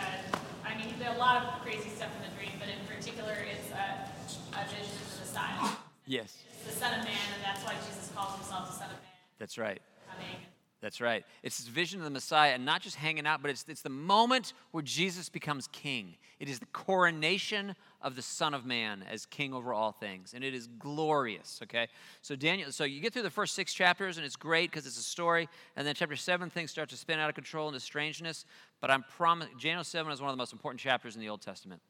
I 0.62 0.76
mean, 0.76 0.92
there's 0.98 1.16
a 1.16 1.18
lot 1.18 1.42
of 1.42 1.62
crazy 1.62 1.88
stuff 1.88 2.10
in 2.16 2.30
the 2.30 2.36
dream, 2.36 2.52
but 2.58 2.68
in 2.68 2.84
particular, 2.86 3.32
it's 3.50 3.70
a, 3.70 4.58
a 4.60 4.68
vision 4.68 4.92
of 4.92 5.14
the 5.14 5.20
Messiah. 5.24 5.70
Yes. 6.06 6.36
It's 6.52 6.74
the 6.74 6.78
Son 6.78 7.00
of 7.00 7.06
Man, 7.06 7.16
and 7.34 7.42
that's 7.42 7.64
why 7.64 7.72
Jesus 7.88 8.12
calls 8.14 8.36
himself 8.36 8.68
the 8.68 8.76
Son 8.76 8.90
of 8.90 8.96
Man. 9.00 9.16
That's 9.38 9.56
right. 9.56 9.80
Coming. 10.06 10.49
That's 10.80 11.00
right. 11.00 11.24
It's 11.42 11.58
this 11.58 11.68
vision 11.68 12.00
of 12.00 12.04
the 12.04 12.10
Messiah, 12.10 12.52
and 12.52 12.64
not 12.64 12.80
just 12.80 12.96
hanging 12.96 13.26
out, 13.26 13.42
but 13.42 13.50
it's, 13.50 13.66
it's 13.68 13.82
the 13.82 13.90
moment 13.90 14.54
where 14.70 14.82
Jesus 14.82 15.28
becomes 15.28 15.68
king. 15.68 16.14
It 16.38 16.48
is 16.48 16.58
the 16.58 16.66
coronation 16.66 17.76
of 18.00 18.16
the 18.16 18.22
Son 18.22 18.54
of 18.54 18.64
Man 18.64 19.04
as 19.10 19.26
king 19.26 19.52
over 19.52 19.74
all 19.74 19.92
things, 19.92 20.32
and 20.32 20.42
it 20.42 20.54
is 20.54 20.68
glorious, 20.78 21.60
okay? 21.64 21.88
So, 22.22 22.34
Daniel, 22.34 22.72
so 22.72 22.84
you 22.84 23.02
get 23.02 23.12
through 23.12 23.24
the 23.24 23.30
first 23.30 23.54
six 23.54 23.74
chapters, 23.74 24.16
and 24.16 24.24
it's 24.24 24.36
great 24.36 24.70
because 24.70 24.86
it's 24.86 24.98
a 24.98 25.02
story, 25.02 25.50
and 25.76 25.86
then 25.86 25.94
chapter 25.94 26.16
seven, 26.16 26.48
things 26.48 26.70
start 26.70 26.88
to 26.90 26.96
spin 26.96 27.18
out 27.18 27.28
of 27.28 27.34
control 27.34 27.68
into 27.68 27.80
strangeness, 27.80 28.46
but 28.80 28.90
I'm 28.90 29.02
promise, 29.02 29.48
Daniel 29.60 29.84
7 29.84 30.10
is 30.10 30.22
one 30.22 30.30
of 30.30 30.34
the 30.34 30.40
most 30.40 30.54
important 30.54 30.80
chapters 30.80 31.14
in 31.14 31.20
the 31.20 31.28
Old 31.28 31.42
Testament. 31.42 31.82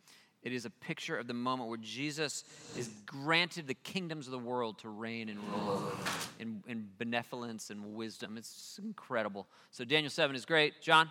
It 0.43 0.55
is 0.55 0.65
a 0.65 0.71
picture 0.71 1.17
of 1.19 1.27
the 1.27 1.35
moment 1.35 1.69
where 1.69 1.79
Jesus 1.79 2.45
is 2.77 2.89
granted 3.05 3.67
the 3.67 3.75
kingdoms 3.75 4.27
of 4.27 4.33
the 4.33 4.39
world 4.39 4.79
to 4.79 4.89
reign 4.89 5.29
and 5.29 5.39
rule 5.39 5.71
over 5.71 5.93
in, 6.39 6.63
in 6.67 6.89
benevolence 6.99 7.69
and 7.69 7.95
wisdom. 7.95 8.39
It's 8.39 8.81
incredible. 8.83 9.47
So 9.71 9.85
Daniel 9.85 10.11
7 10.11 10.35
is 10.35 10.47
great. 10.47 10.81
John? 10.81 11.11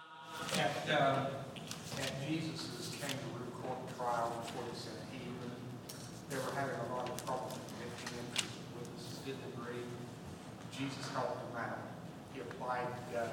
At, 0.58 0.90
uh, 0.90 1.26
at 2.02 2.28
Jesus' 2.28 2.96
kangaroo 3.00 3.52
court 3.62 3.78
trial 3.96 4.34
before 4.42 4.64
the 4.74 4.80
Sanhedrin, 4.80 5.52
they 6.30 6.38
were 6.38 6.56
having 6.56 6.76
a 6.90 6.96
lot 6.96 7.10
of 7.10 7.24
trouble 7.24 7.52
convicting 7.52 8.18
him 8.18 8.26
because 8.34 8.50
the 8.50 8.80
witnesses 8.80 9.20
didn't 9.26 9.46
agree. 9.54 9.86
Jesus 10.72 11.08
helped 11.14 11.54
them 11.54 11.64
out. 11.64 11.78
He 12.34 12.40
applied 12.42 12.88
uh, 13.16 13.28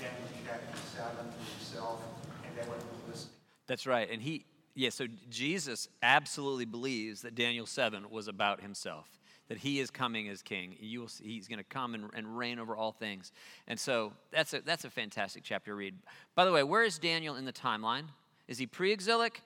Daniel 0.00 0.28
chapter 0.46 0.78
7 0.96 1.16
to 1.16 1.50
himself, 1.52 2.00
and 2.44 2.56
they 2.56 2.66
were 2.66 2.76
listening. 3.08 3.32
That's 3.66 3.86
right. 3.86 4.08
And 4.10 4.22
he, 4.22 4.44
yeah, 4.76 4.90
so 4.90 5.06
Jesus 5.30 5.88
absolutely 6.02 6.66
believes 6.66 7.22
that 7.22 7.34
Daniel 7.34 7.64
7 7.64 8.10
was 8.10 8.28
about 8.28 8.60
himself, 8.60 9.08
that 9.48 9.56
he 9.56 9.80
is 9.80 9.90
coming 9.90 10.28
as 10.28 10.42
king. 10.42 10.76
You 10.78 11.00
will 11.00 11.08
see, 11.08 11.24
he's 11.24 11.48
going 11.48 11.58
to 11.58 11.64
come 11.64 11.94
and, 11.94 12.10
and 12.12 12.36
reign 12.36 12.58
over 12.58 12.76
all 12.76 12.92
things. 12.92 13.32
And 13.66 13.80
so 13.80 14.12
that's 14.30 14.52
a, 14.52 14.60
that's 14.60 14.84
a 14.84 14.90
fantastic 14.90 15.44
chapter 15.44 15.70
to 15.70 15.74
read. 15.74 15.94
By 16.34 16.44
the 16.44 16.52
way, 16.52 16.62
where 16.62 16.84
is 16.84 16.98
Daniel 16.98 17.36
in 17.36 17.46
the 17.46 17.54
timeline? 17.54 18.04
Is 18.48 18.58
he 18.58 18.66
pre 18.66 18.92
exilic, 18.92 19.40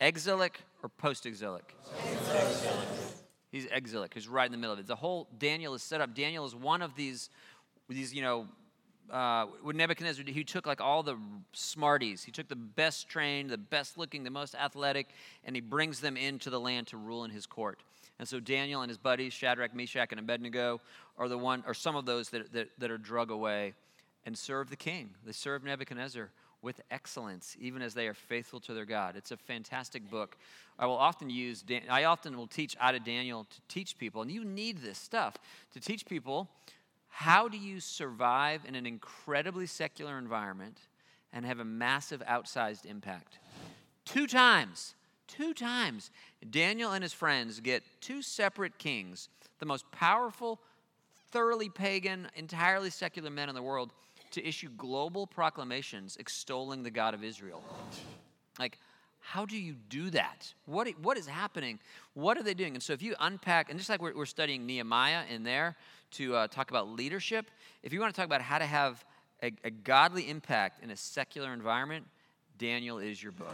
exilic, 0.00 0.62
or 0.82 0.88
post 0.88 1.26
exilic? 1.26 1.76
He's 3.52 3.66
exilic. 3.66 4.14
He's 4.14 4.28
right 4.28 4.46
in 4.46 4.52
the 4.52 4.58
middle 4.58 4.72
of 4.72 4.78
it. 4.78 4.86
The 4.86 4.96
whole 4.96 5.28
Daniel 5.38 5.74
is 5.74 5.82
set 5.82 6.00
up. 6.00 6.14
Daniel 6.14 6.46
is 6.46 6.54
one 6.54 6.80
of 6.80 6.94
these, 6.94 7.28
these 7.90 8.14
you 8.14 8.22
know, 8.22 8.46
uh, 9.10 9.46
with 9.62 9.76
Nebuchadnezzar, 9.76 10.24
he 10.26 10.44
took 10.44 10.66
like 10.66 10.80
all 10.80 11.02
the 11.02 11.16
smarties. 11.52 12.22
He 12.22 12.32
took 12.32 12.48
the 12.48 12.56
best 12.56 13.08
trained, 13.08 13.50
the 13.50 13.58
best 13.58 13.98
looking, 13.98 14.22
the 14.22 14.30
most 14.30 14.54
athletic, 14.54 15.08
and 15.44 15.56
he 15.56 15.60
brings 15.60 16.00
them 16.00 16.16
into 16.16 16.50
the 16.50 16.60
land 16.60 16.86
to 16.88 16.96
rule 16.96 17.24
in 17.24 17.30
his 17.30 17.46
court. 17.46 17.80
And 18.18 18.28
so 18.28 18.38
Daniel 18.38 18.82
and 18.82 18.90
his 18.90 18.98
buddies, 18.98 19.32
Shadrach, 19.32 19.74
Meshach, 19.74 20.08
and 20.10 20.20
Abednego, 20.20 20.80
are 21.18 21.28
the 21.28 21.38
one, 21.38 21.64
or 21.66 21.74
some 21.74 21.96
of 21.96 22.04
those 22.04 22.28
that, 22.30 22.52
that, 22.52 22.68
that 22.78 22.90
are 22.90 22.98
drug 22.98 23.30
away 23.30 23.74
and 24.26 24.36
serve 24.36 24.70
the 24.70 24.76
king. 24.76 25.10
They 25.24 25.32
serve 25.32 25.64
Nebuchadnezzar 25.64 26.30
with 26.62 26.80
excellence, 26.90 27.56
even 27.58 27.80
as 27.80 27.94
they 27.94 28.06
are 28.06 28.14
faithful 28.14 28.60
to 28.60 28.74
their 28.74 28.84
God. 28.84 29.16
It's 29.16 29.30
a 29.30 29.36
fantastic 29.36 30.08
book. 30.10 30.36
I 30.78 30.86
will 30.86 30.96
often 30.96 31.30
use, 31.30 31.62
Dan- 31.62 31.84
I 31.88 32.04
often 32.04 32.36
will 32.36 32.46
teach 32.46 32.76
out 32.78 32.94
of 32.94 33.04
Daniel 33.04 33.44
to 33.44 33.60
teach 33.68 33.98
people, 33.98 34.22
and 34.22 34.30
you 34.30 34.44
need 34.44 34.78
this 34.78 34.98
stuff 34.98 35.36
to 35.72 35.80
teach 35.80 36.04
people 36.06 36.48
how 37.10 37.48
do 37.48 37.58
you 37.58 37.80
survive 37.80 38.62
in 38.66 38.74
an 38.74 38.86
incredibly 38.86 39.66
secular 39.66 40.16
environment 40.16 40.78
and 41.32 41.44
have 41.44 41.58
a 41.58 41.64
massive 41.64 42.22
outsized 42.26 42.86
impact? 42.86 43.38
Two 44.04 44.26
times, 44.26 44.94
two 45.26 45.52
times, 45.52 46.10
Daniel 46.48 46.92
and 46.92 47.02
his 47.02 47.12
friends 47.12 47.60
get 47.60 47.82
two 48.00 48.22
separate 48.22 48.78
kings, 48.78 49.28
the 49.58 49.66
most 49.66 49.90
powerful, 49.92 50.60
thoroughly 51.30 51.68
pagan, 51.68 52.28
entirely 52.36 52.90
secular 52.90 53.30
men 53.30 53.48
in 53.48 53.54
the 53.54 53.62
world, 53.62 53.92
to 54.30 54.46
issue 54.46 54.68
global 54.76 55.26
proclamations 55.26 56.16
extolling 56.16 56.82
the 56.82 56.90
God 56.90 57.14
of 57.14 57.22
Israel. 57.22 57.62
Like, 58.58 58.78
how 59.20 59.44
do 59.44 59.56
you 59.56 59.74
do 59.88 60.10
that? 60.10 60.52
What, 60.66 60.88
what 61.02 61.18
is 61.18 61.26
happening? 61.26 61.78
What 62.14 62.38
are 62.38 62.42
they 62.42 62.54
doing? 62.54 62.74
And 62.74 62.82
so, 62.82 62.92
if 62.92 63.02
you 63.02 63.14
unpack, 63.20 63.68
and 63.68 63.78
just 63.78 63.90
like 63.90 64.00
we're, 64.00 64.14
we're 64.16 64.26
studying 64.26 64.66
Nehemiah 64.66 65.24
in 65.28 65.42
there 65.42 65.76
to 66.12 66.34
uh, 66.34 66.48
talk 66.48 66.70
about 66.70 66.88
leadership, 66.88 67.50
if 67.82 67.92
you 67.92 68.00
want 68.00 68.14
to 68.14 68.18
talk 68.18 68.26
about 68.26 68.42
how 68.42 68.58
to 68.58 68.66
have 68.66 69.04
a, 69.42 69.52
a, 69.64 69.70
godly 69.70 70.28
impact 70.28 70.82
in 70.82 70.90
a 70.90 70.96
secular 70.96 71.52
environment, 71.52 72.06
Daniel 72.58 72.98
is 72.98 73.22
your 73.22 73.32
book. 73.32 73.52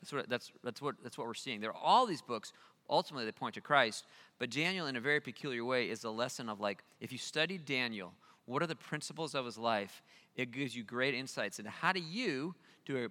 That's 0.00 0.12
what, 0.12 0.28
that's, 0.28 0.52
that's, 0.64 0.82
what, 0.82 0.96
that's 1.02 1.18
what 1.18 1.26
we're 1.26 1.34
seeing. 1.34 1.60
There 1.60 1.70
are 1.70 1.82
all 1.82 2.06
these 2.06 2.22
books, 2.22 2.52
ultimately, 2.88 3.26
they 3.26 3.32
point 3.32 3.54
to 3.54 3.60
Christ, 3.60 4.06
but 4.38 4.50
Daniel, 4.50 4.86
in 4.86 4.96
a 4.96 5.00
very 5.00 5.20
peculiar 5.20 5.64
way, 5.64 5.88
is 5.88 6.04
a 6.04 6.10
lesson 6.10 6.48
of 6.48 6.60
like, 6.60 6.82
if 7.00 7.12
you 7.12 7.18
study 7.18 7.58
Daniel, 7.58 8.12
what 8.46 8.62
are 8.62 8.66
the 8.66 8.76
principles 8.76 9.34
of 9.34 9.44
his 9.44 9.58
life? 9.58 10.02
It 10.36 10.50
gives 10.50 10.74
you 10.74 10.82
great 10.82 11.14
insights 11.14 11.58
into 11.58 11.70
how 11.70 11.92
do 11.92 12.00
you 12.00 12.54
do 12.86 13.04
a 13.04 13.08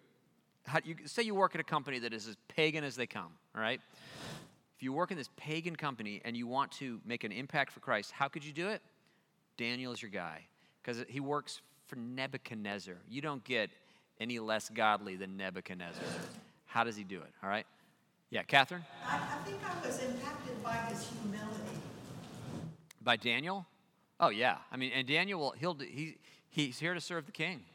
how, 0.65 0.79
you, 0.83 0.95
say 1.05 1.23
you 1.23 1.35
work 1.35 1.55
at 1.55 1.61
a 1.61 1.63
company 1.63 1.99
that 1.99 2.13
is 2.13 2.27
as 2.27 2.37
pagan 2.47 2.83
as 2.83 2.95
they 2.95 3.07
come, 3.07 3.31
all 3.55 3.61
right? 3.61 3.81
If 4.79 4.83
you 4.83 4.93
work 4.93 5.11
in 5.11 5.17
this 5.17 5.29
pagan 5.35 5.75
company 5.75 6.21
and 6.23 6.37
you 6.37 6.47
want 6.47 6.71
to 6.71 7.01
make 7.05 7.25
an 7.25 7.33
impact 7.33 7.73
for 7.73 7.81
Christ, 7.81 8.13
how 8.13 8.29
could 8.29 8.45
you 8.45 8.53
do 8.53 8.69
it? 8.69 8.81
Daniel 9.57 9.91
is 9.91 10.01
your 10.01 10.09
guy 10.09 10.45
because 10.81 11.03
he 11.09 11.19
works 11.19 11.59
for 11.87 11.97
Nebuchadnezzar. 11.97 12.95
You 13.09 13.21
don't 13.21 13.43
get 13.43 13.71
any 14.21 14.39
less 14.39 14.69
godly 14.69 15.17
than 15.17 15.35
Nebuchadnezzar. 15.35 16.01
How 16.65 16.85
does 16.85 16.95
he 16.95 17.03
do 17.03 17.17
it? 17.17 17.29
All 17.43 17.49
right? 17.49 17.65
Yeah, 18.29 18.43
Catherine? 18.43 18.85
I, 19.05 19.17
I 19.17 19.45
think 19.45 19.59
I 19.65 19.85
was 19.85 20.01
impacted 20.01 20.63
by 20.63 20.75
his 20.75 21.09
humility. 21.09 21.81
By 23.01 23.17
Daniel? 23.17 23.65
Oh, 24.17 24.29
yeah. 24.29 24.59
I 24.71 24.77
mean, 24.77 24.93
and 24.95 25.05
Daniel, 25.05 25.41
will, 25.41 25.51
he'll, 25.59 25.75
he, 25.77 26.15
he's 26.47 26.79
here 26.79 26.93
to 26.93 27.01
serve 27.01 27.25
the 27.25 27.33
king. 27.33 27.65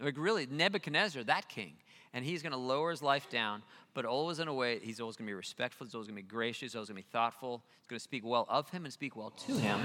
Like, 0.00 0.14
really, 0.18 0.46
Nebuchadnezzar, 0.46 1.22
that 1.22 1.48
king 1.48 1.74
and 2.14 2.24
he's 2.24 2.42
going 2.42 2.52
to 2.52 2.58
lower 2.58 2.90
his 2.90 3.02
life 3.02 3.28
down, 3.30 3.62
but 3.94 4.04
always 4.04 4.38
in 4.38 4.48
a 4.48 4.54
way, 4.54 4.78
he's 4.80 5.00
always 5.00 5.16
going 5.16 5.26
to 5.26 5.30
be 5.30 5.34
respectful, 5.34 5.86
he's 5.86 5.94
always 5.94 6.08
going 6.08 6.16
to 6.16 6.22
be 6.22 6.28
gracious, 6.28 6.72
he's 6.72 6.74
always 6.74 6.88
going 6.88 7.02
to 7.02 7.06
be 7.06 7.12
thoughtful, 7.12 7.62
he's 7.80 7.86
going 7.86 7.98
to 7.98 8.02
speak 8.02 8.24
well 8.24 8.46
of 8.48 8.68
him 8.70 8.84
and 8.84 8.92
speak 8.92 9.16
well 9.16 9.30
to 9.30 9.52
him, 9.52 9.80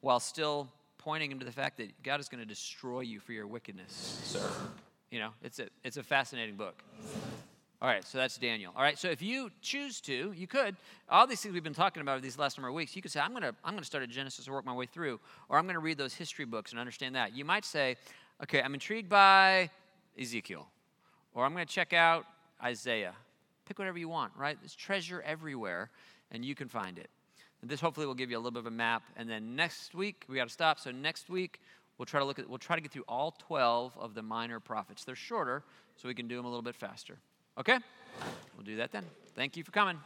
while 0.00 0.20
still 0.20 0.68
pointing 0.98 1.30
him 1.30 1.38
to 1.38 1.44
the 1.44 1.52
fact 1.52 1.76
that 1.76 2.02
God 2.02 2.20
is 2.20 2.28
going 2.28 2.40
to 2.40 2.46
destroy 2.46 3.00
you 3.00 3.20
for 3.20 3.32
your 3.32 3.46
wickedness, 3.46 4.20
sir. 4.24 4.50
You 5.10 5.20
know, 5.20 5.30
it's 5.42 5.58
a, 5.58 5.68
it's 5.84 5.96
a 5.96 6.02
fascinating 6.02 6.56
book. 6.56 6.82
All 7.80 7.88
right, 7.88 8.04
so 8.04 8.16
that's 8.16 8.38
Daniel. 8.38 8.72
All 8.74 8.82
right, 8.82 8.98
so 8.98 9.08
if 9.08 9.20
you 9.20 9.50
choose 9.60 10.00
to, 10.02 10.32
you 10.32 10.46
could. 10.46 10.76
All 11.10 11.26
these 11.26 11.42
things 11.42 11.52
we've 11.52 11.62
been 11.62 11.74
talking 11.74 12.00
about 12.00 12.22
these 12.22 12.38
last 12.38 12.56
number 12.56 12.68
of 12.68 12.74
weeks, 12.74 12.96
you 12.96 13.02
could 13.02 13.10
say, 13.10 13.20
I'm 13.20 13.32
going 13.32 13.42
to 13.42 13.54
I'm 13.62 13.76
to 13.76 13.84
start 13.84 14.02
at 14.02 14.08
Genesis 14.08 14.46
and 14.46 14.54
work 14.54 14.64
my 14.64 14.72
way 14.72 14.86
through, 14.86 15.20
or 15.50 15.58
I'm 15.58 15.66
going 15.66 15.74
to 15.74 15.80
read 15.80 15.98
those 15.98 16.14
history 16.14 16.46
books 16.46 16.70
and 16.70 16.80
understand 16.80 17.14
that. 17.16 17.36
You 17.36 17.44
might 17.44 17.66
say, 17.66 17.96
okay, 18.42 18.62
I'm 18.62 18.72
intrigued 18.72 19.10
by 19.10 19.68
Ezekiel 20.18 20.66
or 21.36 21.44
I'm 21.44 21.52
going 21.52 21.66
to 21.66 21.72
check 21.72 21.92
out 21.92 22.26
Isaiah. 22.64 23.14
Pick 23.66 23.78
whatever 23.78 23.98
you 23.98 24.08
want, 24.08 24.32
right? 24.36 24.56
There's 24.60 24.74
treasure 24.74 25.22
everywhere, 25.24 25.90
and 26.32 26.44
you 26.44 26.54
can 26.54 26.66
find 26.66 26.98
it. 26.98 27.10
And 27.60 27.70
this 27.70 27.78
hopefully 27.80 28.06
will 28.06 28.14
give 28.14 28.30
you 28.30 28.36
a 28.36 28.40
little 28.40 28.52
bit 28.52 28.60
of 28.60 28.66
a 28.66 28.70
map. 28.70 29.02
And 29.16 29.28
then 29.28 29.54
next 29.54 29.94
week, 29.94 30.24
we 30.28 30.36
got 30.36 30.48
to 30.48 30.52
stop. 30.52 30.80
So 30.80 30.90
next 30.90 31.28
week, 31.28 31.60
we'll 31.98 32.06
try 32.06 32.20
to 32.20 32.26
look 32.26 32.38
at, 32.38 32.48
we'll 32.48 32.58
try 32.58 32.74
to 32.74 32.82
get 32.82 32.90
through 32.90 33.04
all 33.06 33.32
12 33.46 33.92
of 33.98 34.14
the 34.14 34.22
minor 34.22 34.60
prophets. 34.60 35.04
They're 35.04 35.14
shorter, 35.14 35.62
so 35.96 36.08
we 36.08 36.14
can 36.14 36.26
do 36.26 36.36
them 36.36 36.46
a 36.46 36.48
little 36.48 36.62
bit 36.62 36.74
faster. 36.74 37.18
Okay? 37.58 37.78
We'll 38.56 38.64
do 38.64 38.76
that 38.76 38.90
then. 38.92 39.04
Thank 39.34 39.58
you 39.58 39.64
for 39.64 39.72
coming. 39.72 39.98